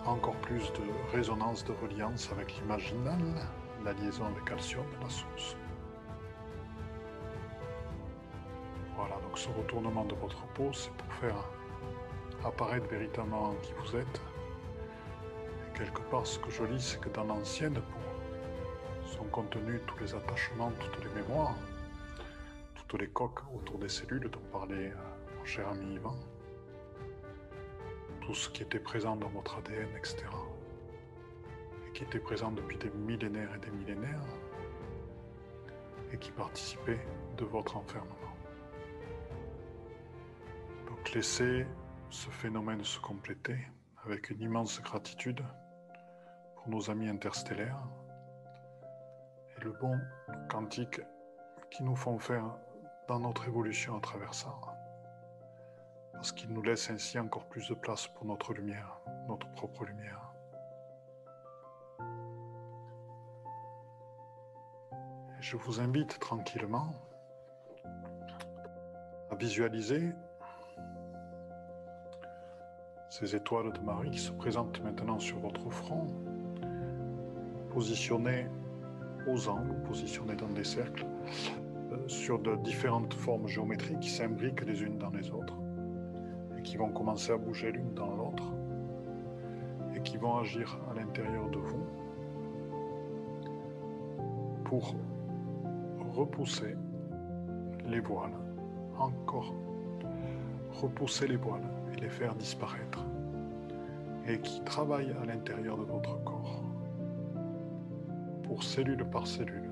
encore 0.05 0.35
plus 0.37 0.71
de 0.73 0.81
résonance, 1.11 1.63
de 1.65 1.73
reliance 1.73 2.31
avec 2.31 2.55
l'imaginal, 2.57 3.19
la 3.83 3.93
liaison 3.93 4.25
avec 4.25 4.45
calcium, 4.45 4.85
la 5.01 5.09
source. 5.09 5.55
Voilà, 8.95 9.15
donc 9.21 9.37
ce 9.37 9.49
retournement 9.49 10.05
de 10.05 10.15
votre 10.15 10.45
peau, 10.53 10.71
c'est 10.73 10.91
pour 10.91 11.13
faire 11.13 11.45
apparaître 12.45 12.87
véritablement 12.87 13.53
qui 13.61 13.73
vous 13.73 13.97
êtes. 13.97 14.21
Et 15.67 15.77
quelque 15.77 16.01
part, 16.09 16.25
ce 16.25 16.39
que 16.39 16.51
je 16.51 16.63
lis, 16.63 16.81
c'est 16.81 16.99
que 16.99 17.09
dans 17.09 17.23
l'ancienne 17.23 17.75
peau 17.75 19.07
sont 19.07 19.25
contenus 19.25 19.81
tous 19.87 19.99
les 20.03 20.13
attachements, 20.13 20.71
toutes 20.79 21.03
les 21.03 21.21
mémoires, 21.21 21.55
toutes 22.75 22.99
les 22.99 23.07
coques 23.07 23.41
autour 23.55 23.77
des 23.79 23.89
cellules 23.89 24.29
dont 24.29 24.39
parlait 24.51 24.93
mon 25.37 25.45
cher 25.45 25.67
ami 25.69 25.95
Ivan, 25.95 26.15
tout 28.29 28.35
ce 28.35 28.47
qui 28.47 28.61
était 28.61 28.79
présent 28.79 29.15
dans 29.15 29.29
votre 29.29 29.57
ADN, 29.57 29.89
etc., 29.97 30.17
et 31.87 31.91
qui 31.93 32.03
était 32.03 32.19
présent 32.19 32.51
depuis 32.51 32.77
des 32.77 32.91
millénaires 32.91 33.55
et 33.55 33.57
des 33.57 33.71
millénaires, 33.71 34.21
et 36.13 36.17
qui 36.19 36.29
participait 36.29 36.99
de 37.37 37.45
votre 37.45 37.75
enfermement. 37.75 38.35
Donc 40.87 41.11
laissez 41.11 41.65
ce 42.11 42.29
phénomène 42.29 42.83
se 42.83 42.99
compléter 42.99 43.57
avec 44.05 44.29
une 44.29 44.41
immense 44.41 44.79
gratitude 44.79 45.43
pour 46.53 46.69
nos 46.69 46.91
amis 46.91 47.09
interstellaires 47.09 47.81
et 49.57 49.63
le 49.63 49.71
bon 49.71 49.97
quantique 50.51 51.01
qui 51.71 51.81
nous 51.81 51.95
font 51.95 52.19
faire 52.19 52.59
dans 53.07 53.21
notre 53.21 53.47
évolution 53.47 53.97
à 53.97 54.01
travers 54.01 54.35
ça. 54.35 54.53
Parce 56.19 56.33
qu'il 56.33 56.51
nous 56.51 56.61
laisse 56.61 56.89
ainsi 56.89 57.17
encore 57.17 57.45
plus 57.45 57.69
de 57.69 57.75
place 57.75 58.07
pour 58.07 58.25
notre 58.25 58.53
lumière, 58.53 58.99
notre 59.29 59.49
propre 59.53 59.85
lumière. 59.85 60.29
je 65.39 65.55
vous 65.55 65.79
invite 65.79 66.19
tranquillement 66.19 66.93
à 69.31 69.35
visualiser 69.35 70.11
ces 73.09 73.35
étoiles 73.35 73.71
de 73.71 73.79
Marie 73.79 74.11
qui 74.11 74.19
se 74.19 74.31
présentent 74.31 74.81
maintenant 74.83 75.17
sur 75.17 75.39
votre 75.39 75.69
front, 75.69 76.07
positionnées 77.71 78.47
aux 79.27 79.47
angles, 79.47 79.81
positionnées 79.83 80.35
dans 80.35 80.49
des 80.49 80.65
cercles, 80.65 81.05
sur 82.07 82.39
de 82.39 82.55
différentes 82.57 83.13
formes 83.13 83.47
géométriques 83.47 84.01
qui 84.01 84.09
s'imbriquent 84.09 84.65
les 84.65 84.83
unes 84.83 84.97
dans 84.97 85.09
les 85.09 85.31
autres 85.31 85.58
qui 86.69 86.77
vont 86.77 86.89
commencer 86.89 87.31
à 87.31 87.37
bouger 87.37 87.71
l'une 87.71 87.95
dans 87.95 88.15
l'autre 88.15 88.43
et 89.95 89.99
qui 90.01 90.17
vont 90.17 90.37
agir 90.37 90.77
à 90.91 90.93
l'intérieur 90.93 91.49
de 91.49 91.57
vous 91.57 91.83
pour 94.65 94.93
repousser 96.13 96.77
les 97.87 97.99
voiles, 98.01 98.37
encore 98.99 99.51
repousser 100.79 101.25
les 101.25 101.37
voiles 101.37 101.67
et 101.91 102.01
les 102.01 102.09
faire 102.09 102.35
disparaître 102.35 103.03
et 104.27 104.37
qui 104.37 104.61
travaillent 104.61 105.15
à 105.23 105.25
l'intérieur 105.25 105.75
de 105.75 105.85
votre 105.85 106.23
corps 106.23 106.61
pour 108.43 108.61
cellule 108.61 109.03
par 109.05 109.25
cellule 109.25 109.71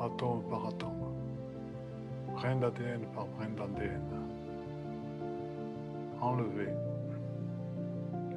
atome 0.00 0.42
par 0.48 0.68
atome, 0.68 1.12
brin 2.32 2.56
d'ADN 2.56 3.02
par 3.14 3.26
brin 3.26 3.50
d'ADN. 3.50 4.25
Enlever 6.26 6.74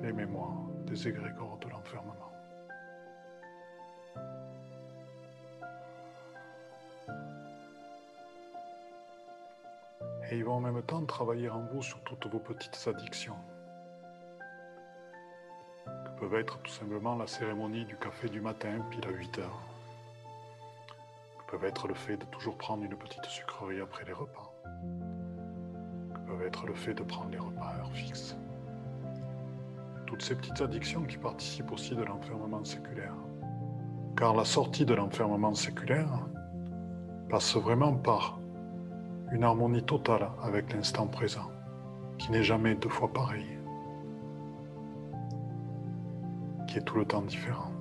les 0.03 0.13
mémoires 0.13 0.61
des 0.85 1.07
égrégores 1.07 1.57
de 1.59 1.69
l'enfermement. 1.69 2.31
Et 10.29 10.37
ils 10.37 10.45
vont 10.45 10.53
en 10.53 10.59
même 10.59 10.83
temps 10.83 11.03
travailler 11.05 11.49
en 11.49 11.61
vous 11.61 11.81
sur 11.81 11.99
toutes 12.03 12.27
vos 12.27 12.37
petites 12.37 12.79
addictions, 12.87 13.33
que 15.85 16.19
peuvent 16.19 16.35
être 16.35 16.59
tout 16.59 16.71
simplement 16.71 17.15
la 17.15 17.25
cérémonie 17.25 17.85
du 17.85 17.95
café 17.95 18.29
du 18.29 18.39
matin, 18.39 18.81
pile 18.91 19.07
à 19.07 19.11
8 19.11 19.39
heures 19.39 19.61
peuvent 21.49 21.65
être 21.65 21.87
le 21.87 21.95
fait 21.95 22.15
de 22.17 22.25
toujours 22.25 22.55
prendre 22.55 22.83
une 22.83 22.95
petite 22.95 23.25
sucrerie 23.25 23.81
après 23.81 24.05
les 24.05 24.13
repas, 24.13 24.53
que 24.71 25.18
peuvent 26.39 26.47
être 26.47 26.65
le 26.65 26.73
fait 26.73 26.93
de 26.93 27.03
prendre 27.03 27.31
les 27.31 27.37
repas 27.37 27.65
à 27.65 27.79
heure 27.79 27.91
fixe. 27.91 28.37
Toutes 30.05 30.21
ces 30.21 30.35
petites 30.35 30.61
addictions 30.61 31.03
qui 31.03 31.17
participent 31.17 31.71
aussi 31.71 31.95
de 31.95 32.03
l'enfermement 32.03 32.63
séculaire. 32.63 33.13
Car 34.17 34.35
la 34.35 34.45
sortie 34.45 34.85
de 34.85 34.93
l'enfermement 34.93 35.53
séculaire 35.53 36.27
passe 37.29 37.55
vraiment 37.55 37.93
par 37.93 38.39
une 39.31 39.43
harmonie 39.43 39.83
totale 39.83 40.29
avec 40.41 40.73
l'instant 40.73 41.07
présent, 41.07 41.51
qui 42.17 42.31
n'est 42.31 42.43
jamais 42.43 42.75
deux 42.75 42.89
fois 42.89 43.11
pareil, 43.11 43.59
qui 46.67 46.77
est 46.77 46.83
tout 46.83 46.95
le 46.95 47.05
temps 47.05 47.21
différent. 47.21 47.71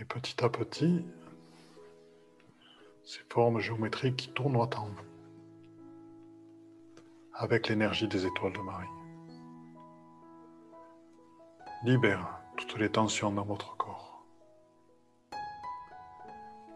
Et 0.00 0.04
petit 0.04 0.42
à 0.44 0.48
petit, 0.48 1.06
ces 3.04 3.20
formes 3.30 3.60
géométriques 3.60 4.16
qui 4.16 4.28
tournoient 4.30 4.76
en 4.76 4.86
vous, 4.86 5.15
avec 7.38 7.68
l'énergie 7.68 8.08
des 8.08 8.24
étoiles 8.24 8.54
de 8.54 8.60
Marie. 8.60 8.88
Libère 11.84 12.40
toutes 12.56 12.78
les 12.78 12.90
tensions 12.90 13.30
dans 13.30 13.44
votre 13.44 13.76
corps. 13.76 14.24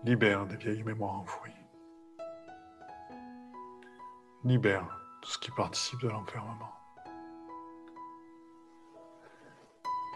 Libère 0.04 0.46
des 0.46 0.56
vieilles 0.56 0.82
mémoires 0.82 1.18
enfouies. 1.18 1.50
Libère 4.44 4.86
tout 5.22 5.30
ce 5.30 5.38
qui 5.38 5.50
participe 5.50 6.00
de 6.02 6.08
l'enfermement. 6.08 6.72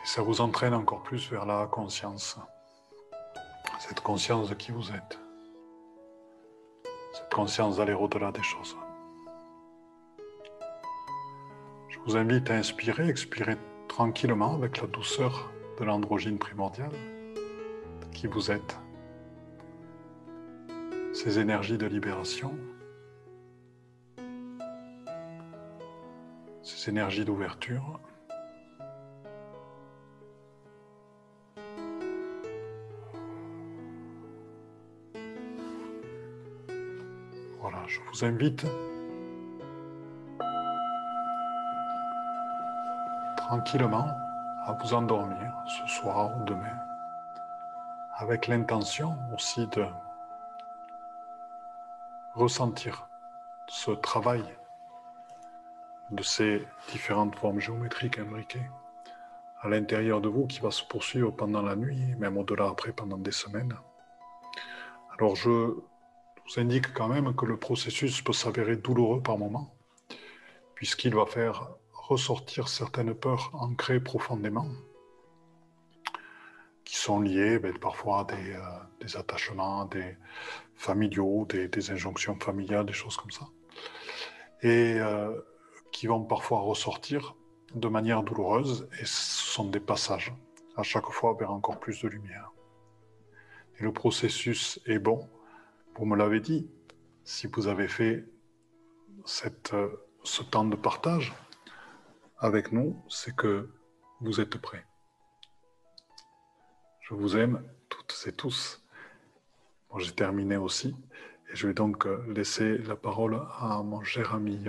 Et 0.02 0.06
ça 0.06 0.20
vous 0.20 0.42
entraîne 0.42 0.74
encore 0.74 1.02
plus 1.02 1.30
vers 1.30 1.46
la 1.46 1.66
conscience. 1.66 2.38
Cette 3.78 4.00
conscience 4.00 4.50
de 4.50 4.54
qui 4.54 4.72
vous 4.72 4.90
êtes. 4.90 5.18
Cette 7.14 7.32
conscience 7.32 7.78
d'aller 7.78 7.94
au-delà 7.94 8.30
des 8.30 8.42
choses. 8.42 8.76
Vous 12.06 12.16
invite 12.16 12.50
à 12.50 12.54
inspirer, 12.54 13.08
expirer 13.08 13.56
tranquillement 13.88 14.54
avec 14.54 14.80
la 14.80 14.86
douceur 14.86 15.50
de 15.78 15.84
l'androgyne 15.84 16.38
primordiale 16.38 16.92
qui 18.12 18.26
vous 18.26 18.50
êtes. 18.50 18.78
Ces 21.14 21.38
énergies 21.38 21.78
de 21.78 21.86
libération, 21.86 22.52
ces 26.62 26.90
énergies 26.90 27.24
d'ouverture. 27.24 28.00
Voilà, 37.60 37.82
je 37.86 38.00
vous 38.12 38.24
invite 38.26 38.66
tranquillement 43.44 44.08
à 44.64 44.72
vous 44.72 44.94
endormir 44.94 45.52
ce 45.66 45.86
soir 45.86 46.34
ou 46.34 46.44
demain, 46.44 46.78
avec 48.16 48.46
l'intention 48.46 49.14
aussi 49.34 49.66
de 49.66 49.84
ressentir 52.34 53.06
ce 53.68 53.90
travail 53.90 54.42
de 56.10 56.22
ces 56.22 56.66
différentes 56.90 57.36
formes 57.36 57.60
géométriques 57.60 58.18
imbriquées 58.18 58.66
à 59.60 59.68
l'intérieur 59.68 60.22
de 60.22 60.28
vous 60.28 60.46
qui 60.46 60.60
va 60.60 60.70
se 60.70 60.82
poursuivre 60.82 61.30
pendant 61.30 61.60
la 61.60 61.76
nuit, 61.76 62.14
même 62.16 62.38
au-delà 62.38 62.68
après 62.68 62.92
pendant 62.92 63.18
des 63.18 63.32
semaines. 63.32 63.74
Alors 65.18 65.36
je 65.36 65.50
vous 65.50 66.56
indique 66.56 66.94
quand 66.94 67.08
même 67.08 67.34
que 67.36 67.44
le 67.44 67.58
processus 67.58 68.22
peut 68.22 68.32
s'avérer 68.32 68.76
douloureux 68.76 69.22
par 69.22 69.36
moments, 69.36 69.74
puisqu'il 70.74 71.14
va 71.14 71.26
faire 71.26 71.68
ressortir 72.08 72.68
certaines 72.68 73.14
peurs 73.14 73.50
ancrées 73.54 74.00
profondément, 74.00 74.68
qui 76.84 76.96
sont 76.96 77.20
liées 77.20 77.58
ben, 77.58 77.76
parfois 77.78 78.20
à 78.20 78.24
des, 78.24 78.52
euh, 78.52 78.60
des, 79.00 79.16
attachements, 79.16 79.86
des 79.86 80.16
familiaux, 80.74 81.46
des, 81.46 81.90
injonctions 81.90 82.38
familiales, 82.38 82.86
des 82.86 82.92
choses 82.92 83.16
comme 83.16 83.30
ça, 83.30 83.46
et 84.62 85.00
euh, 85.00 85.40
qui 85.92 86.06
vont 86.06 86.24
parfois 86.24 86.60
ressortir 86.60 87.36
de 87.74 87.88
manière 87.88 88.22
douloureuse, 88.22 88.88
et 89.00 89.04
ce 89.04 89.52
sont 89.52 89.64
des 89.64 89.80
passages, 89.80 90.32
à 90.76 90.82
chaque 90.82 91.08
fois 91.10 91.34
vers 91.38 91.52
encore 91.52 91.80
plus 91.80 92.02
de 92.02 92.08
lumière. 92.08 92.52
Et 93.78 93.82
le 93.82 93.92
processus 93.92 94.78
est 94.86 94.98
bon, 94.98 95.28
vous 95.96 96.04
me 96.04 96.16
l'avez 96.16 96.40
dit, 96.40 96.68
si 97.24 97.46
vous 97.46 97.66
avez 97.66 97.88
fait 97.88 98.24
euh, 99.72 99.88
ce 100.22 100.42
temps 100.42 100.64
de 100.64 100.76
partage, 100.76 101.32
avec 102.44 102.72
nous, 102.72 103.02
c'est 103.08 103.34
que 103.34 103.70
vous 104.20 104.38
êtes 104.38 104.58
prêts. 104.58 104.84
Je 107.00 107.14
vous 107.14 107.38
aime 107.38 107.66
toutes 107.88 108.14
et 108.26 108.32
tous. 108.32 108.84
Bon, 109.88 109.98
J'ai 109.98 110.12
terminé 110.12 110.58
aussi 110.58 110.88
et 111.50 111.56
je 111.56 111.66
vais 111.66 111.72
donc 111.72 112.04
euh, 112.06 112.22
laisser 112.34 112.76
la 112.76 112.96
parole 112.96 113.40
à 113.58 113.82
mon 113.82 114.04
cher 114.04 114.34
ami. 114.34 114.62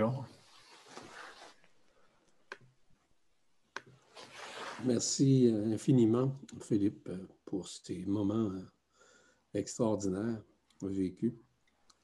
Merci 4.86 5.50
euh, 5.52 5.74
infiniment, 5.74 6.34
Philippe, 6.62 7.06
euh, 7.10 7.28
pour 7.44 7.68
ces 7.68 8.06
moments 8.06 8.52
extraordinaires 9.52 10.42
vécus 10.80 11.34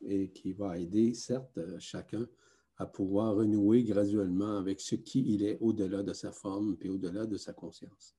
et 0.02 0.28
qui 0.32 0.52
va 0.52 0.76
aider, 0.76 1.14
certes, 1.14 1.58
chacun 1.78 2.26
à 2.82 2.86
pouvoir 2.86 3.36
renouer 3.36 3.84
graduellement 3.84 4.56
avec 4.58 4.80
ce 4.80 4.96
qui 4.96 5.20
il 5.34 5.44
est 5.44 5.56
au-delà 5.60 6.02
de 6.02 6.12
sa 6.12 6.32
forme 6.32 6.76
et 6.80 6.88
au-delà 6.88 7.26
de 7.26 7.36
sa 7.36 7.52
conscience. 7.52 8.16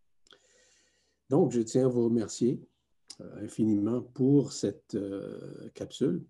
Donc, 1.29 1.51
je 1.51 1.59
tiens 1.59 1.85
à 1.85 1.89
vous 1.89 2.05
remercier 2.05 2.65
euh, 3.19 3.43
infiniment 3.43 4.01
pour 4.01 4.53
cette 4.53 4.95
euh, 4.95 5.69
capsule, 5.73 6.25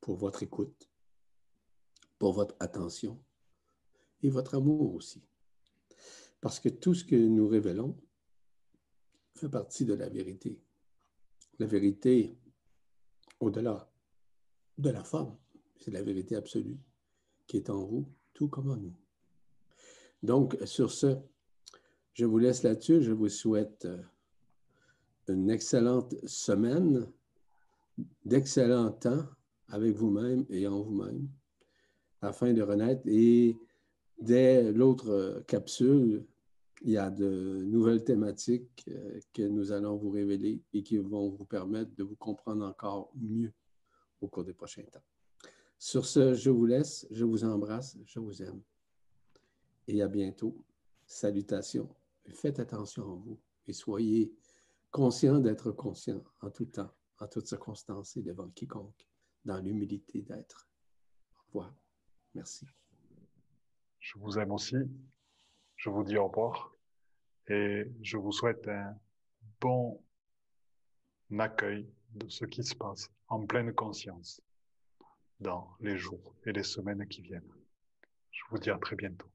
pour 0.00 0.16
votre 0.16 0.44
écoute, 0.44 0.88
pour 2.18 2.32
votre 2.32 2.54
attention 2.60 3.20
et 4.22 4.30
votre 4.30 4.54
amour 4.54 4.94
aussi. 4.94 5.20
Parce 6.40 6.60
que 6.60 6.68
tout 6.68 6.94
ce 6.94 7.04
que 7.04 7.16
nous 7.16 7.48
révélons 7.48 7.98
fait 9.34 9.48
partie 9.48 9.84
de 9.84 9.94
la 9.94 10.08
vérité. 10.08 10.60
La 11.58 11.66
vérité 11.66 12.38
au-delà 13.40 13.90
de 14.78 14.90
la 14.90 15.02
forme, 15.02 15.36
c'est 15.80 15.90
la 15.90 16.02
vérité 16.02 16.36
absolue 16.36 16.78
qui 17.48 17.56
est 17.56 17.70
en 17.70 17.84
vous, 17.84 18.06
tout 18.34 18.46
comme 18.46 18.70
en 18.70 18.76
nous. 18.76 18.94
Donc, 20.22 20.56
sur 20.64 20.92
ce, 20.92 21.16
je 22.12 22.24
vous 22.24 22.38
laisse 22.38 22.62
là-dessus. 22.62 23.02
Je 23.02 23.12
vous 23.12 23.28
souhaite 23.28 23.86
euh, 23.86 24.02
une 25.28 25.50
excellente 25.50 26.14
semaine, 26.26 27.06
d'excellents 28.24 28.92
temps 28.92 29.24
avec 29.68 29.96
vous-même 29.96 30.44
et 30.50 30.66
en 30.68 30.82
vous-même, 30.82 31.28
afin 32.20 32.52
de 32.52 32.62
renaître. 32.62 33.02
Et 33.06 33.56
dès 34.20 34.72
l'autre 34.72 35.42
capsule, 35.46 36.24
il 36.82 36.92
y 36.92 36.96
a 36.96 37.10
de 37.10 37.64
nouvelles 37.64 38.04
thématiques 38.04 38.84
euh, 38.88 39.18
que 39.32 39.42
nous 39.42 39.72
allons 39.72 39.96
vous 39.96 40.10
révéler 40.10 40.62
et 40.72 40.82
qui 40.82 40.98
vont 40.98 41.30
vous 41.30 41.44
permettre 41.44 41.94
de 41.96 42.04
vous 42.04 42.14
comprendre 42.16 42.64
encore 42.64 43.10
mieux 43.16 43.52
au 44.20 44.28
cours 44.28 44.44
des 44.44 44.52
prochains 44.52 44.84
temps. 44.84 45.02
Sur 45.78 46.06
ce, 46.06 46.34
je 46.34 46.50
vous 46.50 46.66
laisse, 46.66 47.06
je 47.10 47.24
vous 47.24 47.44
embrasse, 47.44 47.96
je 48.04 48.18
vous 48.18 48.42
aime. 48.42 48.60
Et 49.86 50.02
à 50.02 50.08
bientôt. 50.08 50.64
Salutations. 51.06 51.88
Faites 52.34 52.58
attention 52.58 53.04
à 53.04 53.14
vous 53.14 53.40
et 53.66 53.72
soyez 53.72 54.30
conscient 54.90 55.38
d'être 55.38 55.70
conscient 55.70 56.22
en 56.42 56.50
tout 56.50 56.66
temps, 56.66 56.90
en 57.18 57.26
toutes 57.28 57.46
circonstances 57.46 58.16
et 58.16 58.22
devant 58.22 58.48
quiconque, 58.50 59.06
dans 59.44 59.58
l'humilité 59.58 60.20
d'être. 60.20 60.68
Au 61.32 61.46
revoir. 61.46 61.74
Merci. 62.34 62.66
Je 64.00 64.18
vous 64.18 64.38
aime 64.38 64.52
aussi. 64.52 64.76
Je 65.76 65.88
vous 65.88 66.04
dis 66.04 66.18
au 66.18 66.28
revoir 66.28 66.74
et 67.46 67.90
je 68.02 68.18
vous 68.18 68.32
souhaite 68.32 68.66
un 68.68 68.98
bon 69.60 70.02
accueil 71.38 71.88
de 72.14 72.28
ce 72.28 72.44
qui 72.44 72.62
se 72.64 72.74
passe 72.74 73.10
en 73.28 73.46
pleine 73.46 73.72
conscience 73.72 74.42
dans 75.40 75.68
les 75.80 75.96
jours 75.96 76.34
et 76.46 76.52
les 76.52 76.62
semaines 76.62 77.06
qui 77.08 77.22
viennent. 77.22 77.52
Je 78.32 78.42
vous 78.50 78.58
dis 78.58 78.70
à 78.70 78.78
très 78.78 78.96
bientôt. 78.96 79.28